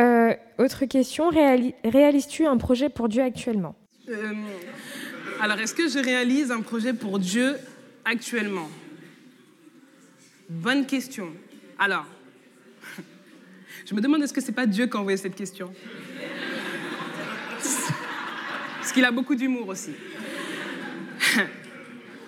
Euh, 0.00 0.34
autre 0.58 0.84
question. 0.86 1.30
réali- 1.30 1.74
Réalises-tu 1.84 2.46
un 2.46 2.56
projet 2.56 2.88
pour 2.88 3.08
Dieu 3.08 3.22
actuellement? 3.22 3.74
Euh, 4.08 4.32
alors, 5.40 5.58
est-ce 5.58 5.74
que 5.74 5.88
je 5.88 5.98
réalise 5.98 6.50
un 6.50 6.62
projet 6.62 6.92
pour 6.92 7.18
Dieu 7.18 7.56
actuellement? 8.04 8.68
Bonne 10.48 10.86
question. 10.86 11.32
Alors, 11.78 12.06
je 13.86 13.94
me 13.94 14.00
demande 14.00 14.22
est-ce 14.22 14.32
que 14.32 14.40
c'est 14.40 14.52
pas 14.52 14.66
Dieu 14.66 14.86
qui 14.86 14.96
a 14.96 15.00
envoyé 15.00 15.16
cette 15.16 15.36
question? 15.36 15.72
Parce 18.78 18.92
qu'il 18.92 19.04
a 19.04 19.12
beaucoup 19.12 19.34
d'humour 19.34 19.68
aussi. 19.68 19.92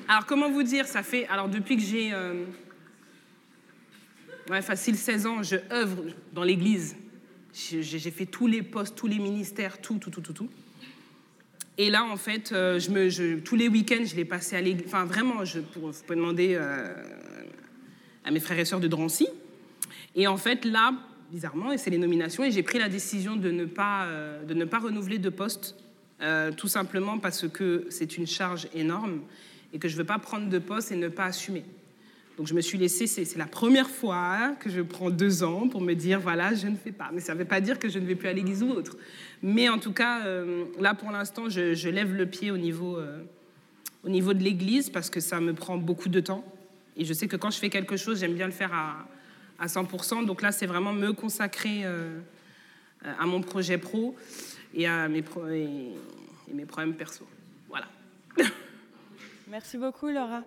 Alors, 0.08 0.26
comment 0.26 0.50
vous 0.50 0.62
dire? 0.62 0.86
Ça 0.86 1.02
fait. 1.02 1.26
Alors, 1.28 1.48
depuis 1.48 1.76
que 1.76 1.82
j'ai. 1.82 2.12
euh, 2.12 2.44
ouais, 4.50 4.62
facile 4.62 4.96
16 4.96 5.26
ans, 5.26 5.42
je 5.42 5.56
œuvre 5.72 6.04
dans 6.32 6.44
l'église. 6.44 6.96
J'ai 7.52 8.10
fait 8.10 8.26
tous 8.26 8.46
les 8.46 8.62
postes, 8.62 8.96
tous 8.96 9.06
les 9.06 9.18
ministères, 9.18 9.80
tout, 9.80 9.98
tout, 9.98 10.10
tout, 10.10 10.20
tout, 10.20 10.32
tout. 10.32 10.50
Et 11.80 11.88
là, 11.88 12.04
en 12.04 12.18
fait, 12.18 12.52
euh, 12.52 12.78
je 12.78 12.90
me, 12.90 13.40
tous 13.40 13.56
les 13.56 13.66
week-ends, 13.66 14.04
je 14.04 14.14
les 14.14 14.26
passais 14.26 14.54
à 14.54 14.60
l'église. 14.60 14.84
Enfin, 14.86 15.06
vraiment, 15.06 15.46
je, 15.46 15.60
vous 15.60 15.64
pouvez 15.66 16.14
demander 16.14 16.50
euh, 16.52 16.92
à 18.22 18.30
mes 18.30 18.38
frères 18.38 18.58
et 18.58 18.66
sœurs 18.66 18.80
de 18.80 18.86
Drancy. 18.86 19.26
Et 20.14 20.26
en 20.26 20.36
fait, 20.36 20.66
là, 20.66 20.92
bizarrement, 21.32 21.72
et 21.72 21.78
c'est 21.78 21.88
les 21.88 21.96
nominations, 21.96 22.44
et 22.44 22.50
j'ai 22.50 22.62
pris 22.62 22.78
la 22.78 22.90
décision 22.90 23.34
de 23.34 23.50
ne 23.50 23.64
pas, 23.64 24.04
euh, 24.04 24.44
de 24.44 24.52
ne 24.52 24.66
pas 24.66 24.78
renouveler 24.78 25.16
de 25.16 25.30
poste, 25.30 25.74
tout 26.58 26.68
simplement 26.68 27.18
parce 27.18 27.48
que 27.48 27.86
c'est 27.88 28.18
une 28.18 28.26
charge 28.26 28.68
énorme 28.74 29.22
et 29.72 29.78
que 29.78 29.88
je 29.88 29.94
ne 29.94 30.00
veux 30.00 30.06
pas 30.06 30.18
prendre 30.18 30.50
de 30.50 30.58
poste 30.58 30.92
et 30.92 30.96
ne 30.96 31.08
pas 31.08 31.24
assumer. 31.24 31.64
Donc 32.40 32.46
je 32.46 32.54
me 32.54 32.62
suis 32.62 32.78
laissée, 32.78 33.06
c'est 33.06 33.36
la 33.36 33.44
première 33.44 33.90
fois 33.90 34.56
que 34.60 34.70
je 34.70 34.80
prends 34.80 35.10
deux 35.10 35.42
ans 35.42 35.68
pour 35.68 35.82
me 35.82 35.92
dire, 35.92 36.20
voilà, 36.20 36.54
je 36.54 36.68
ne 36.68 36.76
fais 36.76 36.90
pas. 36.90 37.10
Mais 37.12 37.20
ça 37.20 37.34
ne 37.34 37.38
veut 37.38 37.44
pas 37.44 37.60
dire 37.60 37.78
que 37.78 37.90
je 37.90 37.98
ne 37.98 38.06
vais 38.06 38.14
plus 38.14 38.28
à 38.28 38.32
l'église 38.32 38.62
ou 38.62 38.70
autre. 38.70 38.96
Mais 39.42 39.68
en 39.68 39.78
tout 39.78 39.92
cas, 39.92 40.24
euh, 40.24 40.64
là 40.80 40.94
pour 40.94 41.10
l'instant, 41.10 41.50
je, 41.50 41.88
lève 41.90 42.14
le 42.14 42.24
pied 42.24 42.50
au 42.50 42.56
niveau, 42.56 42.96
euh, 42.96 43.20
au 44.04 44.08
niveau 44.08 44.32
de 44.32 44.42
l'église 44.42 44.88
parce 44.88 45.10
que 45.10 45.20
ça 45.20 45.38
me 45.38 45.52
prend 45.52 45.76
beaucoup 45.76 46.08
de 46.08 46.18
temps. 46.18 46.42
Et 46.96 47.04
je 47.04 47.12
sais 47.12 47.28
que 47.28 47.36
quand 47.36 47.50
je 47.50 47.58
fais 47.58 47.68
quelque 47.68 47.98
chose, 47.98 48.20
j'aime 48.20 48.32
bien 48.32 48.46
le 48.46 48.52
faire 48.52 48.72
à, 48.72 49.06
à 49.58 49.66
100%. 49.66 50.24
Donc 50.24 50.40
là, 50.40 50.50
c'est 50.50 50.64
vraiment 50.64 50.94
me 50.94 51.12
consacrer 51.12 51.82
euh, 51.84 52.20
à 53.18 53.26
mon 53.26 53.42
projet 53.42 53.76
pro 53.76 54.16
et 54.72 54.86
à 54.86 55.08
mes, 55.08 55.22
mes 56.54 56.64
problèmes 56.64 56.94
perso. 56.94 57.26
Voilà. 57.68 57.88
Merci 59.46 59.76
beaucoup, 59.76 60.08
Laura. 60.08 60.42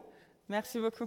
Merci 0.50 0.80
beaucoup. 0.80 1.06